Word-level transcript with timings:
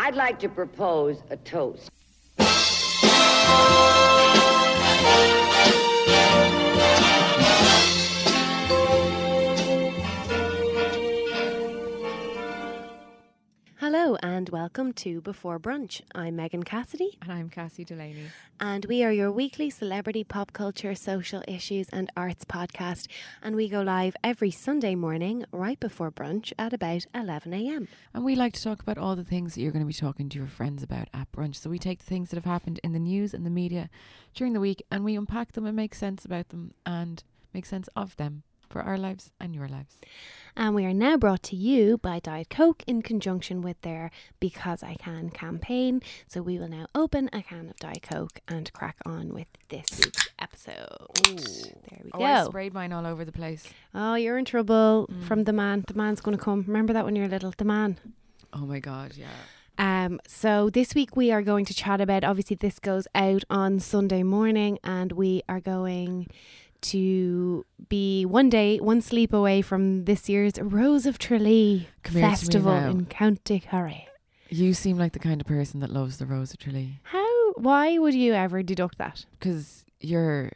I'd 0.00 0.14
like 0.14 0.38
to 0.38 0.48
propose 0.48 1.24
a 1.28 1.36
toast. 1.36 1.90
And 14.20 14.48
welcome 14.48 14.92
to 14.92 15.20
Before 15.20 15.58
Brunch. 15.58 16.00
I'm 16.14 16.36
Megan 16.36 16.62
Cassidy 16.62 17.16
And 17.22 17.30
I'm 17.30 17.48
Cassie 17.48 17.84
Delaney. 17.84 18.26
and 18.60 18.84
we 18.86 19.02
are 19.04 19.12
your 19.12 19.30
weekly 19.30 19.70
celebrity 19.70 20.24
pop 20.24 20.52
culture, 20.52 20.94
social 20.94 21.42
issues 21.46 21.88
and 21.90 22.10
arts 22.16 22.44
podcast 22.44 23.06
and 23.42 23.54
we 23.54 23.68
go 23.68 23.82
live 23.82 24.16
every 24.24 24.50
Sunday 24.50 24.94
morning 24.94 25.44
right 25.52 25.78
before 25.78 26.10
brunch 26.10 26.52
at 26.58 26.72
about 26.72 27.06
11am. 27.14 27.88
And 28.14 28.24
we 28.24 28.34
like 28.34 28.54
to 28.54 28.62
talk 28.62 28.80
about 28.80 28.98
all 28.98 29.14
the 29.16 29.24
things 29.24 29.54
that 29.54 29.60
you're 29.60 29.72
going 29.72 29.84
to 29.84 29.86
be 29.86 29.92
talking 29.92 30.28
to 30.30 30.38
your 30.38 30.48
friends 30.48 30.82
about 30.82 31.08
at 31.14 31.30
brunch. 31.32 31.56
So 31.56 31.70
we 31.70 31.78
take 31.78 31.98
the 31.98 32.06
things 32.06 32.30
that 32.30 32.36
have 32.36 32.44
happened 32.44 32.80
in 32.82 32.92
the 32.92 32.98
news 32.98 33.34
and 33.34 33.44
the 33.44 33.50
media 33.50 33.90
during 34.34 34.52
the 34.52 34.60
week 34.60 34.82
and 34.90 35.04
we 35.04 35.16
unpack 35.16 35.52
them 35.52 35.66
and 35.66 35.76
make 35.76 35.94
sense 35.94 36.24
about 36.24 36.48
them 36.48 36.72
and 36.84 37.22
make 37.54 37.66
sense 37.66 37.88
of 37.96 38.16
them 38.16 38.42
for 38.68 38.82
our 38.82 38.98
lives 38.98 39.30
and 39.40 39.54
your 39.54 39.68
lives. 39.68 39.96
And 40.56 40.74
we 40.74 40.84
are 40.84 40.92
now 40.94 41.16
brought 41.16 41.42
to 41.44 41.56
you 41.56 41.98
by 41.98 42.18
Diet 42.18 42.50
Coke 42.50 42.82
in 42.86 43.00
conjunction 43.02 43.62
with 43.62 43.80
their 43.82 44.10
Because 44.40 44.82
I 44.82 44.94
Can 44.96 45.30
campaign. 45.30 46.02
So 46.26 46.42
we 46.42 46.58
will 46.58 46.68
now 46.68 46.86
open 46.96 47.30
a 47.32 47.42
can 47.42 47.70
of 47.70 47.76
Diet 47.76 48.02
Coke 48.02 48.40
and 48.48 48.72
crack 48.72 48.96
on 49.06 49.32
with 49.32 49.46
this 49.68 49.86
week's 50.04 50.28
episode. 50.40 51.08
There 51.24 52.00
we 52.02 52.10
Oh, 52.12 52.22
I 52.24 52.44
sprayed 52.44 52.74
mine 52.74 52.92
all 52.92 53.06
over 53.06 53.24
the 53.24 53.30
place. 53.32 53.68
Oh, 53.94 54.14
you're 54.16 54.36
in 54.38 54.44
trouble 54.44 55.08
Mm. 55.12 55.22
from 55.24 55.44
the 55.44 55.52
man. 55.52 55.84
The 55.86 55.94
man's 55.94 56.20
going 56.20 56.36
to 56.36 56.42
come. 56.42 56.64
Remember 56.66 56.92
that 56.92 57.04
when 57.04 57.14
you're 57.14 57.28
little? 57.28 57.52
The 57.56 57.64
man. 57.64 57.98
Oh 58.52 58.66
my 58.66 58.80
God, 58.80 59.12
yeah. 59.16 59.26
Um, 59.80 60.18
so 60.26 60.70
this 60.70 60.92
week 60.92 61.14
we 61.16 61.30
are 61.30 61.42
going 61.42 61.64
to 61.66 61.74
chat 61.74 62.00
about. 62.00 62.24
Obviously, 62.24 62.56
this 62.56 62.80
goes 62.80 63.06
out 63.14 63.44
on 63.48 63.78
Sunday 63.78 64.24
morning, 64.24 64.80
and 64.82 65.12
we 65.12 65.42
are 65.48 65.60
going 65.60 66.26
to 66.82 67.64
be 67.88 68.24
one 68.24 68.48
day, 68.48 68.78
one 68.78 69.00
sleep 69.00 69.32
away 69.32 69.62
from 69.62 70.04
this 70.04 70.28
year's 70.28 70.58
Rose 70.60 71.06
of 71.06 71.18
Tralee 71.18 71.88
Come 72.02 72.14
here 72.14 72.22
to 72.22 72.26
me 72.26 72.30
festival 72.34 72.74
in 72.76 73.06
County 73.06 73.60
Kerry. 73.60 74.08
You 74.50 74.72
seem 74.74 74.96
like 74.98 75.12
the 75.12 75.18
kind 75.18 75.40
of 75.40 75.46
person 75.46 75.80
that 75.80 75.90
loves 75.90 76.18
the 76.18 76.26
Rose 76.26 76.52
of 76.52 76.58
Tralee 76.58 77.00
How? 77.04 77.52
Why 77.54 77.98
would 77.98 78.14
you 78.14 78.34
ever 78.34 78.62
deduct 78.62 78.98
that? 78.98 79.24
because 79.38 79.84
you're, 80.00 80.52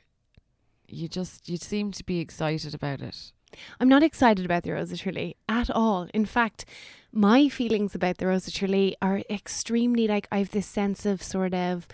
you 0.88 1.08
just, 1.08 1.48
you 1.48 1.56
seem 1.56 1.90
to 1.92 2.04
be 2.04 2.20
excited 2.20 2.74
about 2.74 3.00
it. 3.00 3.32
I'm 3.80 3.88
not 3.88 4.02
excited 4.02 4.44
about 4.44 4.62
the 4.62 4.72
Rose 4.72 4.92
of 4.92 5.00
Tralee 5.00 5.36
at 5.48 5.68
all. 5.70 6.08
In 6.14 6.24
fact, 6.24 6.64
my 7.12 7.48
feelings 7.48 7.94
about 7.94 8.16
the 8.18 8.26
Rose 8.26 8.46
of 8.46 8.54
Tralee 8.54 8.96
are 9.02 9.22
extremely 9.28 10.06
like 10.08 10.26
I 10.32 10.38
have 10.38 10.52
this 10.52 10.66
sense 10.66 11.04
of 11.04 11.22
sort 11.22 11.52
of 11.52 11.86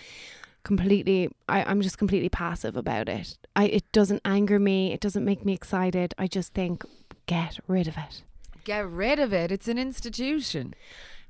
completely 0.63 1.31
I, 1.49 1.65
I'm 1.65 1.81
just 1.81 1.99
completely 1.99 2.29
passive 2.29 2.77
about 2.77 3.09
it. 3.09 3.39
I 3.57 3.65
it 3.67 3.91
doesn't 3.93 4.23
anger 4.25 4.59
me, 4.59 4.93
it 4.93 5.01
doesn't 5.01 5.25
make 5.25 5.45
me 5.45 5.53
excited. 5.53 6.15
I 6.19 6.27
just 6.27 6.55
think 6.55 6.85
get 7.27 7.59
rid 7.67 7.89
of 7.89 7.97
it. 7.97 8.23
Get 8.65 8.89
rid 8.89 9.19
of 9.19 9.33
it. 9.33 9.51
It's 9.51 9.69
an 9.69 9.79
institution. 9.79 10.75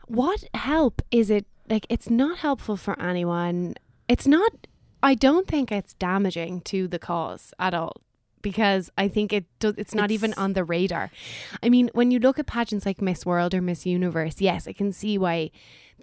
What 0.06 0.44
help 0.54 1.02
is 1.10 1.30
it 1.30 1.46
like 1.68 1.86
it's 1.88 2.10
not 2.10 2.38
helpful 2.38 2.76
for 2.76 3.00
anyone. 3.00 3.74
It's 4.08 4.26
not 4.26 4.52
I 5.02 5.14
don't 5.14 5.46
think 5.46 5.70
it's 5.70 5.94
damaging 5.94 6.62
to 6.62 6.88
the 6.88 6.98
cause 6.98 7.54
at 7.58 7.74
all 7.74 8.00
because 8.42 8.90
I 8.96 9.08
think 9.08 9.32
it 9.32 9.44
does 9.58 9.74
it's 9.76 9.94
not 9.94 10.10
even 10.10 10.34
on 10.34 10.54
the 10.54 10.64
radar. 10.64 11.10
I 11.62 11.68
mean, 11.68 11.90
when 11.92 12.10
you 12.10 12.18
look 12.18 12.38
at 12.38 12.46
pageants 12.46 12.86
like 12.86 13.02
Miss 13.02 13.26
World 13.26 13.54
or 13.54 13.60
Miss 13.60 13.86
Universe, 13.86 14.40
yes, 14.40 14.66
I 14.66 14.72
can 14.72 14.92
see 14.92 15.18
why 15.18 15.50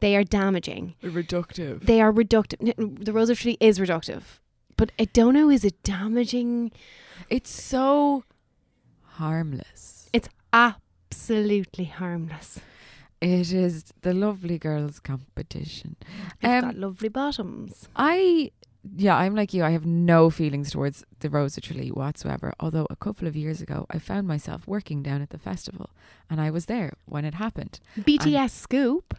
they 0.02 0.16
are 0.16 0.24
damaging. 0.24 0.96
Reductive. 1.04 1.86
They 1.86 2.02
are 2.02 2.12
reductive. 2.12 2.60
The 3.06 3.14
Rose 3.14 3.30
of 3.30 3.40
Tralee 3.40 3.58
is 3.60 3.80
reductive. 3.80 4.24
But 4.78 4.92
I 5.00 5.06
don't 5.06 5.34
know, 5.34 5.50
is 5.50 5.64
it 5.64 5.82
damaging? 5.84 6.72
It's 7.30 7.50
so 7.50 8.23
harmless. 9.04 10.10
It's 10.14 10.30
absolutely 10.54 11.86
harmless. 11.86 12.60
It 13.22 13.54
is 13.54 13.86
the 14.02 14.14
lovely 14.14 14.58
girls 14.60 15.00
competition. 15.00 15.95
It's 16.42 16.44
Um, 16.44 16.61
got 16.61 16.76
lovely 16.78 17.10
bottoms. 17.10 17.88
I 17.95 18.52
yeah, 18.95 19.16
I'm 19.17 19.34
like 19.34 19.52
you. 19.52 19.64
I 19.64 19.72
have 19.72 19.86
no 19.86 20.30
feelings 20.30 20.70
towards 20.70 21.04
the 21.22 21.30
Rose 21.30 21.58
of 21.58 21.64
Tralee 21.64 21.89
whatsoever. 21.92 22.54
Although 22.60 22.86
a 22.92 22.95
couple 22.95 23.28
of 23.28 23.36
years 23.36 23.60
ago, 23.60 23.88
I 23.89 23.98
found 23.98 24.28
myself 24.28 24.67
working 24.67 25.02
down 25.02 25.23
at 25.23 25.32
the 25.32 25.39
festival, 25.39 25.89
and 26.30 26.39
I 26.39 26.52
was 26.52 26.67
there 26.67 26.94
when 27.05 27.26
it 27.26 27.34
happened. 27.36 27.80
BTS 27.98 28.52
scoop. 28.52 29.16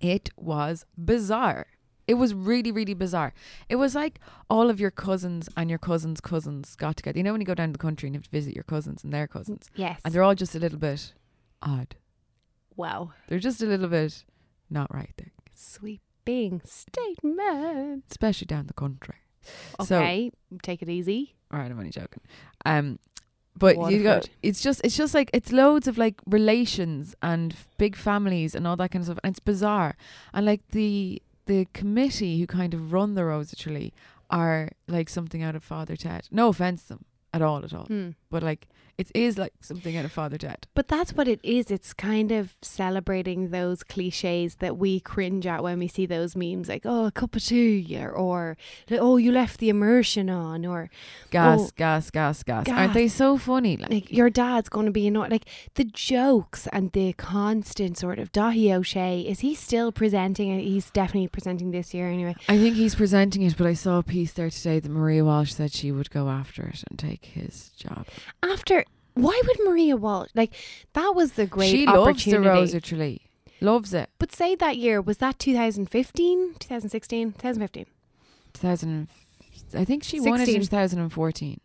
It 0.00 0.30
was 0.36 0.84
bizarre. 0.96 1.66
It 2.06 2.14
was 2.14 2.34
really, 2.34 2.72
really 2.72 2.94
bizarre. 2.94 3.32
It 3.68 3.76
was 3.76 3.94
like 3.94 4.18
all 4.48 4.68
of 4.68 4.80
your 4.80 4.90
cousins 4.90 5.48
and 5.56 5.70
your 5.70 5.78
cousins' 5.78 6.20
cousins 6.20 6.74
got 6.74 6.96
together. 6.96 7.18
You 7.18 7.22
know 7.24 7.32
when 7.32 7.40
you 7.40 7.46
go 7.46 7.54
down 7.54 7.68
to 7.68 7.72
the 7.72 7.78
country 7.78 8.08
and 8.08 8.14
you 8.14 8.18
have 8.18 8.24
to 8.24 8.30
visit 8.30 8.54
your 8.54 8.64
cousins 8.64 9.04
and 9.04 9.12
their 9.12 9.28
cousins, 9.28 9.68
Yes. 9.76 10.00
and 10.04 10.12
they're 10.12 10.22
all 10.24 10.34
just 10.34 10.54
a 10.56 10.58
little 10.58 10.78
bit 10.78 11.12
odd. 11.62 11.94
wow. 12.76 13.12
They're 13.28 13.38
just 13.38 13.62
a 13.62 13.66
little 13.66 13.88
bit 13.88 14.24
not 14.70 14.92
right 14.92 15.12
there, 15.18 15.32
Sweeping 15.54 16.62
statement. 16.64 18.04
especially 18.10 18.46
down 18.46 18.66
the 18.66 18.72
country. 18.74 19.16
So- 19.86 19.98
Okay, 19.98 20.30
take 20.62 20.82
it 20.82 20.88
easy. 20.88 21.34
All 21.52 21.58
right, 21.58 21.70
I'm 21.70 21.78
only 21.78 21.90
joking. 21.90 22.22
Um, 22.64 22.98
but 23.56 23.76
you 23.90 24.02
got 24.02 24.28
it's 24.42 24.60
just, 24.62 24.80
it's 24.84 24.96
just 24.96 25.14
like 25.14 25.30
it's 25.34 25.52
loads 25.52 25.86
of 25.88 25.98
like 25.98 26.20
relations 26.26 27.14
and 27.22 27.52
f- 27.52 27.68
big 27.78 27.96
families 27.96 28.54
and 28.54 28.66
all 28.66 28.76
that 28.76 28.90
kind 28.90 29.02
of 29.02 29.06
stuff, 29.06 29.18
and 29.22 29.32
it's 29.32 29.40
bizarre. 29.40 29.96
And 30.32 30.46
like 30.46 30.66
the 30.68 31.22
the 31.46 31.66
committee 31.74 32.38
who 32.38 32.46
kind 32.46 32.74
of 32.74 32.92
run 32.92 33.14
the 33.14 33.24
Rose 33.24 33.52
of 33.52 33.58
Tralee 33.58 33.92
are 34.30 34.70
like 34.86 35.08
something 35.08 35.42
out 35.42 35.56
of 35.56 35.64
Father 35.64 35.96
Ted. 35.96 36.28
No 36.30 36.48
offense 36.48 36.82
to 36.84 36.88
them 36.90 37.04
at 37.32 37.42
all, 37.42 37.64
at 37.64 37.74
all. 37.74 37.86
Hmm. 37.86 38.10
But 38.30 38.42
like 38.42 38.68
it 38.98 39.10
is 39.14 39.38
like 39.38 39.54
something 39.60 39.96
out 39.96 40.04
of 40.04 40.12
Father 40.12 40.36
Ted. 40.36 40.66
But 40.74 40.88
that's 40.88 41.14
what 41.14 41.26
it 41.26 41.40
is. 41.42 41.70
It's 41.70 41.94
kind 41.94 42.30
of 42.30 42.54
celebrating 42.60 43.48
those 43.48 43.82
cliches 43.82 44.56
that 44.56 44.76
we 44.76 45.00
cringe 45.00 45.46
at 45.46 45.62
when 45.62 45.78
we 45.78 45.88
see 45.88 46.04
those 46.04 46.36
memes, 46.36 46.68
like 46.68 46.82
"oh, 46.84 47.06
a 47.06 47.10
cup 47.10 47.34
of 47.34 47.42
tea," 47.42 47.96
or, 47.98 48.10
or 48.10 48.56
"oh, 48.90 49.16
you 49.16 49.32
left 49.32 49.58
the 49.58 49.70
immersion 49.70 50.28
on," 50.28 50.66
or 50.66 50.90
Gas, 51.30 51.60
Oh. 51.60 51.70
gas, 51.76 52.10
gas, 52.10 52.42
gas, 52.42 52.68
Aren't 52.68 52.92
they 52.92 53.08
so 53.08 53.38
funny? 53.38 53.78
Like, 53.78 53.90
like 53.90 54.12
your 54.12 54.28
dad's 54.28 54.68
going 54.68 54.84
to 54.86 54.92
be 54.92 55.06
annoyed. 55.06 55.30
Like 55.30 55.46
the 55.76 55.84
jokes 55.84 56.66
and 56.70 56.92
the 56.92 57.14
constant 57.14 57.96
sort 57.96 58.18
of 58.18 58.32
Dáithí 58.32 58.66
Ó 58.66 58.80
Sé. 58.80 59.24
Is 59.24 59.40
he 59.40 59.54
still 59.54 59.92
presenting 59.92 60.50
it? 60.50 60.62
He's 60.62 60.90
definitely 60.90 61.28
presenting 61.28 61.70
this 61.70 61.94
year 61.94 62.08
anyway. 62.08 62.34
I 62.48 62.58
think 62.58 62.76
he's 62.76 62.94
presenting 62.94 63.42
it, 63.42 63.56
but 63.56 63.66
I 63.66 63.72
saw 63.72 63.98
a 63.98 64.02
piece 64.02 64.34
there 64.34 64.50
today 64.50 64.78
that 64.78 64.90
Maria 64.90 65.24
Walsh 65.24 65.54
said 65.54 65.72
she 65.72 65.90
would 65.90 66.10
go 66.10 66.28
after 66.28 66.66
it 66.66 66.84
and 66.90 66.98
take 66.98 67.24
his 67.24 67.70
job. 67.70 68.06
After 68.42 68.84
why 69.14 69.40
would 69.46 69.58
Maria 69.68 69.96
Walsh 69.96 70.30
like 70.34 70.54
that 70.92 71.14
was 71.14 71.32
the 71.32 71.46
great 71.46 71.70
she 71.70 71.86
loves 71.86 71.98
opportunity. 72.08 72.42
the 72.44 72.48
Rose 72.50 72.74
of 72.74 72.82
Tralee. 72.82 73.22
Loves 73.62 73.92
it. 73.92 74.08
But 74.18 74.32
say 74.32 74.54
that 74.54 74.78
year 74.78 75.02
was 75.02 75.18
that 75.18 75.38
2015, 75.38 76.54
2016, 76.58 77.32
2015. 77.32 77.86
2000 78.54 79.08
I 79.74 79.84
think 79.84 80.02
she 80.02 80.18
won 80.20 80.40
it 80.40 80.46
16. 80.46 80.54
in 80.56 80.60
2014 80.62 81.60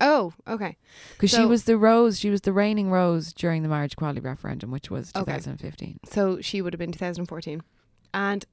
Oh, 0.00 0.32
okay. 0.48 0.76
because 1.12 1.30
she 1.30 1.44
was 1.44 1.64
the 1.64 1.76
rose 1.76 2.18
she 2.18 2.30
was 2.30 2.40
the 2.42 2.52
reigning 2.52 2.90
rose 2.90 3.32
during 3.32 3.62
the 3.62 3.68
marriage 3.68 3.92
equality 3.92 4.20
referendum 4.20 4.70
which 4.70 4.90
was 4.90 5.12
Okay. 5.14 5.32
2015 5.36 6.00
So 6.04 6.40
she 6.40 6.62
would 6.62 6.72
have 6.72 6.78
been 6.78 6.92
2014. 6.92 7.62
And 8.14 8.44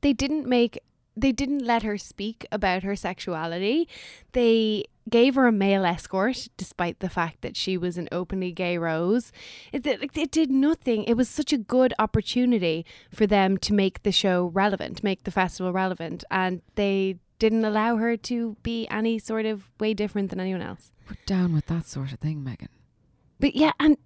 they 0.00 0.12
didn't 0.12 0.46
make 0.46 0.78
they 1.20 1.32
didn't 1.32 1.64
let 1.64 1.82
her 1.82 1.98
speak 1.98 2.46
about 2.52 2.82
her 2.82 2.96
sexuality. 2.96 3.88
They 4.32 4.84
gave 5.08 5.34
her 5.36 5.46
a 5.46 5.52
male 5.52 5.84
escort 5.84 6.48
despite 6.56 7.00
the 7.00 7.08
fact 7.08 7.40
that 7.40 7.56
she 7.56 7.76
was 7.76 7.96
an 7.96 8.08
openly 8.12 8.52
gay 8.52 8.76
rose. 8.78 9.32
It, 9.72 9.86
it, 9.86 10.10
it 10.14 10.30
did 10.30 10.50
nothing. 10.50 11.04
It 11.04 11.14
was 11.14 11.28
such 11.28 11.52
a 11.52 11.58
good 11.58 11.94
opportunity 11.98 12.84
for 13.12 13.26
them 13.26 13.56
to 13.58 13.72
make 13.72 14.02
the 14.02 14.12
show 14.12 14.50
relevant, 14.52 15.02
make 15.02 15.24
the 15.24 15.30
festival 15.30 15.72
relevant, 15.72 16.24
and 16.30 16.62
they 16.74 17.16
didn't 17.38 17.64
allow 17.64 17.96
her 17.96 18.16
to 18.16 18.56
be 18.62 18.86
any 18.88 19.18
sort 19.18 19.46
of 19.46 19.70
way 19.78 19.94
different 19.94 20.30
than 20.30 20.40
anyone 20.40 20.62
else. 20.62 20.92
put 21.06 21.24
down 21.24 21.52
with 21.52 21.66
that 21.66 21.86
sort 21.86 22.12
of 22.12 22.18
thing 22.18 22.42
Megan 22.42 22.68
But 23.40 23.54
yeah, 23.54 23.72
and 23.78 23.96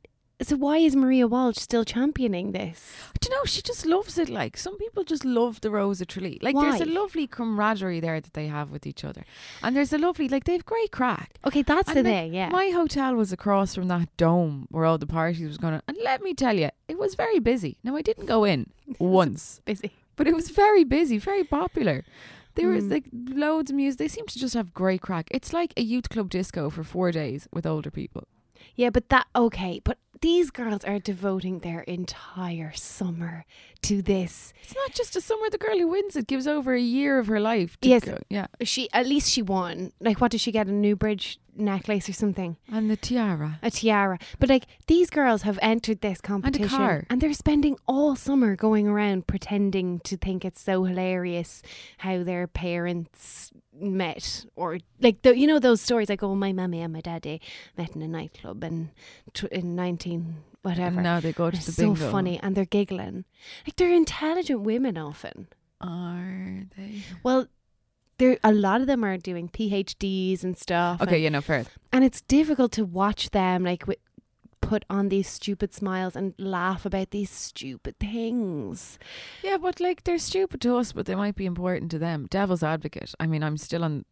so 0.43 0.56
why 0.56 0.77
is 0.79 0.94
Maria 0.97 1.27
Walsh 1.27 1.56
still 1.59 1.85
championing 1.85 2.53
this? 2.53 2.93
do 3.21 3.29
you 3.29 3.37
know 3.37 3.44
she 3.44 3.62
just 3.62 3.87
loves 3.87 4.19
it 4.19 4.29
like 4.29 4.56
some 4.56 4.77
people 4.79 5.05
just 5.05 5.25
love 5.25 5.61
the 5.61 5.71
Rose 5.71 6.00
of 6.00 6.09
Tralee 6.09 6.39
like 6.43 6.56
there's 6.56 6.81
a 6.81 6.85
lovely 6.85 7.27
camaraderie 7.27 8.00
there 8.00 8.21
that 8.21 8.33
they 8.35 8.47
have 8.49 8.71
with 8.71 8.87
each 8.87 9.05
other 9.05 9.25
and 9.62 9.77
there's 9.77 9.93
a 9.93 9.99
lovely 9.99 10.29
like 10.29 10.44
they've 10.44 10.65
great 10.65 10.91
crack 10.91 11.39
Okay, 11.47 11.62
that's 11.62 11.89
And, 11.89 11.99
the 11.99 12.03
like, 12.03 12.12
thing, 12.12 12.35
yeah. 12.35 12.49
My 12.49 12.71
hotel 12.71 13.15
was 13.15 13.33
across 13.33 13.75
from 13.75 13.89
that 13.89 14.09
dome 14.17 14.67
where 14.71 14.85
all 14.85 14.99
the 14.99 15.06
parties 15.06 15.47
was 15.47 15.59
going 15.59 15.75
on. 15.75 15.83
And 15.89 15.97
let 16.03 16.23
me 16.23 16.35
tell 16.35 16.56
you, 16.56 16.71
it 16.89 16.99
was 16.99 17.15
very 17.15 17.39
busy. 17.41 17.77
Now, 17.83 17.97
I 17.97 18.03
didn't 18.03 18.27
go 18.27 18.44
in 18.44 18.71
once, 18.99 19.61
busy. 19.65 19.93
but 20.17 20.27
it 20.29 20.35
was 20.35 20.50
very 20.50 20.85
busy, 20.85 21.19
very 21.19 21.44
popular. 21.44 22.05
There 22.55 22.69
was 22.69 22.85
Mm. 22.85 22.91
like 22.91 23.05
loads 23.12 23.71
of 23.71 23.77
music. 23.77 23.99
They 23.99 24.09
seem 24.09 24.27
to 24.27 24.39
just 24.39 24.55
have 24.55 24.73
great 24.75 25.00
crack. 25.00 25.27
It's 25.31 25.53
like 25.53 25.73
a 25.77 25.83
youth 25.83 26.09
club 26.11 26.29
disco 26.31 26.71
for 26.71 26.85
four 26.85 27.11
days 27.12 27.49
with 27.53 27.67
older 27.67 27.91
people. 27.91 28.25
Yeah, 28.77 28.91
but 28.91 29.09
that 29.09 29.27
okay, 29.35 29.81
but 29.83 29.99
these 30.23 30.51
girls 30.51 30.85
are 30.85 30.99
devoting 30.99 31.59
their 31.59 31.81
entire 31.81 32.73
summer 32.75 33.45
to 33.83 34.01
this. 34.03 34.55
It's 34.63 34.75
not 34.75 34.93
just 34.95 35.17
a 35.17 35.21
summer. 35.21 35.51
The 35.51 35.59
girl 35.59 35.77
who 35.79 35.89
wins 35.89 36.17
it 36.17 36.27
gives 36.27 36.47
over 36.47 36.73
a 36.75 36.81
year 36.81 37.19
of 37.19 37.27
her 37.27 37.41
life. 37.41 37.77
To 37.83 37.89
Yes. 37.89 38.05
go- 38.05 38.19
yeah. 38.31 38.47
She 38.63 38.89
at 38.93 39.07
least 39.07 39.31
she 39.31 39.43
won. 39.43 39.93
Like, 40.01 40.21
what 40.21 40.31
did 40.31 40.41
she 40.41 40.53
get? 40.53 40.67
A 40.69 40.73
new 40.73 40.97
bridge 40.97 41.39
necklace 41.55 42.09
or 42.09 42.13
something? 42.13 42.57
And 42.71 42.91
the 42.91 42.97
tiara. 42.97 43.59
A 43.63 43.71
tiara. 43.71 44.19
But 44.39 44.49
like 44.49 44.65
these 44.87 45.11
girls 45.11 45.43
have 45.43 45.59
entered 45.63 46.01
this 46.01 46.21
competition 46.21 46.65
And 46.65 46.73
a 46.73 46.77
car. 46.77 47.05
and 47.11 47.21
they're 47.21 47.33
spending 47.33 47.77
all 47.87 48.17
summer 48.17 48.57
going 48.57 48.89
around 48.89 49.27
pretending 49.27 50.01
to 50.01 50.17
think 50.17 50.45
it's 50.45 50.61
so 50.63 50.85
hilarious 50.85 51.63
how 51.99 52.23
their 52.23 52.47
parents 52.47 53.51
met 53.75 54.45
or 54.57 54.79
like 55.01 55.23
the, 55.23 55.37
you 55.37 55.47
know 55.47 55.59
those 55.59 55.81
stories 55.81 56.09
like 56.09 56.23
oh 56.23 56.35
my 56.35 56.53
mummy 56.53 56.81
and 56.83 56.93
my 56.93 57.01
daddy 57.01 57.41
met 57.77 57.97
in 57.97 58.03
a 58.03 58.09
nightclub 58.09 58.63
in 58.63 58.91
tw- 59.33 59.45
in 59.45 59.75
19 59.75 60.37
whatever. 60.63 60.97
And 60.97 61.03
now 61.03 61.21
they 61.21 61.33
go 61.33 61.51
to 61.51 61.57
It's 61.57 61.67
the 61.67 61.73
so 61.73 61.83
bingo. 61.95 62.11
funny 62.11 62.39
and 62.43 62.55
they're 62.55 62.65
giggling. 62.65 63.25
Like 63.67 63.77
they're 63.77 63.93
intelligent 63.93 64.61
women 64.61 64.97
often. 64.97 65.49
Are 65.81 66.65
they? 66.77 67.03
Well, 67.25 67.49
there 68.23 68.39
a 68.45 68.53
lot 68.53 68.81
of 68.81 68.87
them 68.87 69.05
are 69.05 69.17
doing 69.17 69.49
PhDs 69.49 70.45
and 70.45 70.57
stuff. 70.57 71.03
Okay, 71.03 71.17
and, 71.17 71.23
yeah, 71.23 71.29
no, 71.31 71.41
fair. 71.41 71.65
and 71.93 72.05
it's 72.05 72.21
difficult 72.21 72.73
to 72.73 72.85
watch 72.85 73.31
them 73.31 73.65
like 73.65 73.85
put 74.61 74.85
on 74.89 75.09
these 75.09 75.29
stupid 75.29 75.75
smiles 75.75 76.15
and 76.15 76.35
laugh 76.39 76.87
about 76.87 77.11
these 77.11 77.31
stupid 77.31 77.99
things. 77.99 78.99
Yeah, 79.43 79.57
but 79.57 79.81
like 79.81 80.05
they're 80.05 80.19
stupid 80.19 80.61
to 80.61 80.77
us, 80.77 80.93
but 80.93 81.07
they 81.07 81.17
might 81.17 81.35
be 81.35 81.47
important 81.47 81.91
to 81.91 81.99
them. 81.99 82.29
Devil's 82.31 82.63
advocate. 82.63 83.13
I 83.19 83.27
mean, 83.27 83.43
I'm 83.43 83.57
still 83.57 83.83
on 83.83 84.05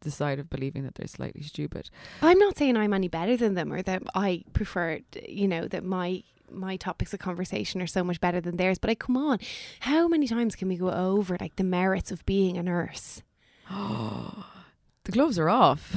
the 0.00 0.10
side 0.10 0.38
of 0.38 0.48
believing 0.48 0.84
that 0.84 0.94
they're 0.94 1.06
slightly 1.06 1.42
stupid. 1.42 1.90
I'm 2.22 2.38
not 2.38 2.56
saying 2.56 2.76
I'm 2.76 2.94
any 2.94 3.08
better 3.08 3.36
than 3.36 3.54
them 3.54 3.72
or 3.72 3.82
that 3.82 4.02
I 4.14 4.44
prefer, 4.54 5.00
you 5.28 5.46
know, 5.46 5.68
that 5.68 5.84
my 5.84 6.22
my 6.50 6.76
topics 6.76 7.12
of 7.12 7.20
conversation 7.20 7.82
are 7.82 7.86
so 7.86 8.04
much 8.04 8.20
better 8.20 8.40
than 8.40 8.56
theirs. 8.56 8.78
But 8.78 8.90
I 8.90 8.94
come 8.94 9.16
on, 9.16 9.38
how 9.80 10.08
many 10.08 10.26
times 10.26 10.56
can 10.56 10.68
we 10.68 10.76
go 10.76 10.90
over 10.90 11.36
like 11.40 11.56
the 11.56 11.64
merits 11.64 12.10
of 12.10 12.24
being 12.24 12.56
a 12.56 12.62
nurse? 12.62 13.22
Oh 13.70 14.44
the 15.04 15.12
gloves 15.12 15.38
are 15.38 15.48
off. 15.48 15.94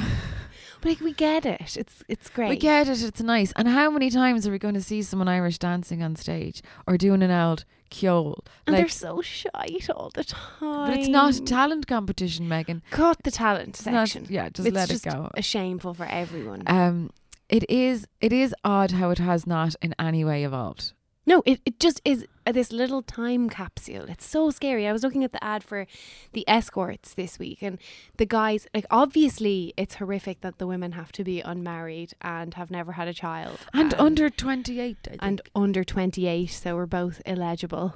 But 0.82 0.88
like 0.90 1.00
we 1.02 1.14
get 1.14 1.46
it. 1.46 1.78
It's 1.78 2.04
it's 2.08 2.30
great. 2.30 2.50
We 2.50 2.56
get 2.58 2.88
it. 2.88 3.02
It's 3.04 3.22
nice. 3.22 3.52
And 3.56 3.68
how 3.68 3.90
many 3.90 4.10
times 4.10 4.48
are 4.48 4.52
we 4.52 4.60
going 4.60 4.76
to 4.76 4.82
see 4.82 5.02
someone 5.02 5.28
Irish 5.28 5.58
dancing 5.60 6.02
on 6.04 6.16
stage 6.16 6.62
or 6.88 6.98
doing 6.98 7.22
an 7.24 7.32
old 7.32 7.66
kjol? 7.92 8.40
and 8.68 8.76
they're 8.76 8.88
so 8.88 9.22
shite 9.22 9.90
all 9.90 10.12
the 10.14 10.24
time. 10.24 10.88
but 10.88 10.98
it's 10.98 11.08
not 11.08 11.36
a 11.36 11.42
talent 11.42 11.88
competition, 11.88 12.48
Megan. 12.48 12.82
Cut 12.92 13.18
the 13.24 13.32
talent 13.32 13.70
It's 13.70 13.86
not- 13.86 14.08
section. 14.10 14.28
yeah, 14.30 14.50
just 14.50 14.68
it's 14.68 14.76
let 14.76 14.90
just 14.90 15.06
it 15.08 15.14
go. 15.14 15.30
a 15.36 15.42
shameful 15.42 15.94
for 15.94 16.06
everyone. 16.06 16.64
Um, 16.68 17.10
it 17.50 17.68
is. 17.70 18.06
It 18.22 18.32
is 18.32 18.54
odd 18.64 18.92
how 18.92 19.10
it 19.10 19.18
has 19.18 19.48
not 19.48 19.76
in 19.82 19.96
any 20.00 20.24
way 20.24 20.44
evolved. 20.44 20.94
No, 21.26 21.44
it, 21.46 21.62
it 21.66 21.80
just 21.80 22.02
is 22.04 22.26
this 22.52 22.72
little 22.72 23.02
time 23.04 23.50
capsule. 23.50 24.06
It's 24.10 24.26
so 24.26 24.50
scary. 24.50 24.88
I 24.88 24.92
was 24.94 25.04
looking 25.04 25.24
at 25.24 25.32
the 25.32 25.44
ad 25.44 25.64
for 25.64 25.86
the 26.34 26.44
escorts 26.48 27.14
this 27.14 27.38
week, 27.38 27.62
and 27.62 27.78
the 28.18 28.26
guys, 28.26 28.66
like, 28.74 28.86
obviously, 28.90 29.74
it's 29.78 29.96
horrific 29.96 30.42
that 30.42 30.58
the 30.58 30.66
women 30.66 30.94
have 30.94 31.12
to 31.14 31.24
be 31.24 31.42
unmarried 31.42 32.14
and 32.22 32.56
have 32.56 32.72
never 32.72 32.94
had 32.94 33.08
a 33.08 33.14
child. 33.14 33.60
And 33.74 33.94
under 33.96 34.30
twenty 34.30 34.80
eight. 34.80 34.98
I 35.06 35.10
think. 35.10 35.20
and 35.24 35.42
under 35.56 35.84
28, 35.84 36.48
so 36.48 36.76
we're 36.76 36.86
both 36.88 37.22
illegible. 37.26 37.96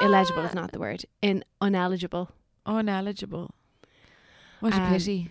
Illegible 0.00 0.44
is 0.44 0.50
Ah. 0.52 0.60
not 0.60 0.72
the 0.72 0.78
word. 0.78 1.04
In 1.22 1.44
uneligible. 1.60 2.28
uneligible. 2.66 3.50
What 4.60 4.72
a 4.74 4.80
Um, 4.80 4.92
pity. 4.92 5.30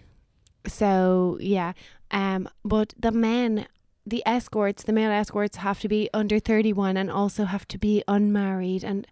So 0.67 1.37
yeah, 1.41 1.73
um, 2.11 2.47
but 2.63 2.93
the 2.99 3.11
men, 3.11 3.67
the 4.09 4.23
escorts, 4.25 4.83
the 4.83 4.93
male 4.93 5.11
escorts 5.11 5.57
have 5.57 5.79
to 5.81 5.87
be 5.87 6.09
under 6.13 6.39
thirty-one 6.39 6.95
and 6.97 7.11
also 7.11 7.45
have 7.45 7.67
to 7.67 7.77
be 7.77 8.03
unmarried. 8.07 8.83
And 8.83 9.05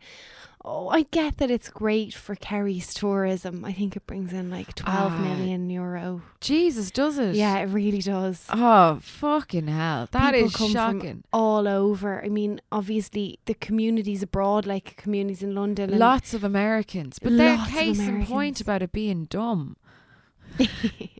oh, 0.64 0.88
I 0.90 1.04
get 1.04 1.38
that 1.38 1.52
it's 1.52 1.70
great 1.70 2.14
for 2.14 2.34
Kerry's 2.36 2.94
tourism. 2.94 3.64
I 3.66 3.74
think 3.74 3.96
it 3.96 4.08
brings 4.08 4.34
in 4.34 4.50
like 4.50 4.74
twelve 4.74 5.12
Ah. 5.14 5.18
million 5.22 5.70
euro. 5.70 6.22
Jesus, 6.42 6.90
does 6.92 7.18
it? 7.20 7.36
Yeah, 7.36 7.58
it 7.60 7.66
really 7.66 8.02
does. 8.02 8.46
Oh 8.50 9.00
fucking 9.02 9.68
hell! 9.68 10.08
That 10.12 10.34
People 10.34 10.48
is 10.48 10.56
come 10.56 10.68
from 10.72 10.74
shocking. 11.00 11.24
All 11.34 11.68
over. 11.68 12.24
I 12.24 12.30
mean, 12.30 12.62
obviously 12.72 13.40
the 13.46 13.54
communities 13.54 14.24
abroad, 14.24 14.66
like 14.66 14.96
communities 14.96 15.44
in 15.44 15.54
London, 15.54 15.98
Lots 16.00 16.34
of 16.34 16.44
Americans, 16.44 17.20
but 17.20 17.36
their 17.38 17.58
case 17.68 18.00
in 18.00 18.26
point 18.26 18.62
about 18.62 18.82
it 18.82 18.92
being 18.92 19.26
dumb. 19.26 19.76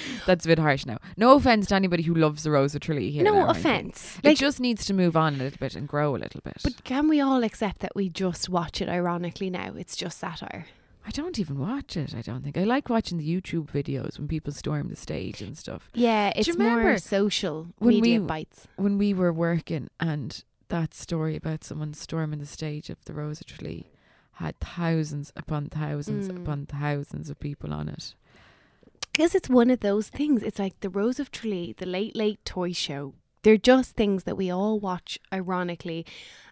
That's 0.26 0.44
a 0.44 0.48
bit 0.48 0.58
harsh 0.58 0.86
now. 0.86 0.98
No 1.16 1.34
offense 1.36 1.66
to 1.68 1.74
anybody 1.74 2.02
who 2.02 2.14
loves 2.14 2.42
the 2.42 2.50
Rose 2.50 2.74
of 2.74 2.80
Tralee 2.80 3.10
here. 3.10 3.22
no 3.24 3.32
now 3.32 3.38
or 3.46 3.50
anything. 3.50 3.60
offense. 3.90 4.18
It 4.22 4.36
just 4.38 4.60
needs 4.60 4.84
to 4.86 4.94
move 4.94 5.16
on 5.16 5.34
a 5.34 5.38
little 5.38 5.58
bit 5.58 5.74
and 5.76 5.86
grow 5.88 6.14
a 6.14 6.18
little 6.18 6.40
bit. 6.42 6.58
But 6.62 6.84
can 6.84 7.08
we 7.08 7.20
all 7.20 7.42
accept 7.44 7.80
that 7.80 7.94
we 7.96 8.08
just 8.08 8.48
watch 8.48 8.80
it 8.80 8.88
ironically 8.88 9.50
now? 9.50 9.72
It's 9.76 9.96
just 9.96 10.18
satire. 10.18 10.66
I 11.04 11.10
don't 11.10 11.38
even 11.40 11.58
watch 11.58 11.96
it. 11.96 12.14
I 12.14 12.20
don't 12.22 12.44
think 12.44 12.56
I 12.56 12.62
like 12.62 12.88
watching 12.88 13.18
the 13.18 13.28
YouTube 13.28 13.70
videos 13.72 14.18
when 14.18 14.28
people 14.28 14.52
storm 14.52 14.88
the 14.88 14.94
stage 14.96 15.42
and 15.42 15.58
stuff. 15.58 15.90
Yeah, 15.94 16.32
it's 16.36 16.56
more 16.56 16.96
social 16.98 17.68
when 17.78 17.94
media 17.96 18.20
we- 18.20 18.26
bites. 18.26 18.68
When 18.76 18.98
we 18.98 19.12
were 19.12 19.32
working 19.32 19.88
and 19.98 20.44
that 20.68 20.94
story 20.94 21.34
about 21.36 21.64
someone 21.64 21.92
storming 21.92 22.38
the 22.38 22.46
stage 22.46 22.88
of 22.88 23.04
the 23.04 23.14
Rose 23.14 23.40
of 23.40 23.48
Tralee 23.48 23.90
had 24.36 24.58
thousands 24.60 25.32
upon 25.36 25.66
thousands 25.68 26.28
Mm. 26.28 26.36
upon 26.42 26.66
thousands 26.66 27.28
of 27.30 27.38
people 27.40 27.72
on 27.74 27.88
it. 27.88 28.14
Because 29.12 29.34
it's 29.34 29.48
one 29.48 29.70
of 29.70 29.80
those 29.80 30.08
things. 30.08 30.42
It's 30.42 30.58
like 30.58 30.80
the 30.80 30.88
Rose 30.88 31.20
of 31.20 31.30
Tralee, 31.30 31.74
the 31.76 31.86
Late 31.86 32.16
Late 32.16 32.42
Toy 32.44 32.72
Show. 32.72 33.14
They're 33.42 33.56
just 33.56 33.96
things 33.96 34.24
that 34.24 34.36
we 34.36 34.50
all 34.50 34.78
watch 34.78 35.18
ironically. 35.32 36.06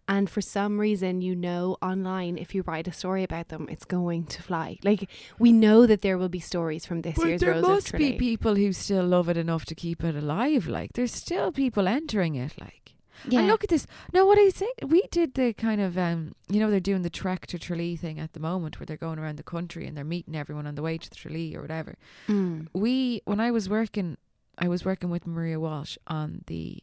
And 0.09 0.29
for 0.29 0.41
some 0.41 0.81
reason, 0.81 1.21
you 1.23 1.37
know, 1.37 1.77
online, 1.81 2.37
if 2.37 2.53
you 2.53 2.63
write 2.67 2.89
a 2.89 2.93
story 2.93 3.23
about 3.23 3.49
them, 3.49 3.69
it's 3.71 3.85
going 3.85 4.27
to 4.27 4.43
fly. 4.43 4.77
Like, 4.83 5.09
we 5.39 5.53
know 5.53 5.87
that 5.87 6.03
there 6.03 6.19
will 6.19 6.29
be 6.29 6.41
stories 6.41 6.85
from 6.85 7.03
this 7.03 7.15
But 7.17 7.29
year's 7.29 7.41
there 7.41 7.53
Rose 7.53 7.63
must 7.63 7.87
of 7.87 7.91
Tralee. 7.93 8.05
There 8.05 8.13
must 8.13 8.19
be 8.19 8.27
people 8.27 8.55
who 8.57 8.73
still 8.73 9.07
love 9.07 9.29
it 9.29 9.37
enough 9.37 9.65
to 9.67 9.75
keep 9.77 10.03
it 10.03 10.17
alive. 10.17 10.67
Like 10.67 10.95
there's 10.95 11.13
still 11.15 11.53
people 11.53 11.87
entering 11.87 12.35
it. 12.35 12.55
Like 12.61 12.90
yeah. 13.29 13.41
and 13.41 13.49
look 13.49 13.63
at 13.65 13.71
this. 13.71 13.87
No, 14.13 14.25
what 14.27 14.39
I 14.39 14.49
say, 14.51 14.69
we 14.87 15.03
did 15.11 15.35
the 15.35 15.53
kind 15.53 15.81
of 15.81 15.97
um, 15.99 16.35
you 16.49 16.61
know, 16.61 16.71
they're 16.71 16.81
doing 16.81 17.03
the 17.03 17.11
trek 17.11 17.47
to 17.49 17.59
Tralee 17.59 17.97
thing 17.97 18.19
at 18.19 18.33
the 18.33 18.41
moment, 18.41 18.79
where 18.81 18.87
they're 18.87 18.97
going 18.97 19.19
around 19.19 19.37
the 19.37 19.43
country 19.43 19.87
and 19.87 19.97
they're 19.97 20.05
meeting 20.05 20.35
everyone 20.37 20.67
on 20.67 20.75
the 20.75 20.83
way 20.83 20.99
to 20.99 21.09
the 21.11 21.17
Tralee 21.17 21.55
or 21.57 21.63
whatever. 21.63 21.97
Mm. 22.29 22.69
We 22.73 23.23
when 23.25 23.41
I 23.41 23.51
was 23.51 23.69
working, 23.69 24.17
I 24.59 24.69
was 24.69 24.85
working 24.85 25.11
with 25.11 25.27
Maria 25.27 25.59
Walsh 25.61 25.97
on 26.07 26.43
the 26.47 26.83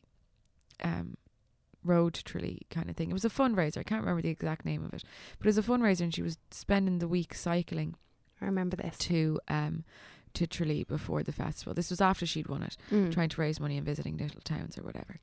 um 0.84 1.18
road 1.84 2.14
to 2.16 2.24
Tralee 2.24 2.62
kind 2.70 2.90
of 2.90 2.96
thing. 2.98 3.10
It 3.10 3.14
was 3.14 3.26
a 3.26 3.30
fundraiser. 3.30 3.78
I 3.78 3.84
can't 3.84 4.02
remember 4.02 4.22
the 4.22 4.30
exact 4.30 4.66
name 4.66 4.84
of 4.84 4.94
it, 4.94 5.04
but 5.40 5.46
it 5.48 5.50
was 5.50 5.58
a 5.58 5.64
fundraiser, 5.64 6.02
and 6.02 6.14
she 6.14 6.22
was 6.22 6.38
spending 6.52 7.00
the 7.00 7.08
week 7.08 7.34
cycling 7.34 7.96
I 8.42 8.46
remember 8.46 8.76
this. 8.78 8.98
to 9.00 9.40
um 9.48 9.84
to 10.34 10.46
Tralee 10.46 10.84
before 10.84 11.24
the 11.24 11.32
festival. 11.32 11.74
This 11.74 11.90
was 11.90 12.00
after 12.02 12.26
she'd 12.28 12.48
won 12.48 12.62
it, 12.62 12.78
Mm. 12.92 13.12
trying 13.12 13.30
to 13.30 13.42
raise 13.42 13.60
money 13.60 13.78
and 13.78 13.86
visiting 13.86 14.18
little 14.18 14.42
towns 14.42 14.78
or 14.78 14.84
whatever. 14.84 15.20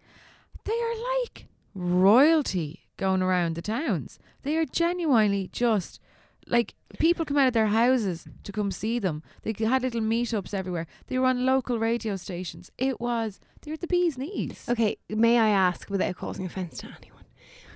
They 0.64 0.73
are 0.80 0.97
like 1.23 1.47
royalty 1.75 2.87
going 2.97 3.23
around 3.23 3.54
the 3.54 3.62
towns. 3.62 4.18
They 4.42 4.56
are 4.56 4.64
genuinely 4.64 5.49
just 5.52 6.00
like 6.47 6.75
people 6.99 7.25
come 7.25 7.38
out 7.38 7.47
of 7.49 7.54
their 7.54 7.68
houses 7.68 8.26
to 8.44 8.52
come 8.52 8.71
see 8.71 8.99
them. 8.99 9.23
They 9.42 9.54
had 9.64 9.83
little 9.83 10.00
meetups 10.00 10.52
everywhere. 10.54 10.87
They 11.06 11.18
were 11.18 11.26
on 11.26 11.47
local 11.47 11.78
radio 11.78 12.16
stations. 12.16 12.71
It 12.78 13.00
was 13.00 13.40
they're 13.62 13.76
the 13.76 13.87
bee's 13.87 14.18
knees. 14.18 14.66
Okay, 14.68 14.97
may 15.09 15.38
I 15.38 15.49
ask, 15.49 15.88
without 15.88 16.16
causing 16.16 16.44
offence 16.44 16.78
to 16.78 16.87
anyone, 16.87 17.25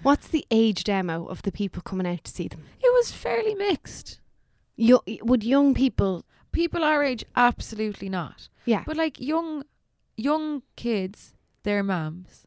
what's 0.02 0.28
the 0.28 0.46
age 0.50 0.84
demo 0.84 1.26
of 1.26 1.42
the 1.42 1.52
people 1.52 1.82
coming 1.82 2.06
out 2.06 2.24
to 2.24 2.30
see 2.30 2.48
them? 2.48 2.64
It 2.80 2.92
was 2.92 3.10
fairly 3.10 3.54
mixed. 3.54 4.20
Yo- 4.76 5.02
would 5.22 5.42
young 5.44 5.74
people? 5.74 6.24
People 6.52 6.84
our 6.84 7.02
age, 7.02 7.24
absolutely 7.36 8.08
not. 8.08 8.48
Yeah, 8.64 8.82
But 8.86 8.96
like 8.96 9.18
young, 9.20 9.64
young 10.16 10.62
kids, 10.76 11.32
their 11.62 11.82
mums, 11.82 12.46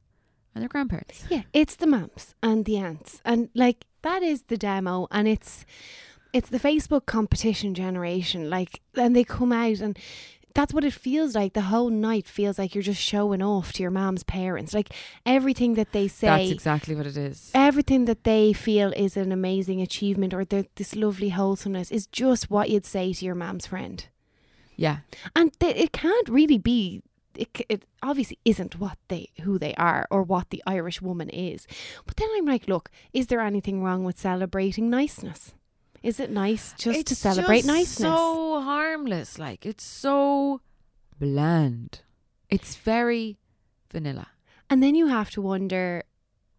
and 0.53 0.61
their 0.61 0.69
grandparents. 0.69 1.23
yeah, 1.29 1.43
it's 1.53 1.75
the 1.75 1.87
mums 1.87 2.35
and 2.43 2.65
the 2.65 2.77
aunts, 2.77 3.21
and 3.25 3.49
like 3.55 3.85
that 4.01 4.23
is 4.23 4.43
the 4.43 4.57
demo, 4.57 5.07
and 5.11 5.27
it's 5.27 5.65
it's 6.33 6.49
the 6.49 6.59
Facebook 6.59 7.05
competition 7.05 7.73
generation. 7.73 8.49
Like, 8.49 8.81
and 8.95 9.15
they 9.15 9.23
come 9.23 9.51
out 9.51 9.79
and. 9.79 9.97
That's 10.53 10.73
what 10.73 10.83
it 10.83 10.91
feels 10.91 11.33
like. 11.33 11.53
The 11.53 11.61
whole 11.61 11.89
night 11.89 12.27
feels 12.27 12.59
like 12.59 12.75
you're 12.75 12.81
just 12.81 13.01
showing 13.01 13.41
off 13.41 13.71
to 13.71 13.81
your 13.81 13.89
mom's 13.89 14.23
parents. 14.23 14.73
Like 14.73 14.93
everything 15.25 15.75
that 15.75 15.93
they 15.93 16.09
say, 16.09 16.27
That's 16.27 16.51
exactly 16.51 16.93
what 16.93 17.07
it 17.07 17.15
is. 17.15 17.51
everything 17.53 18.03
that 18.03 18.25
they 18.25 18.51
feel 18.51 18.91
is 18.91 19.15
an 19.15 19.31
amazing 19.31 19.79
achievement 19.79 20.33
or 20.33 20.43
this 20.43 20.93
lovely 20.93 21.29
wholesomeness 21.29 21.89
is 21.89 22.05
just 22.05 22.51
what 22.51 22.69
you'd 22.69 22.85
say 22.85 23.13
to 23.13 23.23
your 23.23 23.33
mom's 23.33 23.65
friend. 23.67 24.05
Yeah. 24.75 24.97
and 25.37 25.57
th- 25.57 25.77
it 25.77 25.93
can't 25.93 26.27
really 26.27 26.57
be 26.57 27.01
it, 27.35 27.49
it 27.69 27.85
obviously 28.03 28.37
isn't 28.45 28.79
what 28.79 28.97
they 29.07 29.29
who 29.43 29.57
they 29.57 29.73
are 29.75 30.07
or 30.11 30.21
what 30.23 30.49
the 30.49 30.61
irish 30.65 31.01
woman 31.01 31.29
is 31.29 31.67
but 32.05 32.17
then 32.17 32.27
i'm 32.35 32.45
like 32.45 32.67
look 32.67 32.89
is 33.13 33.27
there 33.27 33.41
anything 33.41 33.83
wrong 33.83 34.03
with 34.03 34.19
celebrating 34.19 34.89
niceness 34.89 35.53
is 36.03 36.19
it 36.19 36.31
nice 36.31 36.73
just 36.77 37.07
to 37.07 37.15
celebrate 37.15 37.57
just 37.57 37.67
niceness 37.67 37.97
So 37.97 38.61
harmless, 38.61 39.37
like 39.37 39.65
it's 39.65 39.83
so 39.83 40.61
bland. 41.19 42.01
It's 42.49 42.75
very 42.75 43.37
vanilla. 43.91 44.27
And 44.69 44.81
then 44.81 44.95
you 44.95 45.07
have 45.07 45.29
to 45.31 45.41
wonder 45.41 46.03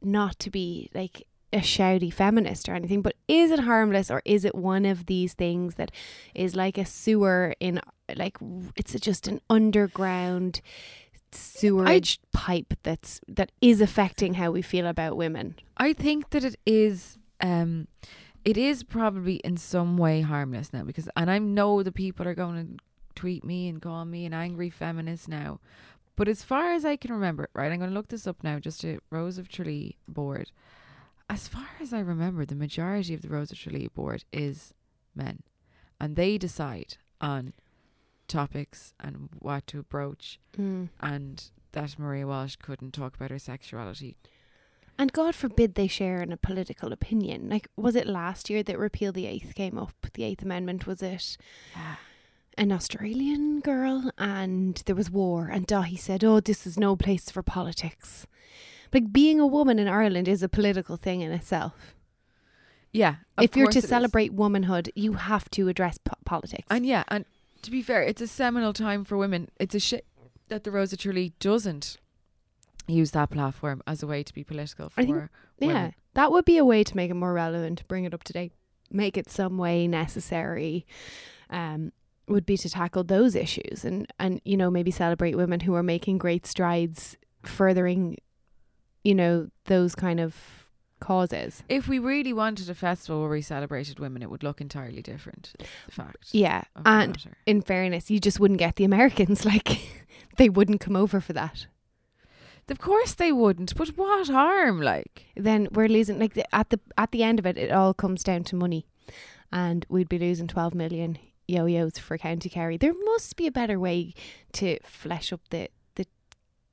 not 0.01 0.39
to 0.41 0.51
be 0.51 0.91
like 0.95 1.27
a 1.53 1.59
shouty 1.59 2.13
feminist 2.13 2.69
or 2.69 2.75
anything, 2.75 3.03
but 3.03 3.15
is 3.29 3.51
it 3.51 3.61
harmless 3.61 4.11
or 4.11 4.23
is 4.25 4.45
it 4.45 4.55
one 4.55 4.85
of 4.85 5.07
these 5.07 5.35
things 5.35 5.75
that 5.75 5.91
is 6.35 6.57
like 6.57 6.79
a 6.79 6.85
sewer 6.85 7.55
in 7.61 7.81
like 8.17 8.39
it's 8.77 8.99
just 9.01 9.27
an 9.29 9.41
underground 9.49 10.61
sewerage 11.31 12.21
pipe 12.33 12.75
that's 12.83 13.21
that 13.27 13.51
is 13.61 13.81
affecting 13.81 14.35
how 14.35 14.51
we 14.51 14.63
feel 14.63 14.87
about 14.87 15.17
women? 15.17 15.55
I 15.77 15.93
think 15.93 16.31
that 16.31 16.45
it 16.45 16.57
is 16.67 17.19
um 17.41 17.89
it 18.45 18.57
is 18.57 18.83
probably 18.83 19.37
in 19.37 19.57
some 19.57 19.97
way 19.97 20.21
harmless 20.23 20.73
now 20.73 20.85
because 20.85 21.09
and 21.17 21.31
I 21.31 21.39
know 21.39 21.83
the 21.83 21.93
people 21.93 22.27
are 22.27 22.35
going 22.35 22.77
to 22.77 22.85
tweet 23.15 23.45
me 23.45 23.69
and 23.69 23.81
call 23.81 24.05
me 24.05 24.25
an 24.27 24.35
angry 24.35 24.71
feminist 24.71 25.29
now. 25.29 25.61
But 26.17 26.29
as 26.29 26.43
far 26.43 26.73
as 26.73 26.85
I 26.85 26.97
can 26.97 27.13
remember, 27.13 27.49
right, 27.55 27.73
I'm 27.73 27.79
going 27.79 27.91
to 27.91 27.95
look 27.95 28.09
this 28.09 28.27
up 28.27 28.43
now 28.43 28.59
just 28.59 28.85
a 28.85 28.99
Rose 29.11 29.39
of 29.39 29.49
Tralee 29.49 29.97
board. 30.07 30.51
As 31.33 31.49
far 31.49 31.67
as 31.81 31.93
I 31.95 32.01
remember, 32.01 32.45
the 32.45 32.55
majority 32.55 33.15
of 33.15 33.23
the 33.23 33.29
Rose 33.29 33.51
of 33.51 33.59
Tralee 33.59 33.89
board 33.89 34.25
is 34.33 34.75
men. 35.15 35.43
And 35.99 36.15
they 36.15 36.37
decide 36.37 36.99
on 37.23 37.55
topics 38.29 38.93
and 39.01 39.31
what 39.39 39.67
to 39.69 39.83
broach 39.85 40.39
Mm. 40.59 40.91
and 41.01 41.51
that 41.73 41.99
Maria 41.99 42.27
Walsh 42.27 42.57
couldn't 42.57 42.93
talk 42.93 43.17
about 43.17 43.31
her 43.31 43.39
sexuality. 43.39 44.17
And 44.99 45.11
God 45.13 45.35
forbid 45.35 45.75
they 45.75 45.87
share 45.89 46.21
in 46.23 46.33
a 46.33 46.37
political 46.37 46.93
opinion. 46.93 47.49
Like, 47.49 47.67
was 47.77 47.97
it 47.97 48.07
last 48.07 48.51
year 48.51 48.63
that 48.65 48.79
repeal 48.79 49.11
the 49.11 49.27
eighth 49.27 49.55
came 49.55 49.79
up? 49.79 49.95
The 50.13 50.25
Eighth 50.25 50.43
Amendment 50.43 50.87
was 50.87 51.03
it? 51.03 51.37
an 52.59 52.71
Australian 52.71 53.61
girl 53.61 54.11
and 54.19 54.83
there 54.85 54.95
was 54.95 55.11
war 55.11 55.49
and 55.49 55.67
Dáithí 55.67 55.99
said, 55.99 56.23
"Oh, 56.23 56.39
this 56.41 56.67
is 56.67 56.79
no 56.79 56.95
place 56.97 57.31
for 57.31 57.43
politics." 57.43 58.27
Like 58.93 59.13
being 59.13 59.41
a 59.41 59.47
woman 59.47 59.79
in 59.79 59.89
Ireland 59.89 60.29
is 60.29 60.43
a 60.43 60.49
political 60.49 60.97
thing 60.97 61.21
in 61.23 61.33
itself. 61.33 61.95
Yeah. 62.93 63.17
of 63.39 63.45
if 63.45 63.57
you're 63.57 63.69
to 63.71 63.79
it 63.79 63.85
is. 63.85 63.89
celebrate 63.89 64.33
womanhood, 64.35 64.91
you 64.95 65.15
have 65.15 65.49
to 65.51 65.69
address 65.69 65.99
po- 65.99 66.15
politics. 66.25 66.67
And 66.71 66.85
yeah, 66.85 67.05
and 67.09 67.25
to 67.63 67.71
be 67.71 67.81
fair, 67.83 68.03
it's 68.03 68.21
a 68.21 68.27
seminal 68.27 68.73
time 68.73 69.05
for 69.05 69.17
women. 69.17 69.49
It's 69.59 69.75
a 69.75 69.81
shit 69.81 70.05
that 70.49 70.65
the 70.65 70.71
Rosa 70.71 70.97
Tralee 70.97 71.33
doesn't 71.41 71.97
use 72.87 73.13
that 73.13 73.31
platform 73.31 73.83
as 73.87 74.03
a 74.03 74.07
way 74.07 74.23
to 74.23 74.35
be 74.35 74.45
political 74.45 74.91
for 74.91 75.01
I 75.01 75.05
think- 75.07 75.17
yeah, 75.59 75.67
women. 75.69 75.95
that 76.15 76.33
would 76.33 76.45
be 76.45 76.59
a 76.59 76.65
way 76.65 76.85
to 76.85 76.97
make 76.97 77.11
it 77.11 77.15
more 77.15 77.33
relevant, 77.33 77.87
bring 77.89 78.05
it 78.05 78.13
up 78.13 78.25
to 78.25 78.33
date, 78.33 78.53
make 78.91 79.17
it 79.17 79.31
some 79.31 79.57
way 79.57 79.87
necessary. 79.87 80.85
Um, 81.49 81.93
would 82.29 82.47
be 82.47 82.57
to 82.57 82.71
tackle 82.71 83.03
those 83.05 83.35
issues 83.35 83.85
and 83.85 84.07
and 84.19 84.41
you 84.45 84.57
know 84.57 84.71
maybe 84.71 84.91
celebrate 84.91 85.37
women 85.37 85.61
who 85.61 85.75
are 85.75 85.83
making 85.83 86.19
great 86.19 86.47
strides 86.47 87.17
furthering 87.43 88.17
you 89.05 89.15
know 89.15 89.49
those 89.67 89.95
kind 89.95 90.21
of 90.21 90.35
causes 91.01 91.65
If 91.69 91.89
we 91.89 91.99
really 91.99 92.33
wanted 92.33 92.71
a 92.71 92.77
festival 92.77 93.23
where 93.23 93.31
we 93.31 93.43
celebrated 93.43 93.99
women, 93.99 94.23
it 94.23 94.31
would 94.31 94.45
look 94.45 94.61
entirely 94.61 95.03
different. 95.03 95.53
Fact. 95.91 96.29
yeah 96.31 96.63
and 96.87 97.19
in 97.45 97.61
fairness 97.61 98.09
you 98.09 98.21
just 98.21 98.39
wouldn't 98.39 98.61
get 98.61 98.77
the 98.77 98.85
americans 98.85 99.45
like 99.53 99.81
they 100.37 100.49
wouldn't 100.49 100.81
come 100.81 100.95
over 100.95 101.21
for 101.21 101.33
that 101.33 101.67
of 102.69 102.79
course 102.79 103.15
they 103.15 103.33
wouldn't. 103.33 103.77
But 103.77 103.89
what 103.97 104.29
harm? 104.29 104.81
Like, 104.81 105.27
then 105.37 105.69
we're 105.73 105.89
losing 105.89 106.19
like 106.19 106.35
the, 106.35 106.55
at 106.55 106.71
the 106.71 106.81
at 106.97 107.11
the 107.11 107.23
end 107.23 107.39
of 107.39 107.47
it 107.47 107.59
it 107.59 107.71
all 107.71 107.95
comes 107.95 108.23
down 108.23 108.45
to 108.45 108.57
money 108.57 108.87
and 109.53 109.85
we'd 109.89 110.09
be 110.09 110.19
losing 110.19 110.47
12 110.49 110.75
million 110.75 111.19
yo-yos 111.47 111.99
for 111.99 112.17
county 112.17 112.49
kerry 112.49 112.77
there 112.77 112.95
must 113.05 113.37
be 113.37 113.47
a 113.47 113.53
better 113.53 113.79
way 113.79 114.15
to 114.53 114.79
flesh 114.85 115.33
up 115.33 115.41
the 115.51 115.69
the 115.97 116.07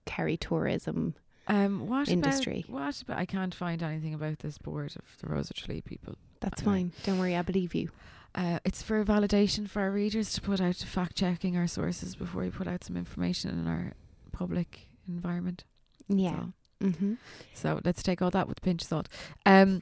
kerry 0.05 0.37
tourism 0.37 1.15
um, 1.49 1.87
what 1.87 2.07
Industry. 2.09 2.63
About, 2.69 2.81
what 2.81 3.01
about? 3.01 3.17
I 3.17 3.25
can't 3.25 3.53
find 3.55 3.81
anything 3.83 4.13
about 4.13 4.39
this 4.39 4.57
board 4.57 4.95
of 4.95 5.17
the 5.21 5.27
Rosa 5.27 5.53
Tralee 5.53 5.81
people. 5.81 6.15
that's 6.39 6.61
fine 6.61 6.91
don't 7.03 7.19
worry 7.19 7.35
i 7.35 7.41
believe 7.41 7.73
you 7.75 7.89
Uh, 8.35 8.59
it's 8.63 8.81
for 8.83 9.03
validation 9.03 9.67
for 9.67 9.81
our 9.81 9.91
readers 9.91 10.31
to 10.33 10.39
put 10.41 10.61
out 10.61 10.75
fact 10.75 11.15
checking 11.17 11.57
our 11.57 11.67
sources 11.67 12.15
before 12.15 12.43
we 12.43 12.49
put 12.51 12.67
out 12.67 12.83
some 12.83 12.95
information 12.95 13.49
in 13.49 13.67
our 13.67 13.93
public 14.31 14.87
environment. 15.07 15.63
yeah 16.07 16.39
So, 16.79 16.85
mm-hmm. 16.87 17.13
so 17.55 17.79
let's 17.83 18.03
take 18.03 18.21
all 18.21 18.29
that 18.31 18.47
with 18.47 18.59
a 18.59 18.61
pinch 18.61 18.83
of 18.83 18.87
salt. 18.87 19.07
Um, 19.47 19.81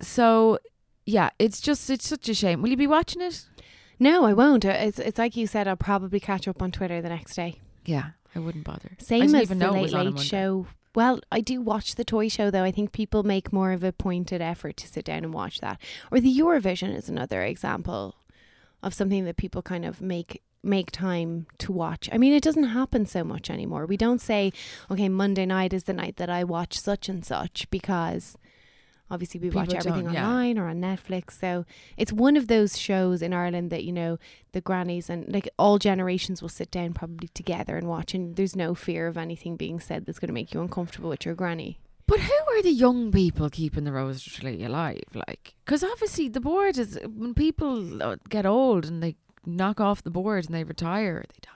so 0.00 0.58
yeah, 1.06 1.30
it's 1.38 1.60
just 1.60 1.88
it's 1.90 2.06
such 2.06 2.28
a 2.28 2.34
shame. 2.34 2.60
Will 2.62 2.70
you 2.70 2.76
be 2.76 2.86
watching 2.86 3.22
it? 3.22 3.46
no 3.98 4.24
i 4.24 4.32
won't 4.32 4.64
Uh, 4.64 4.70
it's, 4.86 4.98
it's 4.98 5.18
like 5.18 5.36
you 5.36 5.46
said 5.46 5.68
i'll 5.68 5.76
probably 5.76 6.18
catch 6.20 6.48
up 6.48 6.60
on 6.60 6.70
twitter 6.72 7.00
the 7.00 7.08
next 7.08 7.36
day 7.36 7.60
Yeah, 7.86 8.10
I 8.34 8.38
wouldn't 8.38 8.64
bother. 8.64 8.92
Same 8.98 9.34
as 9.34 9.48
the 9.48 9.54
Late 9.54 9.82
was 9.82 9.94
on 9.94 10.06
a 10.06 10.10
Late 10.10 10.20
Show. 10.20 10.66
Well, 10.94 11.20
I 11.32 11.40
do 11.40 11.60
watch 11.60 11.96
the 11.96 12.04
toy 12.04 12.28
show 12.28 12.50
though. 12.50 12.62
I 12.62 12.70
think 12.70 12.92
people 12.92 13.24
make 13.24 13.52
more 13.52 13.72
of 13.72 13.82
a 13.82 13.92
pointed 13.92 14.40
effort 14.40 14.76
to 14.78 14.86
sit 14.86 15.04
down 15.04 15.24
and 15.24 15.34
watch 15.34 15.60
that. 15.60 15.80
Or 16.10 16.20
the 16.20 16.38
Eurovision 16.38 16.94
is 16.94 17.08
another 17.08 17.42
example 17.42 18.14
of 18.82 18.94
something 18.94 19.24
that 19.24 19.36
people 19.36 19.62
kind 19.62 19.84
of 19.84 20.00
make 20.00 20.40
make 20.62 20.90
time 20.90 21.46
to 21.58 21.72
watch. 21.72 22.08
I 22.10 22.16
mean, 22.16 22.32
it 22.32 22.42
doesn't 22.42 22.64
happen 22.64 23.04
so 23.04 23.22
much 23.22 23.50
anymore. 23.50 23.84
We 23.84 23.98
don't 23.98 24.20
say, 24.20 24.52
"Okay, 24.90 25.08
Monday 25.10 25.44
night 25.44 25.74
is 25.74 25.84
the 25.84 25.92
night 25.92 26.16
that 26.16 26.30
I 26.30 26.42
watch 26.42 26.78
such 26.78 27.08
and 27.08 27.24
such," 27.24 27.68
because 27.70 28.38
obviously 29.10 29.40
we 29.40 29.50
watch 29.50 29.74
everything 29.74 30.10
yeah. 30.10 30.26
online 30.26 30.58
or 30.58 30.68
on 30.68 30.80
Netflix. 30.80 31.38
So 31.38 31.64
it's 31.96 32.12
one 32.12 32.36
of 32.36 32.48
those 32.48 32.78
shows 32.78 33.22
in 33.22 33.32
Ireland 33.32 33.70
that 33.70 33.84
you 33.84 33.92
know 33.92 34.18
the 34.52 34.60
grannies 34.60 35.10
and 35.10 35.32
like 35.32 35.48
all 35.58 35.78
generations 35.78 36.42
will 36.42 36.48
sit 36.48 36.70
down 36.70 36.94
probably 36.94 37.28
together 37.28 37.76
and 37.76 37.88
watch, 37.88 38.14
and 38.14 38.36
there's 38.36 38.56
no 38.56 38.74
fear 38.74 39.06
of 39.06 39.16
anything 39.16 39.56
being 39.56 39.80
said 39.80 40.06
that's 40.06 40.18
going 40.18 40.28
to 40.28 40.34
make 40.34 40.54
you 40.54 40.60
uncomfortable 40.60 41.10
with 41.10 41.24
your 41.24 41.34
granny. 41.34 41.78
But 42.06 42.20
who 42.20 42.32
are 42.50 42.62
the 42.62 42.70
young 42.70 43.10
people 43.10 43.48
keeping 43.48 43.84
the 43.84 43.92
Rose 43.92 44.22
Tralee 44.22 44.64
alive? 44.64 45.04
Like, 45.14 45.54
because 45.64 45.82
obviously 45.82 46.28
the 46.28 46.40
board 46.40 46.76
is 46.76 46.98
when 47.02 47.32
people 47.32 48.02
uh, 48.02 48.16
get 48.28 48.44
old 48.44 48.84
and 48.84 49.02
they 49.02 49.16
knock 49.46 49.80
off 49.80 50.02
the 50.02 50.10
board 50.10 50.44
and 50.44 50.54
they 50.54 50.64
retire, 50.64 51.16
or 51.16 51.24
they 51.28 51.40
die. 51.40 51.50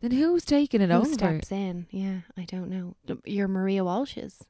Then 0.00 0.10
who's 0.12 0.44
taking 0.44 0.80
it 0.80 0.90
Who 0.90 0.96
over? 0.96 1.12
steps 1.12 1.52
in? 1.52 1.86
Yeah, 1.90 2.20
I 2.36 2.44
don't 2.44 2.68
know. 2.68 2.96
Your 3.24 3.48
Maria 3.48 3.84
Walsh's. 3.84 4.44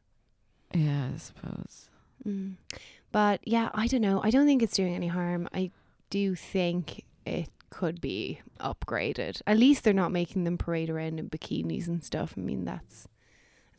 Yeah, 0.75 1.09
I 1.15 1.19
suppose. 1.19 1.90
Mm. 2.27 2.55
But 3.13 3.41
yeah, 3.45 3.71
I 3.75 3.87
don't 3.87 4.03
know. 4.03 4.21
I 4.23 4.31
don't 4.31 4.47
think 4.47 4.63
it's 4.63 4.77
doing 4.77 4.95
any 4.95 5.09
harm. 5.09 5.49
I 5.53 5.71
do 6.11 6.35
think 6.35 7.05
it 7.27 7.49
could 7.71 8.01
be 8.01 8.41
upgraded. 8.61 9.41
At 9.47 9.59
least 9.59 9.85
they're 9.85 9.93
not 9.93 10.13
making 10.13 10.45
them 10.45 10.59
parade 10.59 10.91
around 10.91 11.19
in 11.19 11.29
bikinis 11.31 11.87
and 11.89 12.03
stuff. 12.05 12.35
I 12.37 12.41
mean, 12.41 12.65
that's 12.65 13.09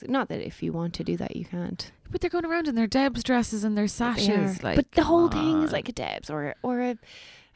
not 0.03 0.29
that 0.29 0.45
if 0.45 0.63
you 0.63 0.73
want 0.73 0.93
to 0.95 1.03
do 1.03 1.15
that, 1.17 1.35
you 1.35 1.45
can't. 1.45 1.91
But 2.09 2.21
they're 2.21 2.29
going 2.29 2.45
around 2.45 2.67
in 2.67 2.75
their 2.75 2.87
Debs 2.87 3.23
dresses 3.23 3.63
and 3.63 3.77
their 3.77 3.87
sashes. 3.87 4.63
Like, 4.63 4.75
but 4.75 4.91
the 4.93 5.03
whole 5.03 5.29
thing 5.29 5.63
is 5.63 5.71
like 5.71 5.87
a 5.87 5.93
Debs 5.93 6.29
or 6.29 6.55
or 6.63 6.81
a 6.81 6.97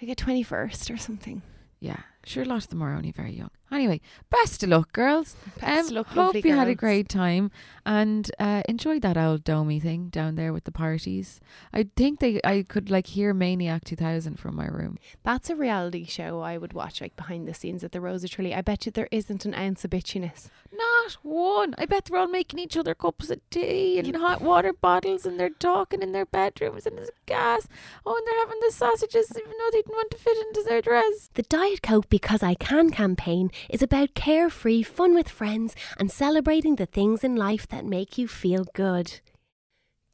like 0.01 0.11
a 0.11 0.15
twenty 0.15 0.43
first 0.43 0.89
or 0.91 0.97
something. 0.97 1.41
yeah, 1.79 2.01
sure. 2.25 2.43
A 2.43 2.45
lot 2.45 2.63
of 2.63 2.69
them 2.69 2.81
are 2.81 2.93
only 2.93 3.11
very 3.11 3.33
young. 3.33 3.51
Anyway, 3.71 3.99
best 4.29 4.63
of 4.63 4.69
luck, 4.69 4.93
girls. 4.93 5.35
Best 5.59 5.89
Um, 5.89 5.95
luck, 5.95 6.07
hope 6.07 6.15
lovely 6.17 6.41
you 6.45 6.55
had 6.55 6.67
a 6.67 6.75
great 6.75 7.09
time 7.09 7.51
and 7.85 8.31
uh, 8.39 8.61
enjoyed 8.69 9.01
that 9.01 9.17
old 9.17 9.43
domey 9.43 9.81
thing 9.81 10.09
down 10.09 10.35
there 10.35 10.53
with 10.53 10.63
the 10.65 10.71
parties. 10.71 11.41
I 11.73 11.87
think 11.95 12.19
they 12.19 12.39
I 12.43 12.63
could 12.67 12.89
like 12.89 13.07
hear 13.07 13.33
Maniac 13.33 13.83
2000 13.83 14.39
from 14.39 14.55
my 14.55 14.67
room. 14.67 14.97
That's 15.23 15.49
a 15.49 15.55
reality 15.55 16.05
show 16.05 16.41
I 16.41 16.57
would 16.57 16.73
watch, 16.73 17.01
like 17.01 17.15
behind 17.15 17.47
the 17.47 17.53
scenes 17.53 17.83
at 17.83 17.91
the 17.91 18.01
Rosa 18.01 18.27
Tralee. 18.27 18.53
I 18.53 18.61
bet 18.61 18.85
you 18.85 18.91
there 18.91 19.09
isn't 19.11 19.45
an 19.45 19.53
ounce 19.55 19.83
of 19.83 19.91
bitchiness. 19.91 20.49
Not 20.71 21.13
one. 21.23 21.73
I 21.77 21.85
bet 21.85 22.05
they're 22.05 22.19
all 22.19 22.27
making 22.27 22.59
each 22.59 22.77
other 22.77 22.93
cups 22.95 23.29
of 23.29 23.39
tea 23.49 23.99
and 23.99 24.15
hot 24.15 24.41
water 24.41 24.73
bottles 24.73 25.25
and 25.25 25.39
they're 25.39 25.49
talking 25.49 26.01
in 26.01 26.11
their 26.11 26.25
bedrooms 26.25 26.85
and 26.85 26.97
there's 26.97 27.09
gas. 27.25 27.67
Oh, 28.05 28.15
and 28.15 28.25
they're 28.27 28.39
having 28.39 28.59
the 28.61 28.71
sausages 28.71 29.31
even 29.37 29.51
though 29.57 29.69
they 29.71 29.79
didn't 29.79 29.95
want 29.95 30.11
to 30.11 30.17
fit 30.17 30.37
into 30.37 30.63
their 30.67 30.81
dress. 30.81 31.29
The 31.33 31.43
Diet 31.43 31.81
Coke 31.81 32.09
Because 32.09 32.43
I 32.43 32.53
Can 32.55 32.89
campaign 32.91 33.51
is 33.69 33.81
about 33.81 34.15
carefree 34.15 34.83
fun 34.83 35.13
with 35.13 35.29
friends 35.29 35.75
and 35.97 36.11
celebrating 36.11 36.75
the 36.75 36.85
things 36.85 37.23
in 37.23 37.35
life 37.35 37.67
that 37.67 37.85
make 37.85 38.17
you 38.17 38.27
feel 38.27 38.65
good. 38.73 39.19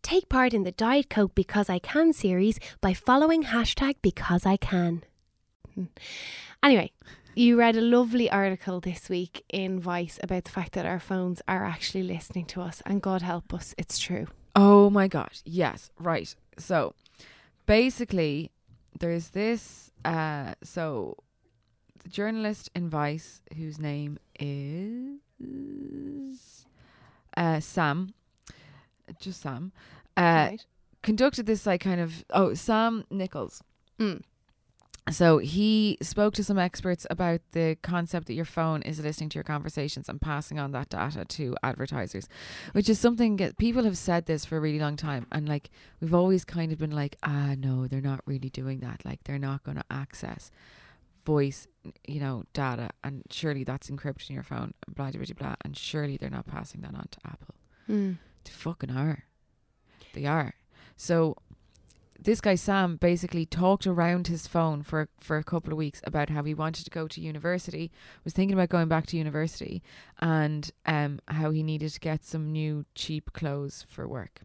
Take 0.03 0.29
part 0.29 0.53
in 0.53 0.63
the 0.63 0.71
Diet 0.71 1.09
Coke 1.09 1.35
Because 1.35 1.69
I 1.69 1.79
Can 1.79 2.13
series 2.13 2.59
by 2.81 2.93
following 2.93 3.43
hashtag 3.43 3.95
Because 4.01 4.45
I 4.45 4.57
Can. 4.57 5.03
Anyway, 6.63 6.91
you 7.33 7.57
read 7.57 7.75
a 7.75 7.81
lovely 7.81 8.29
article 8.29 8.79
this 8.79 9.09
week 9.09 9.43
in 9.49 9.79
Vice 9.79 10.19
about 10.21 10.43
the 10.43 10.51
fact 10.51 10.73
that 10.73 10.85
our 10.85 10.99
phones 10.99 11.41
are 11.47 11.65
actually 11.65 12.03
listening 12.03 12.45
to 12.45 12.61
us, 12.61 12.83
and 12.85 13.01
God 13.01 13.23
help 13.23 13.51
us, 13.51 13.73
it's 13.79 13.97
true. 13.97 14.27
Oh 14.55 14.91
my 14.91 15.07
God. 15.07 15.31
Yes, 15.43 15.89
right. 15.97 16.35
So 16.59 16.93
basically 17.65 18.51
there's 18.99 19.29
this 19.29 19.91
uh 20.03 20.53
so 20.63 21.15
the 22.03 22.09
journalist 22.09 22.69
in 22.75 22.89
Vice 22.89 23.41
whose 23.55 23.79
name 23.79 24.17
is 24.39 25.19
uh 27.37 27.59
Sam 27.59 28.13
just 29.19 29.41
Sam 29.41 29.71
uh 30.17 30.21
right? 30.21 30.65
conducted 31.01 31.45
this 31.45 31.65
like 31.65 31.81
kind 31.81 32.01
of 32.01 32.23
oh 32.31 32.53
Sam 32.53 33.05
Nichols 33.09 33.63
Mm. 34.01 34.21
So 35.09 35.39
he 35.39 35.97
spoke 36.01 36.33
to 36.35 36.43
some 36.43 36.59
experts 36.59 37.07
about 37.09 37.41
the 37.51 37.75
concept 37.81 38.27
that 38.27 38.33
your 38.33 38.45
phone 38.45 38.81
is 38.83 38.99
listening 38.99 39.29
to 39.29 39.35
your 39.35 39.43
conversations 39.43 40.07
and 40.07 40.21
passing 40.21 40.59
on 40.59 40.71
that 40.71 40.89
data 40.89 41.25
to 41.25 41.55
advertisers, 41.63 42.29
which 42.73 42.87
is 42.87 42.99
something 42.99 43.37
that 43.37 43.57
people 43.57 43.83
have 43.83 43.97
said 43.97 44.25
this 44.25 44.45
for 44.45 44.57
a 44.57 44.59
really 44.59 44.79
long 44.79 44.95
time. 44.95 45.25
And 45.31 45.49
like 45.49 45.69
we've 45.99 46.13
always 46.13 46.45
kind 46.45 46.71
of 46.71 46.77
been 46.77 46.91
like, 46.91 47.17
ah, 47.23 47.55
no, 47.57 47.87
they're 47.87 47.99
not 47.99 48.21
really 48.25 48.49
doing 48.49 48.79
that. 48.79 49.03
Like 49.03 49.23
they're 49.23 49.39
not 49.39 49.63
going 49.63 49.77
to 49.77 49.85
access 49.89 50.51
voice, 51.25 51.67
you 52.07 52.19
know, 52.19 52.43
data, 52.53 52.89
and 53.03 53.23
surely 53.29 53.63
that's 53.63 53.89
encrypted 53.89 54.29
in 54.29 54.35
your 54.35 54.43
phone, 54.43 54.73
blah 54.87 55.11
blah 55.11 55.21
blah 55.23 55.35
blah, 55.37 55.55
and 55.63 55.77
surely 55.77 56.17
they're 56.17 56.29
not 56.29 56.47
passing 56.47 56.81
that 56.81 56.95
on 56.95 57.07
to 57.11 57.19
Apple. 57.25 57.55
Mm. 57.89 58.17
They 58.43 58.51
fucking 58.51 58.91
are. 58.91 59.25
They 60.13 60.25
are. 60.25 60.55
So 60.95 61.37
this 62.19 62.41
guy 62.41 62.55
Sam 62.55 62.97
basically 62.97 63.45
talked 63.45 63.87
around 63.87 64.27
his 64.27 64.47
phone 64.47 64.83
for 64.83 65.09
for 65.19 65.37
a 65.37 65.43
couple 65.43 65.73
of 65.73 65.77
weeks 65.77 66.01
about 66.05 66.29
how 66.29 66.43
he 66.43 66.53
wanted 66.53 66.85
to 66.85 66.91
go 66.91 67.07
to 67.07 67.21
university, 67.21 67.91
was 68.23 68.33
thinking 68.33 68.53
about 68.53 68.69
going 68.69 68.87
back 68.87 69.07
to 69.07 69.17
university, 69.17 69.81
and 70.19 70.71
um 70.85 71.19
how 71.27 71.51
he 71.51 71.63
needed 71.63 71.91
to 71.91 71.99
get 71.99 72.23
some 72.23 72.51
new 72.51 72.85
cheap 72.95 73.33
clothes 73.33 73.85
for 73.89 74.07
work. 74.07 74.41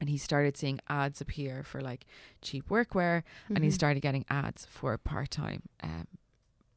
And 0.00 0.10
he 0.10 0.18
started 0.18 0.56
seeing 0.56 0.78
ads 0.88 1.20
appear 1.20 1.62
for 1.62 1.80
like 1.80 2.06
cheap 2.42 2.68
workwear, 2.68 3.22
and 3.48 3.64
he 3.64 3.70
Mhm. 3.70 3.74
started 3.74 4.00
getting 4.00 4.24
ads 4.28 4.66
for 4.66 4.96
part 4.98 5.30
time 5.30 5.62
um, 5.82 6.06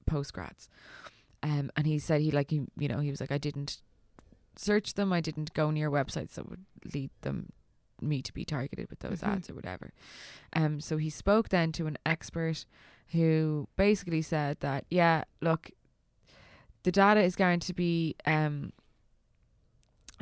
post 0.05 0.33
grads. 0.33 0.69
Um, 1.43 1.69
and 1.75 1.85
he 1.85 1.99
said 1.99 2.21
he 2.21 2.31
like 2.31 2.49
he 2.51 2.61
you 2.77 2.87
know 2.87 2.99
he 2.99 3.09
was 3.09 3.19
like 3.21 3.31
I 3.31 3.37
didn't 3.37 3.81
search 4.55 4.93
them, 4.95 5.11
I 5.13 5.21
didn't 5.21 5.53
go 5.53 5.71
near 5.71 5.89
websites 5.89 6.31
that 6.35 6.49
would 6.49 6.65
lead 6.93 7.11
them 7.21 7.51
me 8.01 8.21
to 8.21 8.33
be 8.33 8.45
targeted 8.45 8.89
with 8.89 8.99
those 8.99 9.19
Mhm. 9.21 9.27
ads 9.27 9.49
or 9.49 9.53
whatever. 9.55 9.91
Um, 10.53 10.79
so 10.79 10.95
he 10.97 11.09
spoke 11.09 11.49
then 11.49 11.71
to 11.73 11.87
an 11.87 11.97
expert 12.05 12.65
who 13.11 13.67
basically 13.75 14.21
said 14.21 14.59
that 14.61 14.85
yeah, 14.89 15.25
look, 15.41 15.71
the 16.83 16.91
data 16.91 17.21
is 17.21 17.35
going 17.35 17.59
to 17.59 17.73
be 17.73 18.15
um 18.25 18.71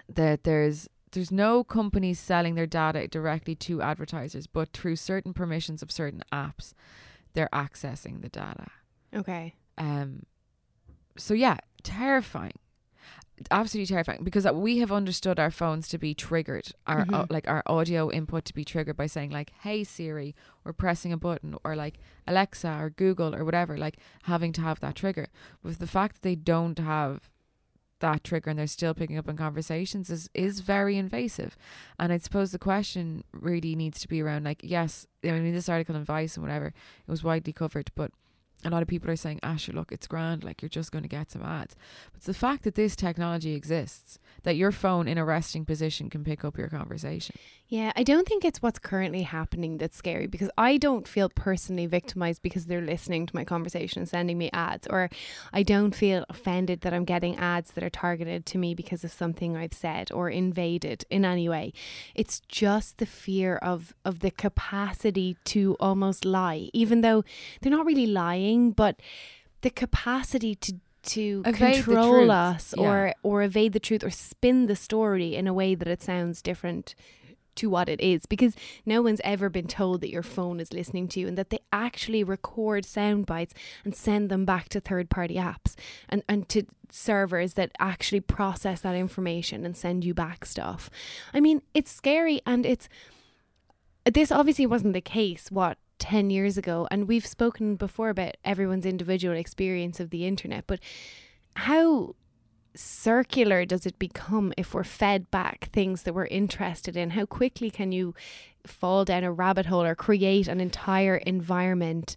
that 0.09 0.43
there's 0.43 0.87
there's 1.11 1.31
no 1.31 1.63
companies 1.63 2.19
selling 2.19 2.55
their 2.55 2.67
data 2.67 3.07
directly 3.07 3.55
to 3.55 3.81
advertisers, 3.81 4.47
but 4.47 4.73
through 4.73 4.95
certain 4.97 5.33
permissions 5.33 5.81
of 5.81 5.91
certain 5.91 6.23
apps, 6.31 6.73
they're 7.33 7.49
accessing 7.53 8.21
the 8.21 8.29
data. 8.29 8.67
Okay. 9.13 9.55
Um, 9.77 10.23
so 11.17 11.33
yeah, 11.33 11.57
terrifying, 11.83 12.53
absolutely 13.51 13.87
terrifying 13.93 14.23
because 14.23 14.45
uh, 14.45 14.53
we 14.53 14.79
have 14.79 14.91
understood 14.91 15.39
our 15.39 15.51
phones 15.51 15.87
to 15.89 15.97
be 15.97 16.13
triggered, 16.13 16.69
our 16.87 17.05
Mhm. 17.05 17.13
uh, 17.13 17.25
like 17.29 17.47
our 17.47 17.63
audio 17.67 18.11
input 18.11 18.45
to 18.45 18.53
be 18.53 18.65
triggered 18.65 18.97
by 18.97 19.05
saying 19.07 19.29
like, 19.31 19.51
"Hey 19.61 19.83
Siri," 19.83 20.35
or 20.65 20.73
pressing 20.73 21.13
a 21.13 21.17
button, 21.17 21.55
or 21.63 21.75
like 21.75 21.99
Alexa 22.27 22.69
or 22.79 22.89
Google 22.89 23.33
or 23.35 23.45
whatever, 23.45 23.77
like 23.77 23.97
having 24.23 24.51
to 24.53 24.61
have 24.61 24.79
that 24.81 24.95
trigger. 24.95 25.27
With 25.63 25.79
the 25.79 25.87
fact 25.87 26.15
that 26.15 26.21
they 26.23 26.35
don't 26.35 26.77
have 26.79 27.29
that 27.99 28.23
trigger 28.23 28.49
and 28.49 28.59
they're 28.59 28.67
still 28.67 28.93
picking 28.93 29.17
up 29.17 29.27
on 29.27 29.37
conversations 29.37 30.09
is 30.09 30.29
is 30.33 30.59
very 30.59 30.97
invasive. 30.97 31.57
And 31.99 32.13
I 32.13 32.17
suppose 32.17 32.51
the 32.51 32.59
question 32.59 33.23
really 33.31 33.75
needs 33.75 33.99
to 34.01 34.07
be 34.07 34.21
around 34.21 34.45
like, 34.45 34.61
yes, 34.63 35.07
I 35.23 35.31
mean 35.31 35.53
this 35.53 35.69
article 35.69 35.95
in 35.95 36.03
Vice 36.03 36.35
and 36.35 36.45
whatever, 36.45 36.67
it 36.67 37.11
was 37.11 37.23
widely 37.23 37.53
covered, 37.53 37.91
but 37.95 38.11
a 38.65 38.69
lot 38.69 38.81
of 38.81 38.87
people 38.87 39.09
are 39.09 39.15
saying, 39.15 39.39
Asher, 39.43 39.71
look, 39.71 39.91
it's 39.91 40.07
grand, 40.07 40.43
like 40.43 40.61
you're 40.61 40.69
just 40.69 40.91
going 40.91 41.03
to 41.03 41.09
get 41.09 41.31
some 41.31 41.43
ads. 41.43 41.75
But 42.11 42.17
it's 42.17 42.25
the 42.25 42.33
fact 42.33 42.63
that 42.63 42.75
this 42.75 42.95
technology 42.95 43.53
exists, 43.53 44.17
that 44.43 44.55
your 44.55 44.71
phone 44.71 45.07
in 45.07 45.17
a 45.17 45.25
resting 45.25 45.63
position 45.63 46.09
can 46.09 46.23
pick 46.23 46.43
up 46.43 46.57
your 46.57 46.67
conversation. 46.67 47.35
Yeah, 47.69 47.91
I 47.97 48.03
don't 48.03 48.25
think 48.25 48.45
it's 48.45 48.61
what's 48.61 48.79
currently 48.79 49.23
happening 49.23 49.77
that's 49.77 49.97
scary 49.97 50.25
because 50.25 50.49
I 50.57 50.77
don't 50.77 51.05
feel 51.05 51.27
personally 51.27 51.85
victimized 51.85 52.41
because 52.41 52.65
they're 52.65 52.81
listening 52.81 53.25
to 53.25 53.35
my 53.35 53.43
conversation 53.43 53.99
and 53.99 54.09
sending 54.09 54.37
me 54.37 54.49
ads, 54.53 54.87
or 54.87 55.09
I 55.51 55.63
don't 55.63 55.93
feel 55.93 56.23
offended 56.29 56.81
that 56.81 56.93
I'm 56.93 57.03
getting 57.03 57.35
ads 57.35 57.71
that 57.71 57.83
are 57.83 57.89
targeted 57.89 58.45
to 58.47 58.57
me 58.57 58.73
because 58.73 59.03
of 59.03 59.11
something 59.11 59.57
I've 59.57 59.73
said 59.73 60.13
or 60.13 60.29
invaded 60.29 61.03
in 61.09 61.25
any 61.25 61.49
way. 61.49 61.73
It's 62.15 62.39
just 62.47 62.99
the 62.99 63.05
fear 63.05 63.57
of 63.57 63.93
of 64.05 64.19
the 64.21 64.31
capacity 64.31 65.35
to 65.45 65.75
almost 65.81 66.23
lie, 66.23 66.69
even 66.71 67.01
though 67.01 67.25
they're 67.59 67.71
not 67.71 67.85
really 67.85 68.07
lying, 68.07 68.46
but 68.71 68.99
the 69.61 69.69
capacity 69.69 70.55
to 70.55 70.73
to 71.03 71.41
Evade 71.45 71.83
control 71.83 72.31
us 72.31 72.73
yeah. 72.77 72.83
or 72.83 73.13
or 73.23 73.41
evade 73.41 73.71
the 73.71 73.79
truth 73.79 74.03
or 74.03 74.09
spin 74.09 74.65
the 74.67 74.75
story 74.75 75.35
in 75.35 75.47
a 75.47 75.53
way 75.53 75.73
that 75.73 75.87
it 75.87 76.03
sounds 76.03 76.41
different 76.41 76.95
to 77.57 77.69
what 77.69 77.89
it 77.89 77.99
is 77.99 78.25
because 78.25 78.55
no 78.85 79.01
one's 79.01 79.21
ever 79.23 79.49
been 79.49 79.67
told 79.67 80.01
that 80.01 80.11
your 80.11 80.23
phone 80.23 80.59
is 80.59 80.71
listening 80.73 81.07
to 81.07 81.19
you 81.19 81.27
and 81.27 81.37
that 81.37 81.49
they 81.49 81.59
actually 81.73 82.23
record 82.23 82.85
sound 82.85 83.25
bites 83.25 83.53
and 83.83 83.95
send 83.95 84.29
them 84.29 84.45
back 84.45 84.69
to 84.69 84.79
third 84.79 85.09
party 85.09 85.35
apps 85.35 85.75
and, 86.07 86.23
and 86.29 86.47
to 86.49 86.63
servers 86.89 87.55
that 87.55 87.71
actually 87.79 88.21
process 88.21 88.81
that 88.81 88.95
information 88.95 89.65
and 89.65 89.75
send 89.75 90.05
you 90.05 90.13
back 90.13 90.45
stuff. 90.45 90.89
I 91.33 91.39
mean, 91.39 91.61
it's 91.73 91.91
scary 91.91 92.41
and 92.45 92.65
it's 92.65 92.87
this 94.05 94.31
obviously 94.31 94.65
wasn't 94.65 94.93
the 94.93 95.01
case 95.01 95.51
what 95.51 95.77
10 95.99 96.29
years 96.29 96.57
ago 96.57 96.87
and 96.91 97.07
we've 97.07 97.25
spoken 97.25 97.75
before 97.75 98.09
about 98.09 98.35
everyone's 98.45 98.85
individual 98.85 99.35
experience 99.35 99.99
of 99.99 100.09
the 100.09 100.25
internet 100.25 100.65
but 100.67 100.79
how 101.55 102.15
circular 102.75 103.65
does 103.65 103.85
it 103.85 103.97
become 103.97 104.53
if 104.57 104.73
we're 104.73 104.83
fed 104.83 105.29
back 105.31 105.69
things 105.73 106.03
that 106.03 106.13
we're 106.13 106.27
interested 106.27 106.95
in? 106.95 107.09
How 107.09 107.25
quickly 107.25 107.71
can 107.71 107.91
you 107.91 108.13
fall 108.67 109.05
down 109.05 109.23
a 109.23 109.31
rabbit 109.31 109.65
hole 109.65 109.83
or 109.83 109.95
create 109.95 110.47
an 110.47 110.59
entire 110.59 111.17
environment 111.17 112.15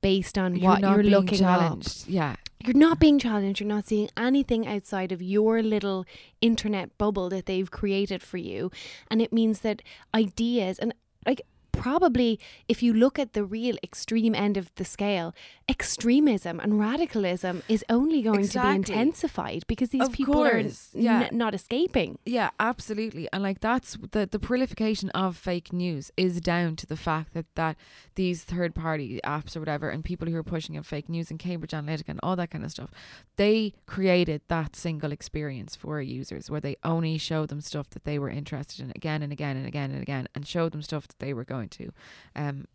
based 0.00 0.38
on 0.38 0.60
what 0.60 0.80
not 0.80 0.94
you're 0.94 1.04
looking 1.04 1.38
challenged. 1.38 2.08
Yeah. 2.08 2.36
You're 2.64 2.76
not 2.76 2.98
being 2.98 3.18
challenged. 3.18 3.60
You're 3.60 3.68
not 3.68 3.86
seeing 3.86 4.10
anything 4.16 4.66
outside 4.66 5.12
of 5.12 5.22
your 5.22 5.62
little 5.62 6.04
internet 6.40 6.96
bubble 6.98 7.28
that 7.30 7.46
they've 7.46 7.70
created 7.70 8.22
for 8.22 8.36
you. 8.36 8.70
And 9.10 9.22
it 9.22 9.32
means 9.32 9.60
that 9.60 9.82
ideas 10.14 10.78
and 10.78 10.94
like 11.26 11.42
probably 11.80 12.38
if 12.68 12.82
you 12.82 12.92
look 12.92 13.18
at 13.18 13.32
the 13.32 13.44
real 13.44 13.76
extreme 13.82 14.34
end 14.34 14.56
of 14.56 14.72
the 14.76 14.84
scale, 14.84 15.34
extremism 15.68 16.60
and 16.60 16.78
radicalism 16.78 17.62
is 17.68 17.84
only 17.88 18.20
going 18.22 18.40
Exactly. 18.40 18.84
to 18.84 18.92
be 18.92 18.92
intensified 18.98 19.62
because 19.66 19.88
these 19.90 20.02
Of 20.02 20.12
people 20.12 20.34
course, 20.34 20.90
are 20.94 20.98
n- 20.98 21.04
yeah. 21.04 21.28
not 21.32 21.54
escaping. 21.54 22.18
Yeah, 22.26 22.50
absolutely. 22.60 23.28
And 23.32 23.42
like 23.42 23.60
that's 23.60 23.96
the 24.12 24.26
the 24.30 24.38
proliferation 24.38 25.08
of 25.10 25.36
fake 25.36 25.72
news 25.72 26.10
is 26.16 26.40
down 26.40 26.76
to 26.76 26.86
the 26.86 26.96
fact 26.96 27.32
that 27.34 27.46
that 27.54 27.76
these 28.14 28.44
third 28.44 28.74
party 28.74 29.20
apps 29.24 29.56
or 29.56 29.60
whatever 29.60 29.88
and 29.88 30.04
people 30.04 30.28
who 30.28 30.36
are 30.36 30.42
pushing 30.42 30.76
out 30.76 30.84
fake 30.86 31.08
news 31.08 31.30
and 31.30 31.38
Cambridge 31.38 31.70
Analytica 31.72 32.08
and 32.08 32.20
all 32.22 32.36
that 32.36 32.50
kind 32.50 32.64
of 32.64 32.70
stuff, 32.70 32.90
they 33.36 33.72
created 33.86 34.42
that 34.48 34.76
single 34.76 35.12
experience 35.12 35.74
for 35.76 36.00
users 36.02 36.50
where 36.50 36.60
they 36.60 36.76
only 36.84 37.16
show 37.16 37.46
them 37.46 37.60
stuff 37.62 37.88
that 37.90 38.04
they 38.04 38.18
were 38.18 38.28
interested 38.28 38.84
in 38.84 38.92
again 38.94 39.22
and 39.22 39.32
again 39.32 39.56
and 39.56 39.66
again 39.66 39.90
and 39.90 40.02
again 40.02 40.28
and 40.34 40.46
showed 40.46 40.72
them 40.72 40.82
stuff 40.82 41.08
that 41.08 41.18
they 41.20 41.32
were 41.32 41.44
going 41.44 41.68
to 41.72 41.92
um 42.36 42.66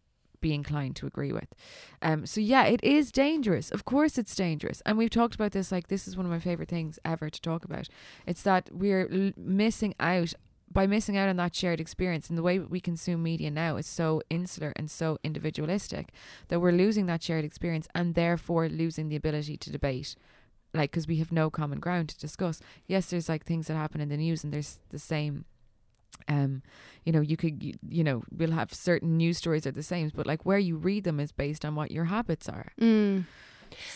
be 0.42 0.54
inclined 0.54 0.96
to 0.96 1.08
agree 1.08 1.32
with. 1.34 1.48
Um, 2.04 2.26
so 2.28 2.40
yeah, 2.40 2.66
it 2.66 2.84
is 2.84 3.12
dangerous. 3.12 3.72
Of 3.72 3.84
course, 3.84 4.18
it's 4.18 4.36
dangerous, 4.36 4.82
and 4.86 4.98
we've 4.98 5.10
talked 5.10 5.34
about 5.34 5.54
this. 5.54 5.72
Like 5.72 5.88
this 5.88 6.08
is 6.08 6.16
one 6.16 6.26
of 6.26 6.32
my 6.32 6.40
favorite 6.40 6.70
things 6.70 7.00
ever 7.04 7.30
to 7.32 7.42
talk 7.42 7.66
about. 7.66 7.88
It's 8.28 8.44
that 8.44 8.70
we're 8.72 9.10
l- 9.12 9.32
missing 9.38 9.96
out 10.00 10.34
by 10.72 10.86
missing 10.88 11.16
out 11.16 11.30
on 11.30 11.38
that 11.38 11.56
shared 11.56 11.80
experience, 11.80 12.30
and 12.30 12.38
the 12.38 12.44
way 12.44 12.60
we 12.60 12.80
consume 12.80 13.24
media 13.24 13.50
now 13.50 13.78
is 13.78 13.88
so 13.88 14.22
insular 14.30 14.74
and 14.76 14.92
so 14.92 15.18
individualistic 15.24 16.12
that 16.50 16.60
we're 16.60 16.72
losing 16.72 17.06
that 17.06 17.24
shared 17.24 17.46
experience, 17.46 17.88
and 17.96 18.14
therefore 18.14 18.68
losing 18.68 19.10
the 19.10 19.16
ability 19.16 19.58
to 19.58 19.72
debate. 19.72 20.16
Like, 20.74 20.92
because 20.92 21.08
we 21.08 21.18
have 21.18 21.32
no 21.32 21.50
common 21.50 21.80
ground 21.80 22.10
to 22.10 22.18
discuss. 22.20 22.62
Yes, 22.86 23.10
there's 23.10 23.30
like 23.30 23.46
things 23.46 23.68
that 23.68 23.76
happen 23.76 24.02
in 24.02 24.10
the 24.10 24.18
news, 24.18 24.44
and 24.44 24.52
there's 24.54 24.80
the 24.90 25.00
same 25.00 25.46
um 26.28 26.62
you 27.04 27.12
know 27.12 27.22
you 27.22 27.38
could 27.38 27.62
you, 27.64 27.74
you 27.88 28.04
know 28.04 28.24
we'll 28.32 28.52
have 28.52 28.74
certain 28.74 29.18
news 29.18 29.38
stories 29.38 29.66
are 29.68 29.72
the 29.72 29.84
same 29.84 30.12
but 30.16 30.26
like 30.26 30.46
where 30.46 30.60
you 30.60 30.76
read 30.78 31.04
them 31.04 31.20
is 31.20 31.32
based 31.32 31.64
on 31.66 31.76
what 31.76 31.92
your 31.92 32.06
habits 32.06 32.48
are 32.50 32.72
Mm. 32.80 33.26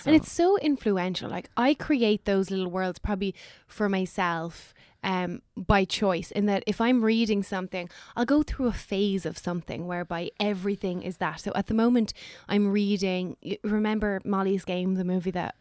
So- 0.04 0.08
And 0.10 0.16
it's 0.16 0.32
so 0.32 0.58
influential. 0.58 1.30
Like 1.30 1.50
I 1.56 1.74
create 1.74 2.26
those 2.26 2.50
little 2.52 2.70
worlds 2.72 3.00
probably 3.00 3.34
for 3.68 3.88
myself 3.88 4.74
um, 5.04 5.42
by 5.56 5.86
choice. 5.86 6.32
In 6.32 6.48
that 6.48 6.64
if 6.68 6.82
I'm 6.82 7.06
reading 7.06 7.44
something, 7.44 7.88
I'll 8.16 8.26
go 8.26 8.44
through 8.44 8.68
a 8.68 8.74
phase 8.74 9.26
of 9.26 9.38
something 9.38 9.88
whereby 9.88 10.32
everything 10.40 11.04
is 11.04 11.18
that. 11.18 11.40
So 11.40 11.52
at 11.56 11.68
the 11.68 11.74
moment, 11.76 12.14
I'm 12.50 12.68
reading. 12.72 13.38
Remember 13.64 14.20
Molly's 14.26 14.66
Game, 14.66 14.96
the 14.96 15.06
movie 15.06 15.32
that 15.32 15.56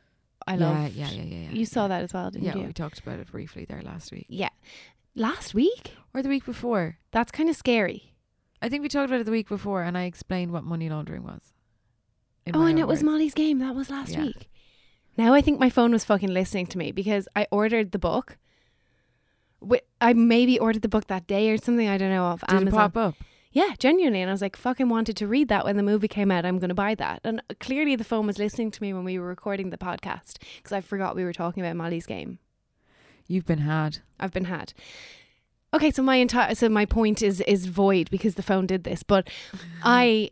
I 0.49 0.55
yeah, 0.57 0.66
love. 0.66 0.92
yeah 0.94 1.11
yeah 1.11 1.23
yeah 1.23 1.40
yeah 1.44 1.51
You 1.53 1.66
saw 1.66 1.87
that 1.87 2.03
as 2.03 2.12
well, 2.12 2.31
didn't 2.31 2.44
yeah 2.47 2.55
you? 2.55 2.61
Yeah, 2.62 2.66
we 2.68 2.73
talked 2.73 2.99
about 2.99 3.21
it 3.21 3.31
briefly 3.31 3.66
there 3.66 3.83
last 3.83 4.11
week 4.11 4.27
Yeah. 4.29 4.49
Last 5.18 5.52
week. 5.54 5.94
or 6.14 6.22
the 6.22 6.28
week 6.28 6.44
before 6.46 6.98
That's 7.11 7.31
kind 7.33 7.48
of 7.50 7.57
scary. 7.57 8.14
I 8.62 8.68
think 8.68 8.83
we 8.83 8.88
talked 8.88 9.09
about 9.11 9.20
it 9.20 9.24
the 9.24 9.31
week 9.33 9.48
before 9.48 9.83
and 9.83 9.96
I 9.98 10.04
explained 10.04 10.52
what 10.52 10.64
money 10.64 10.88
laundering 10.88 11.22
was 11.24 11.52
Oh, 12.54 12.64
and 12.64 12.78
it 12.78 12.88
was. 12.88 13.02
Molly's 13.02 13.35
Game. 13.35 13.59
That 13.59 13.74
was 13.74 13.90
last 13.90 14.12
Yeah. 14.12 14.22
week. 14.22 14.48
Now 15.18 15.35
I 15.35 15.40
think 15.42 15.61
my 15.61 15.68
phone 15.68 15.92
was 15.92 16.04
fucking 16.04 16.33
listening 16.33 16.66
to 16.68 16.78
me 16.78 16.92
because 16.92 17.28
I 17.37 17.46
ordered 17.50 17.92
the 17.92 17.98
book. 17.98 18.38
I 20.00 20.12
maybe 20.12 20.59
ordered 20.59 20.83
the 20.83 20.88
book 20.88 21.09
that 21.09 21.26
day 21.26 21.50
or 21.50 21.57
something. 21.59 21.88
I 21.88 21.98
don't 21.98 22.11
know 22.11 22.26
of 22.26 22.40
did 22.42 22.50
Amazon. 22.57 22.68
it 22.68 22.70
pop 22.76 22.96
up 22.96 23.14
Yeah, 23.50 23.74
genuinely. 23.78 24.20
And 24.22 24.31
I 24.31 24.33
was 24.33 24.40
like, 24.40 24.57
fucking 24.57 24.88
wanted 24.88 25.16
to 25.16 25.26
read 25.26 25.48
that 25.48 25.64
when 25.64 25.76
the 25.76 25.83
movie 25.83 26.07
came 26.09 26.31
out. 26.31 26.46
I'm 26.46 26.59
going 26.59 26.68
to 26.68 26.74
buy 26.74 26.94
that. 26.94 27.20
And 27.24 27.42
clearly 27.59 27.96
the 27.96 28.04
phone 28.04 28.26
was 28.26 28.38
listening 28.38 28.70
to 28.70 28.83
me 28.83 28.92
when 28.92 29.04
we 29.04 29.18
were 29.18 29.26
recording 29.26 29.70
the 29.70 29.78
podcast 29.78 30.38
because 30.57 30.72
I 30.72 30.81
forgot 30.81 31.16
we 31.16 31.24
were 31.24 31.33
talking 31.33 31.62
about 31.64 31.74
Molly's 31.76 32.07
game. 32.07 32.38
You've 33.28 33.46
been 33.46 33.58
had. 33.58 33.98
I've 34.18 34.32
been 34.32 34.46
had. 34.46 34.72
Okay, 35.72 35.90
so 35.90 36.02
my 36.02 36.16
entire 36.16 36.54
so 36.54 36.68
my 36.68 36.86
point 36.86 37.22
is 37.22 37.42
is 37.42 37.66
void 37.66 38.10
because 38.10 38.34
the 38.34 38.42
phone 38.42 38.66
did 38.66 38.84
this, 38.84 39.02
but 39.02 39.28
I 39.84 40.30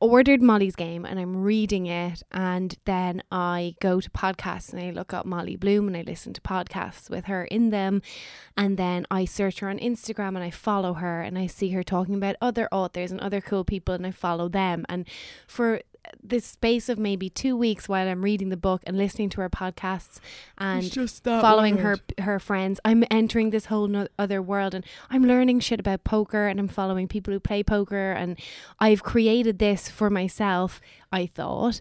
ordered 0.00 0.40
Molly's 0.40 0.76
game 0.76 1.04
and 1.04 1.18
I'm 1.18 1.42
reading 1.42 1.86
it 1.86 2.22
and 2.30 2.76
then 2.84 3.22
I 3.30 3.74
go 3.80 4.00
to 4.00 4.10
podcasts 4.10 4.72
and 4.72 4.80
I 4.80 4.90
look 4.90 5.12
up 5.12 5.26
Molly 5.26 5.56
Bloom 5.56 5.88
and 5.88 5.96
I 5.96 6.02
listen 6.02 6.32
to 6.34 6.40
podcasts 6.40 7.10
with 7.10 7.26
her 7.26 7.44
in 7.44 7.70
them 7.70 8.00
and 8.56 8.76
then 8.76 9.06
I 9.10 9.24
search 9.24 9.58
her 9.58 9.68
on 9.68 9.78
Instagram 9.78 10.28
and 10.28 10.38
I 10.38 10.50
follow 10.50 10.94
her 10.94 11.20
and 11.20 11.38
I 11.38 11.46
see 11.46 11.70
her 11.70 11.82
talking 11.82 12.14
about 12.14 12.36
other 12.40 12.68
authors 12.70 13.10
and 13.10 13.20
other 13.20 13.40
cool 13.40 13.64
people 13.64 13.94
and 13.94 14.06
I 14.06 14.12
follow 14.12 14.48
them 14.48 14.86
and 14.88 15.04
for 15.46 15.80
this 16.22 16.44
space 16.44 16.88
of 16.88 16.98
maybe 16.98 17.28
two 17.30 17.56
weeks 17.56 17.88
while 17.88 18.08
I'm 18.08 18.22
reading 18.22 18.48
the 18.48 18.56
book 18.56 18.82
and 18.86 18.96
listening 18.96 19.28
to 19.30 19.40
her 19.40 19.50
podcasts 19.50 20.20
and 20.56 20.90
just 20.90 21.24
following 21.24 21.78
her 21.78 21.98
her 22.18 22.38
friends. 22.38 22.80
I'm 22.84 23.04
entering 23.10 23.50
this 23.50 23.66
whole 23.66 23.88
no- 23.88 24.08
other 24.18 24.42
world 24.42 24.74
and 24.74 24.84
I'm 25.10 25.24
learning 25.24 25.60
shit 25.60 25.80
about 25.80 26.04
poker 26.04 26.46
and 26.46 26.58
I'm 26.58 26.68
following 26.68 27.08
people 27.08 27.32
who 27.32 27.40
play 27.40 27.62
poker 27.62 28.12
and 28.12 28.38
I've 28.78 29.02
created 29.02 29.58
this 29.58 29.88
for 29.88 30.10
myself, 30.10 30.80
I 31.12 31.26
thought. 31.26 31.80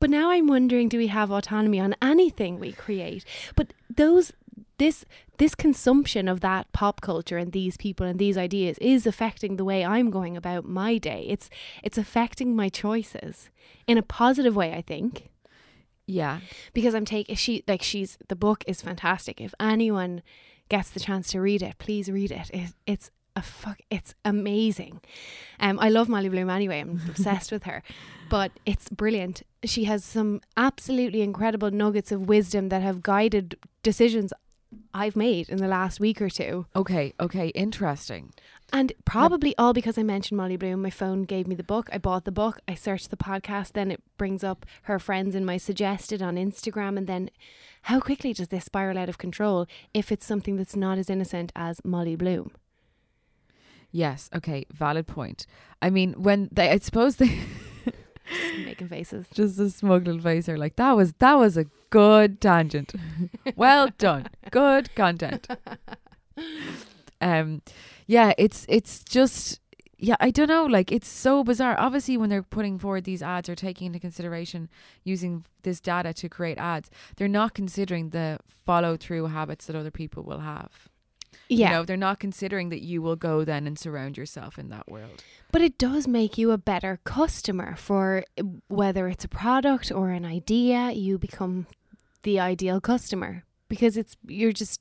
But 0.00 0.10
now 0.10 0.30
I'm 0.30 0.46
wondering 0.46 0.88
do 0.88 0.98
we 0.98 1.08
have 1.08 1.30
autonomy 1.30 1.80
on 1.80 1.94
anything 2.00 2.58
we 2.58 2.72
create? 2.72 3.24
But 3.56 3.72
those 3.90 4.32
this 4.78 5.04
this 5.38 5.54
consumption 5.54 6.28
of 6.28 6.40
that 6.40 6.70
pop 6.72 7.00
culture 7.00 7.36
and 7.38 7.52
these 7.52 7.76
people 7.76 8.06
and 8.06 8.18
these 8.18 8.36
ideas 8.38 8.76
is 8.78 9.06
affecting 9.06 9.56
the 9.56 9.64
way 9.64 9.84
I'm 9.84 10.10
going 10.10 10.36
about 10.36 10.64
my 10.64 10.98
day. 10.98 11.26
It's 11.28 11.48
it's 11.82 11.98
affecting 11.98 12.56
my 12.56 12.68
choices 12.68 13.50
in 13.86 13.98
a 13.98 14.02
positive 14.02 14.56
way, 14.56 14.72
I 14.72 14.82
think 14.82 15.28
Yeah. 16.06 16.40
because 16.72 16.94
I'm 16.94 17.04
taking 17.04 17.36
she 17.36 17.62
like 17.68 17.82
she's 17.82 18.18
the 18.28 18.36
book 18.36 18.64
is 18.66 18.80
fantastic. 18.82 19.40
If 19.40 19.54
anyone 19.60 20.22
gets 20.68 20.90
the 20.90 21.00
chance 21.00 21.30
to 21.32 21.40
read 21.40 21.62
it, 21.62 21.78
please 21.78 22.10
read 22.10 22.30
it. 22.30 22.50
it 22.52 22.70
it's 22.86 23.10
a 23.36 23.42
fuck 23.42 23.78
it's 23.90 24.14
amazing. 24.24 25.00
Um 25.60 25.78
I 25.80 25.88
love 25.88 26.08
Molly 26.08 26.28
Bloom 26.28 26.50
anyway. 26.50 26.80
I'm 26.80 27.00
obsessed 27.08 27.52
with 27.52 27.64
her. 27.64 27.82
But 28.30 28.52
it's 28.66 28.88
brilliant. 28.88 29.42
She 29.64 29.84
has 29.84 30.04
some 30.04 30.40
absolutely 30.56 31.22
incredible 31.22 31.70
nuggets 31.70 32.12
of 32.12 32.28
wisdom 32.28 32.68
that 32.68 32.82
have 32.82 33.02
guided 33.02 33.56
decisions 33.82 34.32
I've 34.92 35.16
made 35.16 35.48
in 35.48 35.58
the 35.58 35.68
last 35.68 36.00
week 36.00 36.20
or 36.20 36.28
two. 36.28 36.66
Okay. 36.76 37.14
Okay. 37.20 37.48
Interesting. 37.48 38.32
And 38.72 38.92
probably 39.04 39.56
all 39.56 39.72
because 39.72 39.96
I 39.96 40.02
mentioned 40.02 40.36
Molly 40.36 40.56
Bloom, 40.56 40.82
my 40.82 40.90
phone 40.90 41.22
gave 41.22 41.46
me 41.46 41.54
the 41.54 41.62
book. 41.62 41.88
I 41.90 41.98
bought 41.98 42.24
the 42.24 42.32
book. 42.32 42.60
I 42.68 42.74
searched 42.74 43.10
the 43.10 43.16
podcast. 43.16 43.72
Then 43.72 43.90
it 43.90 44.02
brings 44.18 44.44
up 44.44 44.66
her 44.82 44.98
friends 44.98 45.34
in 45.34 45.44
my 45.44 45.56
suggested 45.56 46.20
on 46.20 46.36
Instagram. 46.36 46.98
And 46.98 47.06
then 47.06 47.30
how 47.82 48.00
quickly 48.00 48.34
does 48.34 48.48
this 48.48 48.66
spiral 48.66 48.98
out 48.98 49.08
of 49.08 49.16
control 49.16 49.66
if 49.94 50.12
it's 50.12 50.26
something 50.26 50.56
that's 50.56 50.76
not 50.76 50.98
as 50.98 51.08
innocent 51.08 51.50
as 51.56 51.80
Molly 51.84 52.16
Bloom? 52.16 52.50
Yes. 53.90 54.28
Okay. 54.34 54.66
Valid 54.70 55.06
point. 55.06 55.46
I 55.80 55.88
mean, 55.88 56.12
when 56.22 56.50
they, 56.52 56.70
I 56.70 56.78
suppose 56.78 57.16
they. 57.16 57.40
Just 58.30 58.66
making 58.66 58.88
faces. 58.88 59.26
just 59.32 59.58
a 59.58 59.70
smug 59.70 60.06
little 60.06 60.20
face 60.20 60.48
are 60.48 60.58
like 60.58 60.76
that 60.76 60.92
was 60.96 61.12
that 61.18 61.34
was 61.34 61.56
a 61.56 61.64
good 61.90 62.40
tangent. 62.40 62.94
Well 63.56 63.88
done. 63.98 64.26
Good 64.50 64.94
content. 64.94 65.48
Um 67.20 67.62
yeah 68.06 68.32
it's 68.38 68.64
it's 68.68 69.02
just 69.02 69.60
yeah 69.98 70.14
i 70.20 70.30
don't 70.30 70.46
know 70.48 70.64
like 70.64 70.92
it's 70.92 71.08
so 71.08 71.42
bizarre. 71.42 71.76
Obviously 71.78 72.16
when 72.16 72.30
they're 72.30 72.42
putting 72.42 72.78
forward 72.78 73.04
these 73.04 73.22
ads 73.22 73.48
or 73.48 73.54
taking 73.56 73.86
into 73.88 73.98
consideration 73.98 74.68
using 75.04 75.44
this 75.62 75.80
data 75.80 76.12
to 76.14 76.28
create 76.28 76.58
ads 76.58 76.90
they're 77.16 77.26
not 77.26 77.54
considering 77.54 78.10
the 78.10 78.38
follow 78.64 78.96
through 78.96 79.26
habits 79.26 79.66
that 79.66 79.74
other 79.74 79.90
people 79.90 80.22
will 80.22 80.40
have 80.40 80.88
Yeah. 81.48 81.68
you 81.68 81.74
know 81.74 81.84
they're 81.84 81.96
not 81.96 82.18
considering 82.18 82.68
that 82.70 82.82
you 82.82 83.00
will 83.02 83.16
go 83.16 83.44
then 83.44 83.66
and 83.66 83.78
surround 83.78 84.16
yourself 84.16 84.58
in 84.58 84.68
that 84.70 84.88
world 84.88 85.22
But 85.50 85.62
it 85.62 85.78
does 85.78 86.06
make 86.06 86.36
you 86.36 86.50
a 86.50 86.58
better 86.58 87.00
customer 87.04 87.74
for 87.76 88.24
uh, 88.38 88.42
whether 88.68 89.08
it's 89.08 89.24
a 89.24 89.28
product 89.28 89.90
or 89.90 90.10
an 90.10 90.24
idea, 90.26 90.90
you 90.92 91.18
become 91.18 91.66
the 92.22 92.38
ideal 92.38 92.80
customer 92.80 93.44
because 93.68 93.96
it's 93.96 94.16
you're 94.26 94.52
just 94.52 94.80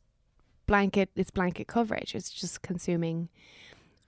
blanket 0.65 1.10
it's 1.15 1.31
blanket 1.31 1.67
coverage. 1.67 2.13
It's 2.15 2.29
just 2.29 2.62
consuming 2.62 3.29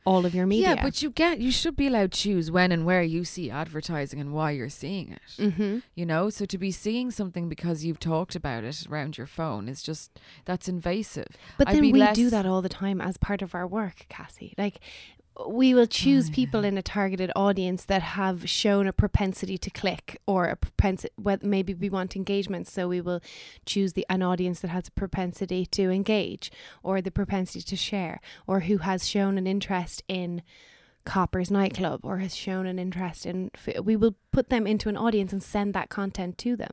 all 0.09 0.25
of 0.25 0.33
your 0.33 0.45
media. 0.45 0.69
yeah 0.75 0.83
but 0.83 1.01
you 1.01 1.09
get 1.09 1.39
you 1.39 1.51
should 1.51 1.75
be 1.75 1.87
allowed 1.87 2.11
to 2.11 2.19
choose 2.19 2.49
when 2.51 2.71
and 2.71 2.85
where 2.85 3.03
you 3.03 3.23
see 3.23 3.49
advertising 3.49 4.19
and 4.19 4.33
why 4.33 4.51
you're 4.51 4.69
seeing 4.69 5.11
it 5.11 5.21
mm-hmm. 5.37 5.79
you 5.95 6.05
know 6.05 6.29
so 6.29 6.45
to 6.45 6.57
be 6.57 6.71
seeing 6.71 7.11
something 7.11 7.47
because 7.47 7.85
you've 7.85 7.99
talked 7.99 8.35
about 8.35 8.63
it 8.63 8.85
around 8.89 9.17
your 9.17 9.27
phone 9.27 9.67
is 9.69 9.81
just 9.83 10.19
that's 10.45 10.67
invasive 10.67 11.27
But 11.57 11.67
I'd 11.69 11.75
then 11.75 11.91
we 11.91 11.99
less- 11.99 12.15
do 12.15 12.29
that 12.29 12.45
all 12.45 12.61
the 12.61 12.69
time 12.69 12.99
as 13.01 13.17
part 13.17 13.41
of 13.41 13.53
our 13.53 13.67
work, 13.67 14.05
Cassie. 14.09 14.53
Like 14.57 14.79
we 15.47 15.73
will 15.73 15.87
choose 15.87 16.29
Oh, 16.29 16.33
people 16.33 16.63
in 16.63 16.77
a 16.77 16.81
targeted 16.81 17.31
audience 17.35 17.85
that 17.85 18.01
have 18.01 18.49
shown 18.49 18.87
a 18.87 18.93
propensity 18.93 19.57
to 19.57 19.69
click 19.69 20.21
or 20.25 20.45
a 20.45 20.55
propensity 20.55 21.13
maybe 21.41 21.73
we 21.73 21.89
want 21.89 22.15
engagement 22.15 22.67
so 22.67 22.87
we 22.87 23.01
will 23.01 23.21
choose 23.65 23.93
the 23.93 24.05
an 24.09 24.21
audience 24.21 24.59
that 24.59 24.69
has 24.69 24.87
a 24.87 24.91
propensity 24.91 25.65
to 25.65 25.89
engage 25.89 26.51
or 26.83 27.01
the 27.01 27.11
propensity 27.11 27.61
to 27.61 27.75
share 27.75 28.19
or 28.47 28.61
who 28.61 28.79
has 28.79 29.07
shown 29.07 29.37
an 29.37 29.47
interest 29.47 30.03
in 30.07 30.41
Copper's 31.05 31.49
nightclub 31.49 32.01
or 32.03 32.17
has 32.17 32.35
shown 32.35 32.65
an 32.65 32.77
interest 32.77 33.25
in 33.25 33.49
we 33.83 33.95
will 33.95 34.15
put 34.39 34.49
them 34.49 34.65
into 34.65 34.87
an 34.87 34.95
audience 34.95 35.33
and 35.33 35.43
send 35.43 35.73
that 35.73 35.89
content 35.89 36.37
to 36.37 36.55
them. 36.55 36.71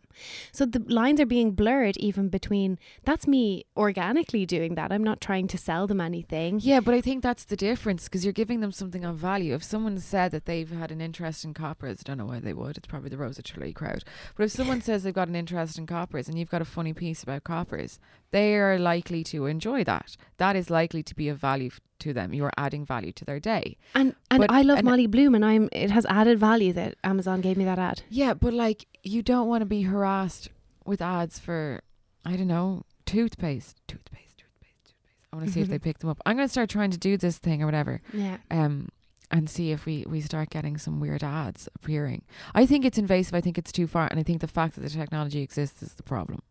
So 0.52 0.64
the 0.66 0.78
lines 0.86 1.18
are 1.20 1.26
being 1.26 1.50
blurred 1.50 1.96
even 1.96 2.28
between 2.28 2.78
that's 3.08 3.26
me 3.26 3.64
organically 3.76 4.46
doing 4.46 4.76
that. 4.76 4.92
I'm 4.92 5.02
not 5.02 5.20
trying 5.20 5.48
to 5.48 5.58
sell 5.58 5.88
them 5.88 6.00
anything. 6.00 6.60
Yeah 6.62 6.78
but 6.86 6.94
i 6.94 7.00
think 7.00 7.24
that's 7.24 7.44
the 7.52 7.56
difference 7.56 8.04
because 8.04 8.22
you're 8.24 8.40
giving 8.44 8.60
them 8.60 8.70
something 8.70 9.04
of 9.04 9.16
value. 9.16 9.52
If 9.54 9.64
someone 9.64 9.98
said 9.98 10.30
that 10.30 10.44
they've 10.44 10.70
had 10.82 10.92
an 10.92 11.00
interest 11.08 11.44
in 11.44 11.54
coppers 11.54 11.96
I 12.00 12.04
don't 12.06 12.18
know 12.18 12.26
why 12.32 12.38
they 12.38 12.54
would 12.60 12.76
it's 12.78 12.86
probably 12.86 13.10
the 13.10 13.18
Rosa 13.24 13.42
Tralee 13.42 13.72
crowd 13.72 14.04
but 14.36 14.44
if 14.44 14.52
someone 14.52 14.80
says 14.80 15.02
they've 15.02 15.20
got 15.22 15.26
an 15.32 15.34
interest 15.42 15.76
in 15.80 15.86
coppers 15.86 16.28
and 16.28 16.38
you've 16.38 16.54
got 16.56 16.62
a 16.62 16.72
funny 16.76 16.92
piece 17.02 17.24
about 17.24 17.42
coppers 17.54 17.98
they 18.30 18.54
are 18.56 18.78
likely 18.78 19.22
to 19.32 19.46
enjoy 19.46 19.82
that. 19.92 20.16
That 20.42 20.54
is 20.60 20.68
likely 20.80 21.02
to 21.04 21.14
be 21.20 21.28
of 21.28 21.38
value 21.38 21.70
to 22.00 22.12
them. 22.12 22.34
You 22.34 22.44
are 22.44 22.52
adding 22.58 22.84
value 22.84 23.12
to 23.12 23.24
their 23.24 23.40
day. 23.40 23.76
And 23.94 24.14
and 24.30 24.40
But- 24.42 24.50
i 24.58 24.62
love 24.62 24.78
and- 24.80 24.86
molly 24.90 25.06
bloom 25.06 25.34
and 25.38 25.44
i'm 25.50 25.64
it 25.84 25.90
has 25.96 26.04
added 26.20 26.36
value 26.50 26.72
that 26.80 26.92
amazon 27.12 27.40
gave 27.46 27.55
me 27.56 27.64
that 27.64 27.78
ad 27.78 28.02
Yeah, 28.08 28.34
but 28.34 28.52
like 28.52 28.86
you 29.02 29.22
don't 29.22 29.48
want 29.48 29.62
to 29.62 29.66
be 29.66 29.82
harassed 29.82 30.48
with 30.84 31.00
ads 31.02 31.38
for 31.38 31.82
I 32.24 32.36
don't 32.36 32.48
know 32.48 32.82
toothpaste, 33.04 33.80
toothpaste, 33.86 34.38
toothpaste, 34.38 34.84
toothpaste. 34.84 34.94
I 35.32 35.36
want 35.36 35.46
to 35.48 35.52
see 35.52 35.60
if 35.60 35.68
they 35.68 35.78
pick 35.78 35.98
them 35.98 36.10
up. 36.10 36.20
I'm 36.26 36.36
gonna 36.36 36.48
start 36.48 36.70
trying 36.70 36.90
to 36.90 36.98
do 36.98 37.16
this 37.16 37.38
thing 37.38 37.62
or 37.62 37.66
whatever, 37.66 38.00
yeah 38.12 38.38
um, 38.50 38.88
and 39.30 39.48
see 39.50 39.70
if 39.72 39.86
we 39.86 40.04
we 40.08 40.20
start 40.20 40.50
getting 40.50 40.76
some 40.78 41.00
weird 41.00 41.22
ads 41.24 41.68
appearing. 41.74 42.22
I 42.54 42.66
think 42.66 42.84
it's 42.84 42.98
invasive. 42.98 43.34
I 43.34 43.40
think 43.40 43.58
it's 43.58 43.72
too 43.72 43.86
far, 43.86 44.06
and 44.10 44.18
I 44.20 44.22
think 44.22 44.40
the 44.40 44.48
fact 44.48 44.74
that 44.74 44.82
the 44.82 44.90
technology 44.90 45.40
exists 45.42 45.82
is 45.82 45.94
the 45.94 46.02
problem. 46.02 46.42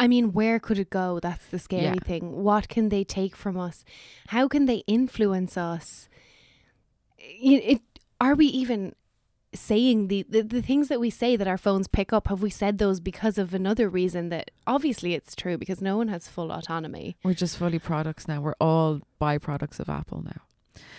I 0.00 0.06
mean, 0.08 0.32
where 0.32 0.58
could 0.58 0.78
it 0.78 0.88
go? 0.90 1.20
That's 1.20 1.46
the 1.48 1.58
scary 1.58 1.82
Yeah. 1.84 1.94
thing. 2.04 2.42
What 2.42 2.68
can 2.68 2.88
they 2.88 3.04
take 3.04 3.34
from 3.36 3.58
us? 3.58 3.84
How 4.28 4.48
can 4.48 4.64
they 4.66 4.82
influence 4.86 5.56
us? 5.58 6.08
It, 7.18 7.62
it, 7.76 7.82
are 8.20 8.34
we 8.34 8.46
even 8.46 8.94
saying 9.60 10.08
the, 10.08 10.24
the 10.28 10.42
the 10.42 10.62
things 10.62 10.88
that 10.88 11.00
we 11.00 11.10
say 11.10 11.36
that 11.36 11.48
our 11.48 11.58
phones 11.58 11.88
pick 11.88 12.12
up? 12.12 12.28
Have 12.28 12.42
we 12.42 12.50
said 12.50 12.78
those 12.78 13.00
because 13.00 13.38
of 13.38 13.54
another 13.54 13.88
reason 13.88 14.28
that 14.30 14.50
obviously 14.66 15.14
it's 15.14 15.34
true 15.34 15.58
because 15.58 15.80
no 15.80 15.96
one 15.96 16.08
has 16.08 16.28
full 16.28 16.50
autonomy. 16.52 17.16
We're 17.24 17.34
just 17.34 17.56
fully 17.56 17.78
products 17.78 18.28
now. 18.28 18.40
We're 18.40 18.54
all 18.60 19.00
byproducts 19.20 19.80
of 19.80 19.88
Apple 19.88 20.22
now. 20.22 20.42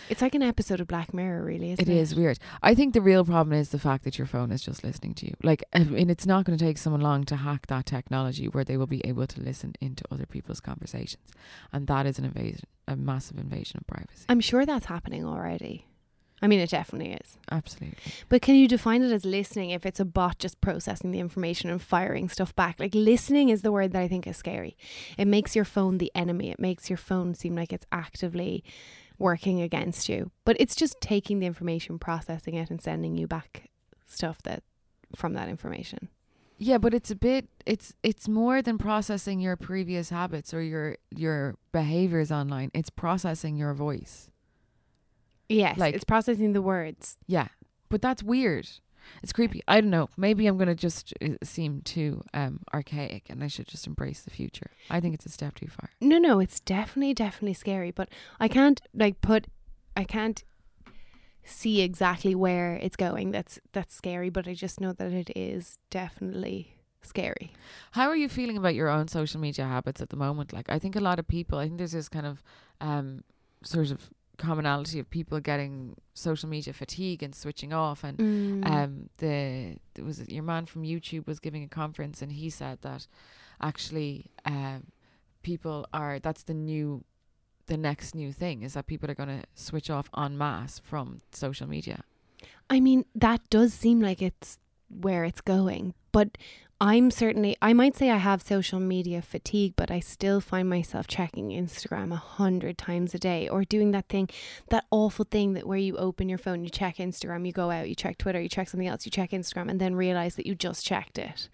It's 0.10 0.22
like 0.22 0.36
an 0.36 0.41
episode 0.41 0.80
of 0.80 0.88
Black 0.88 1.13
Mirror, 1.13 1.43
really. 1.43 1.72
Isn't 1.72 1.88
It 1.88 1.91
it 1.91 1.98
is 1.98 2.15
weird. 2.15 2.39
I 2.63 2.74
think 2.74 2.93
the 2.93 3.02
real 3.02 3.26
problem 3.26 3.54
is 3.54 3.70
the 3.70 3.80
fact 3.80 4.06
that 4.06 4.17
your 4.17 4.26
phone 4.26 4.52
is 4.52 4.62
just 4.62 4.84
listening 4.84 5.13
to 5.15 5.26
you. 5.26 5.34
Like, 5.43 5.63
I 5.74 5.80
mean, 5.80 6.10
it's 6.10 6.26
not 6.26 6.46
going 6.46 6.58
to 6.58 6.63
take 6.63 6.78
someone 6.78 7.02
long 7.02 7.26
to 7.26 7.36
hack 7.36 7.67
that 7.67 7.86
technology 7.86 8.48
where 8.48 8.63
they 8.63 8.78
will 8.78 8.88
be 8.88 9.06
able 9.06 9.28
to 9.28 9.41
listen 9.41 9.74
into 9.82 10.04
other 10.10 10.26
people's 10.26 10.62
conversations, 10.62 11.28
and 11.74 11.88
that 11.88 12.06
is 12.06 12.17
an 12.17 12.26
invasion, 12.26 12.67
a 12.88 12.96
massive 12.96 13.38
invasion 13.38 13.80
of 13.82 13.88
privacy. 13.88 14.26
I'm 14.30 14.39
sure 14.39 14.65
that's 14.65 14.86
happening 14.86 15.26
already. 15.26 15.86
I 16.41 16.47
mean, 16.47 16.60
it 16.60 16.69
definitely 16.69 17.13
is. 17.13 17.38
Absolutely. 17.52 17.97
But 18.30 18.41
can 18.41 18.56
you 18.56 18.67
define 18.67 19.02
it 19.02 19.12
as 19.12 19.26
listening 19.26 19.71
if 19.71 19.86
it's 19.86 20.00
a 20.00 20.06
bot 20.06 20.38
just 20.38 20.62
processing 20.62 21.12
the 21.12 21.19
information 21.19 21.69
and 21.69 21.82
firing 21.82 22.30
stuff 22.30 22.56
back? 22.56 22.80
Like 22.80 22.93
listening 22.93 23.50
is 23.50 23.63
the 23.63 23.71
word 23.71 23.91
that 23.93 24.02
I 24.02 24.08
think 24.08 24.28
is 24.28 24.38
scary. 24.38 24.78
It 25.17 25.28
makes 25.28 25.56
your 25.56 25.65
phone 25.65 25.97
the 25.97 26.12
enemy. 26.13 26.52
It 26.52 26.60
makes 26.60 26.89
your 26.89 26.97
phone 26.97 27.34
seem 27.34 27.56
like 27.56 27.73
it's 27.73 27.88
actively 27.91 28.63
working 29.17 29.62
against 29.62 30.10
you. 30.10 30.32
But 30.45 30.58
it's 30.60 30.76
just 30.76 31.02
taking 31.02 31.39
the 31.39 31.47
information, 31.47 31.97
processing 31.97 32.54
it 32.54 32.69
and 32.69 32.82
sending 32.82 33.17
you 33.17 33.28
back 33.28 33.71
stuff 34.06 34.41
that 34.43 34.63
from 35.15 35.34
that 35.34 35.50
information. 35.50 36.10
Yeah, 36.60 36.78
but 36.78 36.93
it's 36.93 37.12
a 37.12 37.15
bit. 37.15 37.47
It's 37.65 37.93
it's 38.02 38.28
more 38.28 38.62
than 38.62 38.78
processing 38.78 39.39
your 39.39 39.56
previous 39.56 40.10
habits 40.10 40.54
or 40.54 40.62
your 40.62 40.97
your 41.12 41.56
behaviors 41.71 42.32
online. 42.32 42.71
It's 42.73 42.89
processing 42.89 43.58
your 43.58 43.73
voice. 43.73 44.30
Yes, 45.50 45.78
Like- 45.78 45.96
it's 45.96 46.04
processing 46.04 46.54
the 46.54 46.62
words. 46.62 47.18
Yeah, 47.28 47.48
but 47.90 48.02
that's 48.02 48.22
weird. 48.24 48.70
It's 49.24 49.32
creepy. 49.32 49.62
I 49.70 49.80
don't 49.80 49.90
know. 49.90 50.10
Maybe 50.18 50.48
I'm 50.48 50.58
gonna 50.58 50.76
just 50.76 51.14
uh, 51.22 51.30
seem 51.42 51.82
too 51.82 52.24
um, 52.34 52.60
archaic, 52.74 53.30
and 53.30 53.42
I 53.42 53.48
should 53.48 53.68
just 53.68 53.88
embrace 53.88 54.22
the 54.24 54.32
future. 54.32 54.72
I 54.90 55.00
think 55.00 55.14
it's 55.14 55.26
a 55.26 55.30
step 55.30 55.56
too 55.56 55.68
far. 55.68 55.92
No, 56.02 56.18
no, 56.18 56.40
it's 56.42 56.60
definitely, 56.60 57.14
definitely 57.14 57.54
scary. 57.54 57.92
But 57.92 58.10
I 58.38 58.50
can't 58.50 58.82
like 58.94 59.22
put, 59.22 59.48
I 59.96 60.04
can't 60.04 60.44
see 61.46 61.82
exactly 61.82 62.36
where 62.36 62.76
it's 62.76 62.98
going. 62.98 63.32
That's 63.32 63.60
that's 63.72 63.96
scary. 63.96 64.30
But 64.30 64.46
I 64.48 64.54
just 64.54 64.82
know 64.82 64.92
that 64.92 65.14
it 65.14 65.30
is 65.38 65.78
definitely 65.90 66.74
scary. 67.02 67.54
How 67.92 68.10
are 68.10 68.16
you 68.18 68.28
feeling 68.28 68.58
about 68.58 68.76
your 68.76 68.90
own 68.90 69.08
social 69.08 69.40
media 69.40 69.66
habits 69.66 70.02
at 70.02 70.10
the 70.10 70.18
moment? 70.18 70.52
Like, 70.52 70.70
I 70.70 70.80
think 70.80 70.98
a 70.98 71.00
lot 71.00 71.18
of 71.20 71.28
people. 71.30 71.58
I 71.60 71.66
think 71.66 71.78
there's 71.78 71.94
this 71.94 72.10
kind 72.10 72.26
of 72.26 72.44
um, 72.82 73.24
sort 73.64 73.92
of 73.92 74.10
commonality 74.38 75.00
of 75.00 75.10
people 75.10 75.39
getting 75.39 75.95
social 76.13 76.47
media 76.50 76.73
fatigue 76.73 77.23
and 77.23 77.34
switching 77.36 77.73
off 77.73 78.04
and 78.04 78.17
Mm. 78.17 78.65
um 78.69 79.10
the 79.17 79.78
there 79.95 80.06
was 80.06 80.28
your 80.30 80.43
man 80.43 80.65
from 80.65 80.84
YouTube 80.84 81.26
was 81.28 81.39
giving 81.39 81.63
a 81.63 81.67
conference 81.67 82.21
and 82.21 82.32
he 82.32 82.50
said 82.50 82.78
that 82.82 83.08
actually 83.62 84.26
um 84.45 84.88
people 85.43 85.86
are 85.93 86.19
that's 86.19 86.43
the 86.43 86.54
new 86.54 87.04
the 87.67 87.78
next 87.78 88.15
new 88.15 88.32
thing 88.32 88.62
is 88.63 88.73
that 88.76 88.88
people 88.88 89.10
are 89.12 89.15
going 89.15 89.28
to 89.41 89.43
switch 89.56 89.89
off 89.89 90.10
en 90.17 90.38
masse 90.38 90.80
from 90.80 91.19
social 91.32 91.67
media. 91.67 92.02
I 92.69 92.80
mean, 92.80 93.04
that 93.13 93.41
does 93.50 93.73
seem 93.73 94.00
like 94.00 94.21
it's 94.21 94.58
where 94.89 95.26
it's 95.26 95.41
going. 95.41 95.93
But 96.13 96.38
I'm 96.80 97.10
certainly, 97.10 97.58
I 97.60 97.74
might 97.74 97.96
say 97.98 98.12
I 98.12 98.18
have 98.18 98.44
social 98.44 98.80
media 98.80 99.24
fatigue, 99.24 99.74
but 99.76 99.90
I 99.90 100.00
still 100.00 100.40
find 100.40 100.70
myself 100.70 101.08
checking 101.08 101.50
Instagram 101.50 102.12
a 102.12 102.18
hundred 102.18 102.78
times 102.78 103.16
a 103.16 103.20
day 103.20 103.50
or 103.50 103.63
doing 103.63 103.92
that 103.92 104.10
thing, 104.10 104.30
that 104.70 104.86
awful 104.92 105.26
thing 105.26 105.54
that 105.54 105.66
where 105.66 105.80
you 105.80 105.98
open 105.98 106.30
your 106.30 106.38
phone, 106.38 106.63
you 106.63 106.70
check 106.70 106.98
Instagram, 106.98 107.48
you 107.48 107.52
go 107.52 107.72
out, 107.72 107.90
you 107.90 107.96
check 107.96 108.20
Twitter, 108.20 108.40
you 108.40 108.48
check 108.48 108.70
something 108.70 108.88
else, 108.88 109.08
you 109.08 109.12
check 109.12 109.32
Instagram, 109.32 109.72
and 109.72 109.82
then 109.82 109.96
realize 109.96 110.36
that 110.36 110.46
you 110.46 110.54
just 110.54 110.86
checked 110.86 111.18
it. 111.18 111.50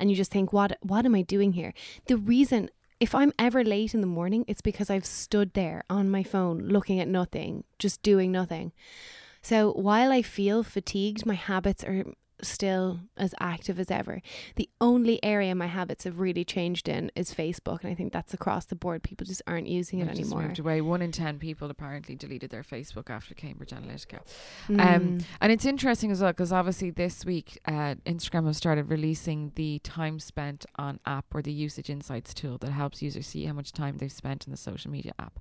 And 0.00 0.10
you 0.10 0.16
just 0.16 0.32
think, 0.32 0.52
what, 0.52 0.76
what 0.82 1.06
am 1.06 1.14
I 1.14 1.22
doing 1.22 1.52
here? 1.52 1.72
The 2.06 2.16
reason 2.16 2.68
if 2.98 3.14
I'm 3.14 3.32
ever 3.38 3.62
late 3.62 3.94
in 3.94 4.00
the 4.00 4.06
morning, 4.08 4.44
it's 4.48 4.60
because 4.60 4.90
I've 4.90 5.06
stood 5.06 5.54
there 5.54 5.84
on 5.88 6.10
my 6.10 6.24
phone 6.24 6.66
looking 6.66 6.98
at 6.98 7.06
nothing, 7.06 7.62
just 7.78 8.02
doing 8.02 8.32
nothing. 8.32 8.72
So 9.40 9.72
while 9.72 10.10
I 10.10 10.22
feel 10.22 10.62
fatigued, 10.62 11.26
my 11.26 11.34
habits 11.34 11.84
are 11.84 12.06
still 12.48 13.00
as 13.16 13.34
active 13.40 13.78
as 13.80 13.90
ever. 13.90 14.20
The 14.56 14.68
only 14.80 15.22
area 15.24 15.54
my 15.54 15.66
habits 15.66 16.04
have 16.04 16.18
really 16.20 16.44
changed 16.44 16.88
in 16.88 17.10
is 17.16 17.32
Facebook, 17.32 17.82
and 17.82 17.90
I 17.90 17.94
think 17.94 18.12
that's 18.12 18.34
across 18.34 18.64
the 18.66 18.76
board. 18.76 19.02
People 19.02 19.26
just 19.26 19.42
aren't 19.46 19.66
using 19.66 20.00
it 20.00 20.08
anymore. 20.08 20.42
moved 20.42 20.58
away. 20.58 20.80
One 20.80 21.02
in 21.02 21.12
ten 21.12 21.38
people 21.38 21.70
apparently 21.70 22.14
deleted 22.14 22.50
their 22.50 22.62
Facebook 22.62 23.10
after 23.10 23.34
Cambridge 23.34 23.70
Analytica. 23.70 24.20
Mm. 24.68 24.80
Um, 24.80 25.18
and 25.40 25.52
it's 25.52 25.64
interesting 25.64 26.10
as 26.10 26.20
well 26.20 26.32
because 26.32 26.52
obviously 26.52 26.90
this 26.90 27.24
week 27.24 27.58
uh, 27.66 27.94
Instagram 28.06 28.46
have 28.46 28.56
started 28.56 28.90
releasing 28.90 29.52
the 29.54 29.78
time 29.80 30.18
spent 30.20 30.66
on 30.76 31.00
app 31.06 31.26
or 31.34 31.42
the 31.42 31.52
usage 31.52 31.90
insights 31.90 32.34
tool 32.34 32.58
that 32.58 32.70
helps 32.70 33.02
users 33.02 33.26
see 33.26 33.44
how 33.44 33.52
much 33.52 33.72
time 33.72 33.98
they've 33.98 34.12
spent 34.12 34.46
in 34.46 34.50
the 34.50 34.56
social 34.56 34.90
media 34.90 35.12
app. 35.18 35.38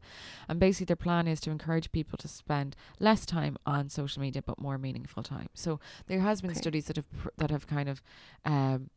And 0.47 0.59
basically 0.59 0.85
their 0.85 0.95
plan 0.95 1.27
is 1.27 1.39
to 1.41 1.51
encourage 1.51 1.91
people 1.91 2.17
to 2.19 2.27
spend 2.27 2.75
less 2.99 3.25
time 3.25 3.57
on 3.65 3.89
social 3.89 4.21
media 4.21 4.41
but 4.41 4.59
more 4.59 4.77
meaningful 4.77 5.23
time. 5.23 5.49
So 5.53 5.79
there 6.07 6.19
has 6.19 6.41
been 6.41 6.51
Okay. 6.51 6.59
studies 6.59 6.85
that 6.85 6.92
have 6.97 7.11
pr- 7.11 7.29
that 7.37 7.51
have 7.51 7.67
kind 7.67 7.89
of 7.89 8.01
um, 8.45 8.89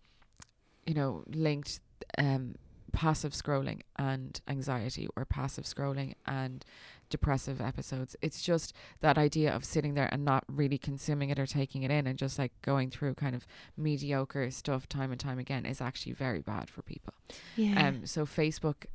you 0.86 0.94
know 0.94 1.24
linked 1.28 1.80
um, 2.18 2.54
passive 2.92 3.32
scrolling 3.32 3.80
and 3.96 4.40
anxiety 4.48 5.08
or 5.16 5.24
passive 5.24 5.64
scrolling 5.64 6.14
and 6.26 6.64
depressive 7.10 7.60
episodes. 7.60 8.16
It's 8.22 8.42
just 8.42 8.72
that 9.00 9.18
idea 9.18 9.54
of 9.54 9.64
sitting 9.64 9.94
there 9.94 10.08
and 10.10 10.24
not 10.24 10.44
really 10.48 10.78
consuming 10.78 11.30
it 11.30 11.38
or 11.38 11.46
taking 11.46 11.82
it 11.82 11.90
in 11.90 12.06
and 12.06 12.18
just 12.18 12.38
like 12.38 12.52
going 12.62 12.90
through 12.90 13.14
kind 13.14 13.36
of 13.36 13.46
mediocre 13.76 14.50
stuff 14.50 14.88
time 14.88 15.12
and 15.12 15.20
time 15.20 15.38
again 15.38 15.66
is 15.66 15.80
actually 15.80 16.12
very 16.12 16.40
bad 16.40 16.70
for 16.70 16.82
people. 16.82 17.14
yeah. 17.56 17.88
Um 17.88 18.06
so 18.06 18.24
Facebook 18.24 18.86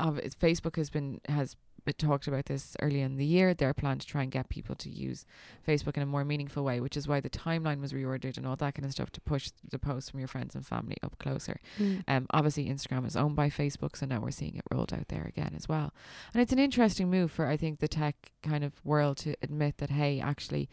of 0.00 0.16
Facebook 0.40 0.76
has 0.76 0.90
been 0.90 1.20
has 1.28 1.56
been 1.84 1.94
talked 1.94 2.26
about 2.26 2.46
this 2.46 2.76
early 2.80 3.00
in 3.00 3.16
the 3.16 3.24
year. 3.24 3.54
Their 3.54 3.74
plan 3.74 3.98
to 3.98 4.06
try 4.06 4.22
and 4.22 4.30
get 4.30 4.48
people 4.48 4.74
to 4.76 4.88
use 4.88 5.24
Facebook 5.66 5.96
in 5.96 6.02
a 6.02 6.06
more 6.06 6.24
meaningful 6.24 6.64
way, 6.64 6.80
which 6.80 6.96
is 6.96 7.08
why 7.08 7.20
the 7.20 7.30
timeline 7.30 7.80
was 7.80 7.92
reordered 7.92 8.36
and 8.36 8.46
all 8.46 8.56
that 8.56 8.74
kind 8.74 8.86
of 8.86 8.92
stuff 8.92 9.10
to 9.12 9.20
push 9.20 9.50
the 9.68 9.78
posts 9.78 10.10
from 10.10 10.20
your 10.20 10.28
friends 10.28 10.54
and 10.54 10.66
family 10.66 10.96
up 11.02 11.18
closer. 11.18 11.60
Mm. 11.78 12.04
Um, 12.08 12.26
obviously, 12.30 12.66
Instagram 12.66 13.06
is 13.06 13.16
owned 13.16 13.36
by 13.36 13.50
Facebook, 13.50 13.96
so 13.96 14.06
now 14.06 14.20
we're 14.20 14.30
seeing 14.30 14.56
it 14.56 14.64
rolled 14.72 14.92
out 14.92 15.08
there 15.08 15.24
again 15.24 15.54
as 15.56 15.68
well. 15.68 15.92
And 16.32 16.40
it's 16.40 16.52
an 16.52 16.58
interesting 16.58 17.10
move 17.10 17.30
for, 17.32 17.46
I 17.46 17.56
think, 17.56 17.80
the 17.80 17.88
tech 17.88 18.32
kind 18.42 18.64
of 18.64 18.72
world 18.84 19.16
to 19.18 19.34
admit 19.42 19.78
that, 19.78 19.90
hey, 19.90 20.20
actually, 20.20 20.68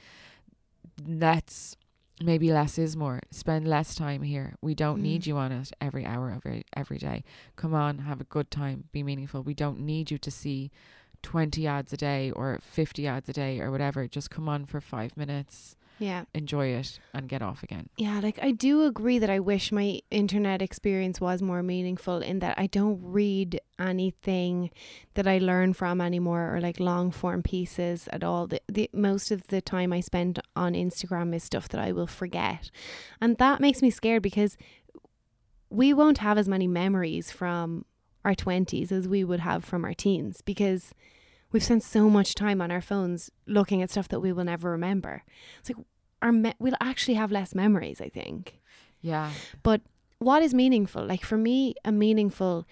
let's 1.08 1.76
maybe 2.22 2.52
less 2.52 2.78
is 2.78 2.98
more. 2.98 3.22
Spend 3.32 3.66
less 3.66 3.96
time 3.96 4.24
here. 4.24 4.56
We 4.62 4.76
don't 4.76 5.00
Mm. 5.00 5.04
need 5.04 5.26
you 5.26 5.38
on 5.38 5.54
it 5.54 5.72
every 5.80 6.06
hour 6.06 6.32
of 6.32 6.46
every, 6.46 6.66
every 6.76 6.98
day. 6.98 7.24
Come 7.56 7.74
on, 7.74 8.00
have 8.00 8.20
a 8.20 8.26
good 8.26 8.52
time, 8.52 8.90
be 8.92 9.04
meaningful. 9.04 9.42
We 9.42 9.54
don't 9.54 9.80
need 9.80 10.12
you 10.12 10.18
to 10.18 10.30
see 10.30 10.70
20 11.24 11.68
ads 11.68 11.94
a 11.94 11.98
day 11.98 12.32
or 12.32 12.60
50 12.62 13.08
ads 13.08 13.30
a 13.30 13.34
day 13.34 13.60
or 13.60 13.72
whatever. 13.72 14.08
Just 14.08 14.30
come 14.30 14.50
on 14.50 14.66
for 14.66 14.82
five 14.82 15.16
minutes, 15.18 15.76
yeah. 16.00 16.24
enjoy 16.34 16.68
it, 16.68 17.00
and 17.14 17.28
get 17.28 17.42
off 17.42 17.64
again. 17.64 17.90
Yeah, 17.98 18.20
like 18.22 18.40
I 18.42 18.52
do 18.52 18.84
agree 18.86 19.20
that 19.20 19.30
I 19.30 19.40
wish 19.40 19.72
my 19.72 20.02
internet 20.10 20.62
experience 20.62 21.20
was 21.22 21.42
more 21.42 21.62
meaningful 21.62 22.18
in 22.18 22.40
that 22.40 22.58
I 22.58 22.68
don't 22.68 23.00
read 23.02 23.60
anything 23.78 24.72
that 25.14 25.28
I 25.28 25.38
learn 25.38 25.74
from 25.74 26.02
anymore 26.02 26.56
or 26.56 26.62
like 26.62 26.80
long 26.80 27.12
form 27.12 27.44
pieces 27.44 28.08
at 28.12 28.24
all. 28.24 28.48
The, 28.48 28.62
the 28.68 28.90
most 28.94 29.32
of 29.32 29.48
the 29.48 29.62
time 29.62 29.94
I 29.94 30.00
spend 30.00 30.42
on 30.56 30.74
Instagram 30.74 31.36
is 31.36 31.44
stuff 31.44 31.70
that 31.70 31.82
I 31.82 31.92
will 31.92 32.08
forget. 32.08 32.72
And 33.22 33.38
that 33.38 33.62
makes 33.62 33.82
me 33.82 33.90
scared 33.90 34.24
because 34.24 34.58
we 35.70 35.94
won't 35.94 36.20
have 36.20 36.38
as 36.38 36.48
many 36.48 36.68
memories 36.68 37.32
from 37.32 37.86
our 38.26 38.34
20s 38.34 38.92
as 38.92 39.08
we 39.08 39.24
would 39.24 39.40
have 39.40 39.64
from 39.64 39.86
our 39.86 39.94
teens 39.94 40.42
because 40.42 40.94
we've 41.52 41.64
spent 41.64 41.84
so 41.84 42.10
much 42.10 42.36
time 42.36 42.62
on 42.62 42.72
our 42.72 42.82
phones 42.82 43.32
looking 43.48 43.82
at 43.82 43.90
stuff 43.90 44.08
that 44.10 44.20
we 44.20 44.32
will 44.32 44.44
never 44.44 44.70
remember. 44.72 45.24
It's 45.60 45.70
like 45.70 45.86
our 46.22 46.32
me- 46.32 46.56
we'll 46.60 46.74
actually 46.82 47.16
have 47.16 47.32
less 47.32 47.56
memories, 47.56 48.02
I 48.02 48.10
think. 48.10 48.60
Yeah. 49.02 49.32
But 49.64 49.82
what 50.20 50.44
is 50.44 50.54
meaningful? 50.54 51.06
Like 51.06 51.24
for 51.24 51.38
me, 51.38 51.76
a 51.86 51.92
meaningful 51.92 52.68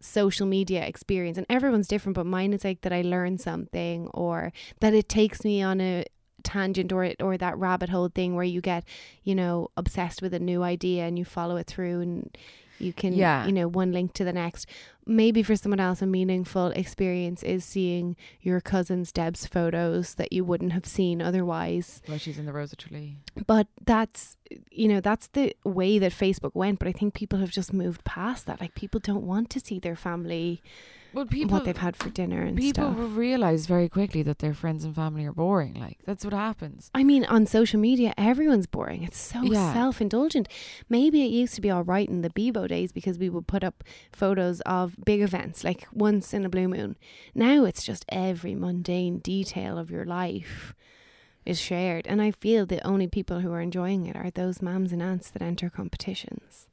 social 0.00 0.46
media 0.46 0.84
experience, 0.84 1.38
and 1.38 1.46
everyone's 1.48 1.88
different, 1.88 2.14
but 2.14 2.26
mine 2.26 2.52
is 2.52 2.64
like 2.64 2.82
that 2.82 2.92
I 2.92 3.02
learn 3.02 3.38
something 3.38 4.08
or 4.08 4.52
that 4.80 4.94
it 4.94 5.08
takes 5.08 5.44
me 5.44 5.62
on 5.62 5.80
a 5.80 6.04
tangent 6.44 6.92
or 6.92 7.12
or 7.20 7.36
that 7.36 7.58
rabbit 7.58 7.88
hole 7.88 8.08
thing 8.08 8.34
where 8.34 8.44
you 8.44 8.60
get, 8.60 8.84
you 9.22 9.34
know, 9.34 9.70
obsessed 9.76 10.22
with 10.22 10.34
a 10.34 10.38
new 10.38 10.62
idea 10.62 11.04
and 11.04 11.18
you 11.18 11.24
follow 11.24 11.56
it 11.56 11.66
through 11.66 12.00
and 12.00 12.36
you 12.78 12.92
can 12.92 13.12
Yeah. 13.12 13.46
you 13.46 13.52
know 13.52 13.68
one 13.68 13.92
link 13.92 14.12
to 14.14 14.24
the 14.24 14.32
next 14.32 14.66
maybe 15.08 15.42
for 15.42 15.56
someone 15.56 15.80
else 15.80 16.02
a 16.02 16.06
meaningful 16.06 16.68
experience 16.68 17.42
is 17.42 17.64
seeing 17.64 18.14
your 18.40 18.60
cousin's 18.60 19.10
deb's 19.10 19.46
photos 19.46 20.14
that 20.14 20.32
you 20.32 20.44
wouldn't 20.44 20.72
have 20.72 20.86
seen 20.86 21.20
otherwise 21.22 22.02
Well, 22.06 22.18
she's 22.18 22.38
in 22.38 22.46
the 22.46 22.52
Rosa 22.52 22.76
Tralee. 22.76 23.16
but 23.46 23.66
that's 23.84 24.36
you 24.70 24.86
know 24.88 25.00
that's 25.00 25.26
the 25.28 25.54
way 25.64 25.98
that 25.98 26.12
facebook 26.12 26.54
went 26.54 26.78
but 26.78 26.88
i 26.88 26.92
think 26.92 27.12
people 27.14 27.38
have 27.38 27.50
just 27.50 27.72
moved 27.72 28.04
past 28.04 28.46
that 28.46 28.60
like 28.60 28.74
people 28.74 29.00
don't 29.00 29.24
want 29.26 29.50
to 29.50 29.60
see 29.60 29.78
their 29.78 29.96
family 29.96 30.62
Well, 31.12 31.26
people 31.26 31.56
what 31.56 31.64
they've 31.64 31.76
had 31.76 31.96
for 31.96 32.10
dinner 32.10 32.42
and 32.42 32.56
people 32.56 32.84
stuff 32.84 32.96
will 32.98 33.08
realize 33.08 33.66
very 33.66 33.88
quickly 33.88 34.22
that 34.22 34.38
their 34.40 34.52
friends 34.54 34.84
and 34.84 34.94
family 34.94 35.24
are 35.24 35.32
boring. 35.32 35.74
Like 35.74 35.98
that's 36.04 36.22
what 36.24 36.34
happens. 36.34 36.90
I 36.94 37.02
mean, 37.02 37.24
on 37.24 37.46
social 37.46 37.80
media, 37.80 38.12
everyone's 38.18 38.66
boring. 38.66 39.02
It's 39.04 39.16
so 39.18 39.42
Yeah. 39.42 39.72
self 39.72 40.00
indulgent. 40.02 40.48
Maybe 40.90 41.22
it 41.24 41.30
used 41.30 41.54
to 41.54 41.62
be 41.62 41.70
all 41.70 41.82
right 41.82 42.06
in 42.08 42.20
the 42.20 42.28
Bebo 42.30 42.68
days 42.68 42.92
because 42.92 43.18
we 43.18 43.30
would 43.30 43.46
put 43.46 43.64
up 43.64 43.82
photos 44.12 44.60
of 44.66 44.96
big 45.04 45.20
events, 45.20 45.64
like 45.64 45.86
once 45.92 46.32
in 46.34 46.44
a 46.44 46.48
blue 46.48 46.68
moon. 46.68 46.96
Now 47.34 47.64
it's 47.64 47.84
just 47.84 48.04
every 48.08 48.54
mundane 48.54 49.18
detail 49.18 49.78
of 49.78 49.90
your 49.90 50.04
life 50.04 50.74
is 51.44 51.60
shared. 51.60 52.06
And 52.06 52.20
I 52.20 52.30
feel 52.30 52.66
the 52.66 52.86
only 52.86 53.06
people 53.06 53.40
who 53.40 53.52
are 53.52 53.60
enjoying 53.60 54.06
it 54.06 54.16
are 54.16 54.30
those 54.30 54.62
mums 54.62 54.92
and 54.92 55.02
aunts 55.02 55.30
that 55.30 55.42
enter 55.42 55.70
competitions. 55.70 56.68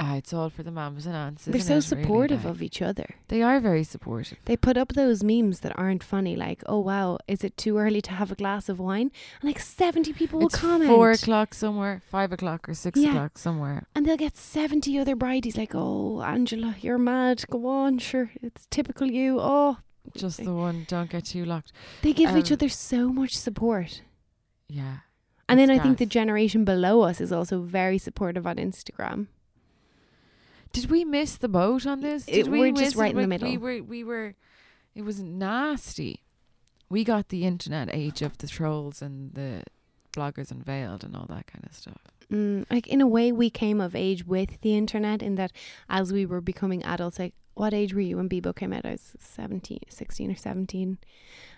Ah, 0.00 0.14
it's 0.14 0.32
all 0.32 0.48
for 0.48 0.62
the 0.62 0.70
mums 0.70 1.06
and 1.06 1.16
aunts. 1.16 1.44
They're 1.44 1.60
so 1.60 1.74
really? 1.74 1.80
supportive 1.80 2.44
Like, 2.44 2.54
of 2.54 2.62
each 2.62 2.80
other. 2.80 3.16
They 3.26 3.42
are 3.42 3.58
very 3.58 3.82
supportive. 3.82 4.38
They 4.44 4.56
put 4.56 4.76
up 4.76 4.92
those 4.92 5.24
memes 5.24 5.58
that 5.60 5.76
aren't 5.76 6.04
funny, 6.04 6.36
like, 6.36 6.62
oh 6.66 6.78
wow, 6.78 7.18
is 7.26 7.42
it 7.42 7.56
too 7.56 7.78
early 7.78 8.00
to 8.02 8.12
have 8.12 8.30
a 8.30 8.36
glass 8.36 8.68
of 8.68 8.78
wine? 8.78 9.10
And 9.40 9.48
like 9.50 9.58
70 9.58 10.12
people 10.12 10.38
will 10.38 10.50
comment. 10.50 10.88
four 10.88 11.10
o'clock 11.10 11.52
somewhere, 11.52 12.00
five 12.10 12.30
o'clock 12.30 12.68
or 12.68 12.74
six 12.74 13.00
Yeah. 13.00 13.08
o'clock 13.10 13.38
somewhere. 13.38 13.88
And 13.96 14.06
they'll 14.06 14.16
get 14.16 14.36
70 14.36 14.96
other 15.00 15.16
brides 15.16 15.56
like, 15.56 15.72
oh, 15.74 16.22
Angela, 16.22 16.76
you're 16.80 16.96
mad. 16.98 17.44
Go 17.50 17.66
on, 17.66 17.98
sure. 17.98 18.30
It's 18.40 18.66
typical 18.70 19.08
you. 19.10 19.38
Oh, 19.40 19.78
Just 20.16 20.44
the 20.44 20.54
one. 20.54 20.86
Don't 20.88 21.10
get 21.10 21.24
too 21.24 21.44
locked. 21.44 21.72
they 22.02 22.12
give 22.12 22.36
each 22.36 22.52
Um, 22.52 22.54
other 22.54 22.68
so 22.68 23.12
much 23.12 23.36
support. 23.36 24.02
Yeah. 24.68 24.98
And 25.48 25.58
then 25.58 25.70
it's 25.70 25.80
I 25.80 25.82
think 25.82 25.98
the 25.98 26.06
generation 26.06 26.64
below 26.64 27.00
us 27.00 27.20
is 27.20 27.32
also 27.32 27.62
very 27.62 27.98
supportive 27.98 28.46
on 28.46 28.56
Instagram. 28.56 29.26
Did 30.72 30.90
we 30.90 31.04
miss 31.04 31.36
the 31.36 31.48
boat 31.48 31.86
on 31.86 32.00
this? 32.00 32.24
It- 32.28 32.48
we 32.48 32.60
we're 32.60 32.70
just 32.72 32.80
miss 32.80 32.94
it? 32.94 32.98
right 32.98 33.10
in 33.10 33.16
the 33.16 33.22
Like, 33.26 33.40
We 33.42 33.48
middle. 33.48 33.62
were. 33.62 33.82
We 33.82 34.04
were. 34.04 34.34
It 34.94 35.02
was 35.02 35.20
nasty. 35.20 36.22
we 36.90 37.04
got 37.04 37.28
the 37.28 37.44
internet 37.44 37.90
age 37.92 38.22
of 38.22 38.38
the 38.38 38.46
trolls 38.46 39.02
and 39.02 39.34
the 39.34 39.62
bloggers 40.14 40.50
unveiled 40.50 41.04
and 41.04 41.14
all 41.14 41.26
that 41.28 41.46
kind 41.46 41.62
of 41.66 41.74
stuff. 41.74 42.00
Mm, 42.32 42.64
like 42.70 42.86
in 42.86 43.02
a 43.02 43.06
way, 43.06 43.30
we 43.30 43.50
came 43.50 43.78
of 43.80 43.94
age 43.94 44.24
with 44.26 44.58
the 44.62 44.74
internet 44.74 45.22
in 45.22 45.34
that 45.34 45.52
as 45.90 46.12
we 46.14 46.24
were 46.24 46.40
becoming 46.40 46.82
adults, 46.84 47.18
like 47.18 47.34
what 47.52 47.74
age 47.74 47.92
were 47.92 48.00
you 48.00 48.16
when 48.16 48.26
Bebo 48.28 48.56
came 48.56 48.72
out? 48.72 48.86
I 48.86 48.92
was 48.92 49.14
17, 49.18 49.80
16 49.88 50.30
or 50.30 50.34
17. 50.36 50.96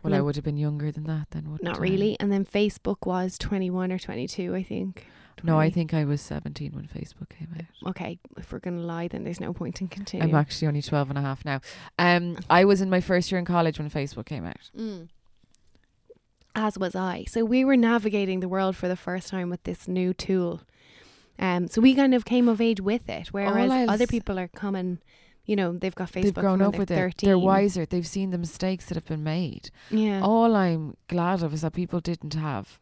Well, 0.03 0.15
I 0.15 0.21
would 0.21 0.35
have 0.35 0.45
been 0.45 0.57
younger 0.57 0.91
than 0.91 1.05
that 1.05 1.29
then, 1.31 1.45
wouldn't 1.51 1.63
Not 1.63 1.77
I? 1.79 1.81
really. 1.81 2.17
And 2.19 2.33
then 2.33 2.45
Facebook 2.45 3.07
was 3.07 3.39
21 3.39 3.93
or 3.93 3.99
22, 4.01 4.55
I 4.55 4.63
think. 4.65 5.07
No, 5.45 5.59
I 5.59 5.71
think 5.71 5.95
I 5.95 6.05
was 6.05 6.21
17 6.21 6.73
when 6.73 6.87
Facebook 6.87 7.29
came 7.31 7.49
out. 7.57 7.91
Okay, 7.91 8.19
if 8.37 8.53
we're 8.53 8.59
going 8.59 8.77
to 8.77 8.83
lie, 8.85 9.09
then 9.09 9.25
there's 9.25 9.41
no 9.41 9.53
point 9.53 9.81
in 9.81 9.89
continuing. 9.89 10.35
I'm 10.35 10.41
actually 10.41 10.69
only 10.69 10.83
12 10.83 11.11
and 11.11 11.19
a 11.19 11.23
half 11.23 11.45
now. 11.45 11.61
Um, 11.99 12.39
I 12.49 12.65
was 12.65 12.81
in 12.81 12.91
my 12.91 13.01
first 13.01 13.31
year 13.31 13.39
in 13.39 13.45
college 13.45 13.79
when 13.79 13.91
Facebook 13.91 14.27
came 14.27 14.45
out. 14.45 14.71
Mm. 14.77 15.09
As 16.55 16.79
was 16.79 16.95
I. 16.95 17.25
So 17.29 17.45
we 17.45 17.65
were 17.65 17.77
navigating 17.77 18.41
the 18.41 18.49
world 18.49 18.77
for 18.77 18.89
the 18.89 18.97
first 18.97 19.29
time 19.29 19.51
with 19.51 19.63
this 19.63 19.87
new 19.87 20.13
tool. 20.13 20.63
Um, 21.39 21.69
so 21.69 21.81
we 21.81 21.95
kind 21.95 22.15
of 22.15 22.25
came 22.25 22.49
of 22.49 22.61
age 22.61 22.81
with 22.81 23.09
it, 23.09 23.29
whereas 23.29 23.89
other 23.89 24.07
people 24.07 24.39
are 24.39 24.49
coming. 24.49 24.99
You 25.47 25.57
know, 25.57 25.73
they've 25.73 25.95
got 25.95 26.13
Facebook. 26.13 26.23
They've 26.23 26.35
grown 26.35 26.61
up 26.63 26.77
with 26.77 26.91
it. 26.91 26.97
13. 26.97 27.27
They're 27.27 27.39
wiser. 27.39 27.87
They've 27.87 28.07
seen 28.07 28.31
the 28.31 28.39
mistakes 28.39 28.87
that 28.87 28.95
have 28.95 29.07
been 29.07 29.25
made. 29.25 29.71
Yeah. 29.91 30.21
All 30.23 30.55
I'm 30.55 30.97
glad 31.09 31.43
of 31.43 31.55
is 31.55 31.63
that 31.63 31.73
people 31.73 32.01
didn't 32.01 32.35
have, 32.35 32.79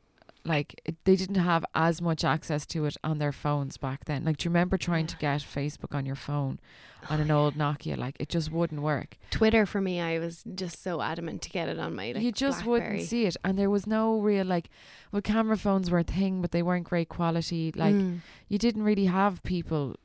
like, 0.48 0.80
it, 0.84 0.96
they 1.04 1.14
didn't 1.14 1.36
have 1.36 1.64
as 1.74 2.00
much 2.02 2.24
access 2.24 2.66
to 2.66 2.84
it 2.86 2.96
on 3.04 3.18
their 3.18 3.32
phones 3.32 3.76
back 3.76 4.06
then. 4.06 4.24
Like, 4.24 4.38
do 4.38 4.44
you 4.46 4.50
remember 4.50 4.76
trying 4.76 5.06
to 5.06 5.16
get 5.18 5.40
Facebook 5.42 5.94
on 5.94 6.06
your 6.06 6.16
phone 6.16 6.58
on 7.10 7.20
an 7.20 7.30
old 7.30 7.54
Nokia? 7.54 7.96
Like, 7.96 8.16
it 8.18 8.28
just 8.28 8.50
wouldn't 8.50 8.80
work. 8.82 9.16
Twitter 9.30 9.66
for 9.66 9.80
me, 9.80 10.00
I 10.00 10.18
was 10.18 10.42
just 10.54 10.82
so 10.82 11.00
adamant 11.02 11.42
to 11.42 11.50
get 11.50 11.68
it 11.68 11.78
on 11.78 11.94
my. 11.94 12.12
Like, 12.12 12.22
you 12.22 12.32
just 12.32 12.64
Blackberry. 12.64 12.90
wouldn't 12.92 13.08
see 13.08 13.26
it, 13.26 13.36
and 13.44 13.58
there 13.58 13.70
was 13.70 13.86
no 13.86 14.18
real 14.18 14.46
like. 14.46 14.70
Well, 15.12 15.22
camera 15.22 15.56
phones 15.56 15.90
were 15.90 15.98
a 16.00 16.02
thing, 16.04 16.40
but 16.42 16.50
they 16.52 16.62
weren't 16.62 16.84
great 16.84 17.08
quality. 17.08 17.72
Like, 17.74 17.94
Mm. 17.94 18.20
you 18.48 18.58
didn't 18.58 18.82
really 18.82 19.06
have 19.06 19.42
people 19.42 19.96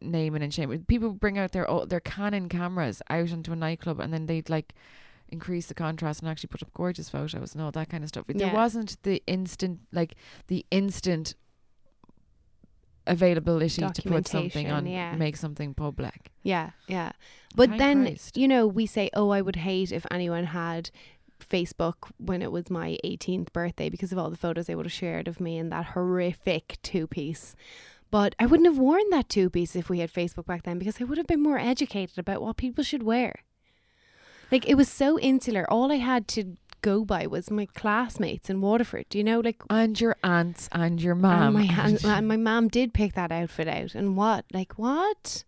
naming 0.00 0.42
and 0.42 0.54
shaming. 0.54 0.84
People 0.84 1.10
bring 1.10 1.38
out 1.38 1.52
their 1.52 1.68
o- 1.68 1.84
their 1.84 2.00
Canon 2.00 2.48
cameras 2.48 3.02
out 3.10 3.30
into 3.30 3.52
a 3.52 3.56
nightclub, 3.56 3.98
and 4.00 4.12
then 4.12 4.26
they'd 4.26 4.48
like 4.48 4.74
increase 5.30 5.66
the 5.66 5.74
contrast 5.74 6.20
and 6.20 6.28
actually 6.28 6.48
put 6.48 6.62
up 6.62 6.72
gorgeous 6.72 7.08
photos 7.08 7.54
and 7.54 7.62
all 7.62 7.70
that 7.72 7.88
kind 7.88 8.02
of 8.02 8.08
stuff. 8.08 8.24
There 8.28 8.52
wasn't 8.52 9.02
the 9.02 9.22
instant 9.26 9.80
like 9.92 10.14
the 10.48 10.64
instant 10.70 11.34
availability 13.06 13.82
to 13.82 14.02
put 14.02 14.28
something 14.28 14.70
on, 14.70 14.86
yeah. 14.86 15.14
make 15.16 15.36
something 15.36 15.74
public. 15.74 16.30
Yeah, 16.42 16.70
yeah. 16.86 17.12
But 17.56 17.70
Thank 17.70 17.80
then, 17.80 18.04
Christ. 18.04 18.36
you 18.36 18.46
know, 18.46 18.66
we 18.66 18.86
say, 18.86 19.10
oh, 19.14 19.30
I 19.30 19.40
would 19.40 19.56
hate 19.56 19.90
if 19.92 20.06
anyone 20.10 20.44
had 20.44 20.90
Facebook 21.40 22.10
when 22.18 22.42
it 22.42 22.52
was 22.52 22.70
my 22.70 22.98
18th 23.04 23.52
birthday 23.52 23.88
because 23.88 24.12
of 24.12 24.18
all 24.18 24.30
the 24.30 24.36
photos 24.36 24.66
they 24.66 24.74
would 24.74 24.86
have 24.86 24.92
shared 24.92 25.28
of 25.28 25.40
me 25.40 25.56
in 25.56 25.70
that 25.70 25.86
horrific 25.86 26.78
two 26.82 27.06
piece. 27.06 27.56
But 28.10 28.34
I 28.38 28.46
wouldn't 28.46 28.68
have 28.68 28.78
worn 28.78 29.02
that 29.10 29.28
two 29.28 29.50
piece 29.50 29.76
if 29.76 29.90
we 29.90 29.98
had 29.98 30.12
Facebook 30.12 30.46
back 30.46 30.62
then 30.62 30.78
because 30.78 31.00
I 31.00 31.04
would 31.04 31.18
have 31.18 31.26
been 31.26 31.42
more 31.42 31.58
educated 31.58 32.18
about 32.18 32.40
what 32.40 32.56
people 32.56 32.82
should 32.82 33.02
wear. 33.02 33.44
Like, 34.50 34.68
it 34.68 34.74
was 34.76 34.88
so 34.88 35.18
insular. 35.18 35.66
All 35.70 35.92
I 35.92 35.96
had 35.96 36.26
to 36.28 36.56
go 36.80 37.04
by 37.04 37.26
was 37.26 37.50
my 37.50 37.66
classmates 37.74 38.48
in 38.48 38.60
Waterford. 38.60 39.06
You 39.14 39.24
know, 39.24 39.40
like, 39.40 39.62
And 39.68 40.00
your 40.00 40.16
aunts 40.22 40.68
and 40.72 41.02
your 41.02 41.12
and 41.14 41.22
mum. 41.22 41.52
my, 41.54 41.68
and, 41.78 42.04
and 42.04 42.28
my 42.28 42.36
mom 42.36 42.68
did 42.68 42.94
pick 42.94 43.14
that 43.14 43.30
outfit 43.32 43.68
out. 43.68 43.94
And 43.94 44.16
what? 44.16 44.44
Like, 44.52 44.78
what? 44.78 45.44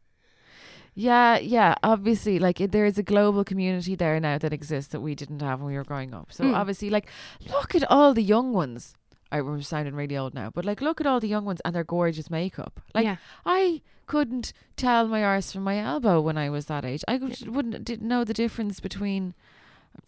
Yeah, 0.95 1.39
yeah. 1.39 1.77
Obviously, 1.83 2.39
like 2.39 2.61
it, 2.61 2.73
there 2.73 2.85
is 2.85 2.99
a 2.99 3.03
global 3.03 3.45
community 3.45 3.95
there 3.95 4.19
now 4.21 4.39
that 4.39 4.53
exists 4.53 4.91
that 4.93 5.01
we 5.01 5.15
didn't 5.15 5.41
have 5.41 5.61
when 5.61 5.69
we 5.71 5.77
were 5.77 5.85
growing 5.85 6.13
up. 6.13 6.33
So 6.33 6.45
Mm. 6.45 6.55
obviously, 6.57 6.91
like, 6.91 7.09
look 7.51 7.75
at 7.75 7.89
all 7.91 8.13
the 8.13 8.23
young 8.23 8.53
ones. 8.53 8.95
I 9.33 9.41
we're 9.41 9.61
sounding 9.63 9.95
really 9.95 10.17
old 10.17 10.35
now, 10.35 10.51
but 10.53 10.65
like, 10.65 10.81
look 10.81 11.01
at 11.01 11.07
all 11.07 11.21
the 11.21 11.29
young 11.29 11.45
ones 11.45 11.61
and 11.65 11.75
their 11.75 11.85
gorgeous 11.85 12.31
makeup. 12.31 12.81
Like, 12.95 13.05
yeah. 13.05 13.17
I 13.47 13.83
couldn't 14.07 14.53
tell 14.77 15.07
my 15.07 15.23
arse 15.23 15.53
from 15.53 15.63
my 15.63 15.79
elbow 15.79 16.21
when 16.21 16.37
I 16.37 16.51
was 16.51 16.67
that 16.67 16.85
age. 16.85 17.05
I 17.07 17.19
wouldn't 17.19 17.85
didn't 17.85 18.09
know 18.09 18.25
the 18.25 18.35
difference 18.35 18.81
between. 18.81 19.35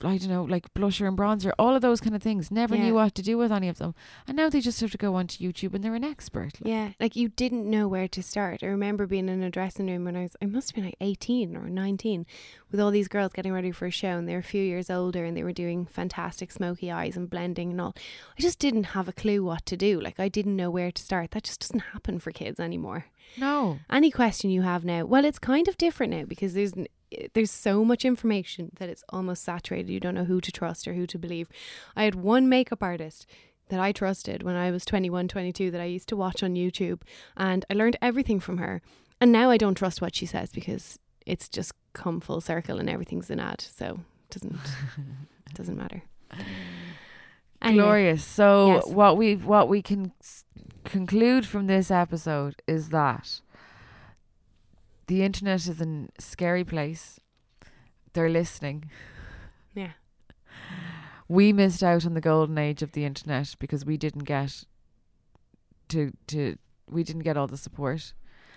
I 0.05 0.17
don't 0.19 0.29
know, 0.29 0.45
like 0.45 0.73
blusher 0.75 1.07
and 1.07 1.17
bronzer, 1.17 1.53
all 1.59 1.75
of 1.77 1.83
those 1.83 2.01
kind 2.01 2.15
of 2.17 2.23
things. 2.23 2.51
Never 2.51 2.75
Yeah. 2.75 2.83
knew 2.85 2.95
what 2.95 3.15
to 3.17 3.23
do 3.23 3.37
with 3.39 3.53
any 3.53 3.69
of 3.69 3.79
them, 3.79 3.95
and 4.27 4.37
now 4.37 4.49
they 4.49 4.61
just 4.61 4.81
have 4.81 4.91
to 4.93 4.99
go 4.99 5.15
onto 5.15 5.45
YouTube 5.45 5.75
and 5.75 5.85
they're 5.85 5.95
an 5.95 6.03
expert. 6.05 6.55
like. 6.61 6.71
Yeah, 6.71 6.91
like 7.01 7.15
you 7.17 7.29
didn't 7.29 7.69
know 7.69 7.87
where 7.89 8.09
to 8.09 8.23
start. 8.23 8.63
I 8.63 8.67
remember 8.67 9.07
being 9.07 9.29
in 9.29 9.43
a 9.43 9.51
dressing 9.51 9.87
room 9.87 10.05
when 10.05 10.17
I 10.17 10.23
was, 10.23 10.37
I 10.43 10.47
must 10.47 10.71
have 10.71 10.75
been 10.77 10.85
like 10.85 10.97
18 11.01 11.57
or 11.57 11.69
19, 11.69 12.27
with 12.71 12.81
all 12.81 12.91
these 12.91 13.09
girls 13.09 13.33
getting 13.33 13.53
ready 13.53 13.71
for 13.71 13.87
a 13.87 13.91
show, 13.91 14.19
and 14.19 14.29
they 14.29 14.33
were 14.35 14.39
a 14.41 14.43
few 14.43 14.63
years 14.63 14.89
older 14.91 15.25
and 15.25 15.37
they 15.37 15.45
were 15.45 15.53
doing 15.53 15.87
fantastic 15.87 16.51
smoky 16.53 16.91
eyes 16.91 17.17
and 17.17 17.29
blending 17.31 17.71
and 17.73 17.81
all. 17.81 17.95
I 18.39 18.43
just 18.43 18.59
didn't 18.59 18.85
have 18.85 19.09
a 19.09 19.13
clue 19.13 19.45
what 19.45 19.67
to 19.67 19.77
do. 19.77 20.01
Like, 20.01 20.19
I 20.19 20.29
didn't 20.29 20.57
know 20.57 20.71
where 20.71 20.91
to 20.91 21.03
start. 21.03 21.33
That 21.33 21.45
just 21.45 21.61
doesn't 21.61 21.81
happen 21.93 22.19
for 22.19 22.31
kids 22.33 22.59
anymore. 22.59 23.07
No, 23.39 23.79
Any 23.91 24.11
question 24.11 24.51
you 24.51 24.63
have 24.63 24.85
now, 24.85 25.05
well, 25.05 25.25
it's 25.25 25.39
kind 25.39 25.69
of 25.69 25.77
different 25.79 26.13
now 26.13 26.25
because 26.25 26.55
there's 26.55 26.73
there's 27.35 27.51
so 27.51 27.85
much 27.85 28.05
information 28.07 28.71
that 28.79 28.89
it's 28.89 29.05
almost 29.11 29.43
saturated. 29.45 29.91
You 29.93 30.01
don't 30.01 30.15
know 30.15 30.25
who 30.25 30.41
to 30.41 30.51
trust 30.51 30.89
or 30.89 30.95
who 30.95 31.07
to 31.09 31.19
believe. 31.19 31.49
I 31.95 32.05
had 32.05 32.15
one 32.15 32.49
makeup 32.49 32.83
artist 32.83 33.27
that 33.69 33.79
I 33.81 33.93
trusted 33.93 34.43
when 34.43 34.57
I 34.57 34.71
was 34.71 34.85
21, 34.87 35.29
22 35.29 35.71
that 35.71 35.81
I 35.81 35.85
used 35.85 36.09
to 36.09 36.17
watch 36.17 36.43
on 36.43 36.55
YouTube 36.55 37.03
and 37.37 37.65
I 37.71 37.75
learned 37.75 37.97
everything 38.01 38.41
from 38.41 38.57
her. 38.59 38.81
And 39.21 39.31
now 39.31 39.51
I 39.51 39.57
don't 39.59 39.75
trust 39.75 40.01
what 40.01 40.15
she 40.17 40.25
says 40.27 40.53
because 40.53 40.99
it's 41.27 41.49
just 41.51 41.73
come 41.93 42.21
full 42.21 42.41
circle 42.41 42.79
and 42.79 42.89
everything's 42.89 43.31
an 43.31 43.41
ad. 43.41 43.61
So 43.61 44.01
it 44.29 44.31
doesn't 44.31 44.57
doesn't 45.55 45.77
matter. 45.77 46.03
Anyway, 47.65 47.83
glorious. 47.85 48.25
So 48.25 48.67
Yes. 48.75 48.87
what 48.89 49.17
we 49.17 49.37
what 49.37 49.69
we 49.69 49.83
can 49.83 50.13
conclude 50.85 51.47
from 51.47 51.67
this 51.67 51.91
episode 51.91 52.63
is 52.67 52.89
that 52.91 53.41
the 55.07 55.23
internet 55.23 55.67
is 55.67 55.81
a 55.81 56.07
scary 56.19 56.65
place. 56.65 57.21
They're 58.13 58.29
listening. 58.31 58.91
Yeah. 59.75 59.93
We 61.29 61.53
missed 61.53 61.83
out 61.83 62.05
on 62.05 62.15
the 62.15 62.21
golden 62.21 62.59
age 62.59 62.83
of 62.83 62.93
the 62.93 63.05
internet 63.05 63.55
because 63.59 63.85
we 63.87 63.97
didn't 63.97 64.25
get 64.25 64.65
to 65.89 66.13
to 66.29 66.57
we 66.91 67.03
didn't 67.05 67.23
get 67.23 67.37
all 67.37 67.47
the 67.47 67.57
support 67.57 68.13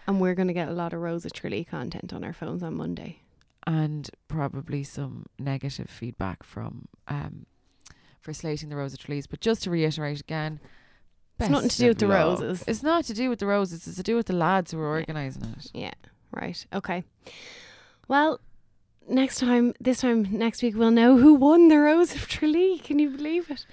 And 0.08 0.20
we're 0.20 0.36
going 0.36 0.48
to 0.48 0.54
get 0.54 0.68
a 0.68 0.74
lot 0.74 0.94
of 0.94 1.00
Rosa 1.00 1.30
Tralee 1.30 1.64
content 1.64 2.14
on 2.14 2.24
our 2.24 2.34
phones 2.34 2.62
on 2.64 2.76
Monday. 2.76 3.22
and 3.68 4.10
probably 4.28 4.84
some 4.84 5.26
negative 5.40 5.90
feedback 5.90 6.44
from 6.44 6.88
um 7.08 7.46
for 8.20 8.34
slating 8.34 8.70
the 8.70 8.76
Rosa 8.76 8.98
Tralees. 8.98 9.28
But 9.30 9.40
just 9.40 9.64
to 9.64 9.70
reiterate 9.70 10.20
again, 10.20 10.60
It's 11.40 11.50
nothing 11.50 11.70
to 11.70 11.78
do 11.78 11.88
with 11.90 12.00
the 12.00 12.08
luck. 12.08 12.40
roses. 12.40 12.64
It's 12.68 12.84
not 12.84 13.04
to 13.06 13.14
do 13.14 13.30
with 13.30 13.40
the 13.40 13.46
roses. 13.46 13.88
It's 13.88 13.98
to 13.98 14.04
do 14.04 14.16
with 14.16 14.28
the 14.28 14.34
lads 14.34 14.72
who 14.72 14.80
are 14.80 14.88
organising 15.00 15.44
it. 15.58 15.72
Yeah, 15.74 15.94
right. 16.32 16.66
Okay. 16.74 17.04
Well, 18.08 18.40
next 19.10 19.40
time, 19.40 19.74
this 19.80 20.02
time 20.02 20.28
next 20.32 20.64
week, 20.64 20.76
we'll 20.76 20.92
know 20.92 21.18
who 21.18 21.34
won 21.34 21.68
the 21.68 21.80
Rose 21.80 22.16
of 22.16 22.28
Tralee. 22.28 22.80
Can 22.80 23.00
you 23.00 23.10
believe 23.10 23.50
it? 23.50 23.66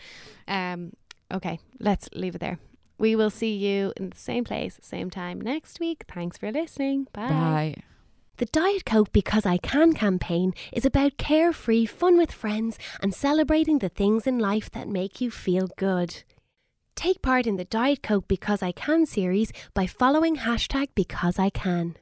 Um. 0.49 0.93
Okay, 1.31 1.61
let's 1.79 2.09
leave 2.15 2.35
it 2.35 2.41
there. 2.41 2.59
We 2.99 3.17
will 3.17 3.31
see 3.31 3.57
you 3.57 3.93
in 3.97 4.11
the 4.11 4.17
same 4.19 4.45
place, 4.45 4.79
same 4.83 5.09
time 5.09 5.41
next 5.41 5.81
week. 5.81 6.05
Thanks 6.13 6.39
for 6.39 6.53
listening. 6.53 7.07
Bye. 7.13 7.29
Bye. 7.29 7.75
The 8.39 8.47
Diet 8.47 8.85
Coke 8.85 9.13
Because 9.13 9.47
I 9.47 9.57
Can 9.59 9.93
campaign 9.93 10.53
is 10.73 10.85
about 10.85 11.17
carefree 11.17 11.87
fun 11.87 12.17
with 12.17 12.33
friends 12.33 12.79
and 13.01 13.15
celebrating 13.15 13.79
the 13.79 13.89
things 13.89 14.27
in 14.27 14.39
life 14.39 14.71
that 14.73 14.89
make 14.89 15.21
you 15.21 15.31
feel 15.31 15.69
good. 15.77 16.23
Take 16.95 17.23
part 17.23 17.47
in 17.47 17.57
the 17.57 17.65
Diet 17.65 18.03
Coke 18.03 18.29
Because 18.29 18.63
I 18.63 18.73
Can 18.73 19.07
series 19.07 19.53
by 19.75 19.87
following 19.87 20.37
hashtag 20.37 20.89
Because 20.95 21.39
I 21.39 21.51
Can. 21.51 21.97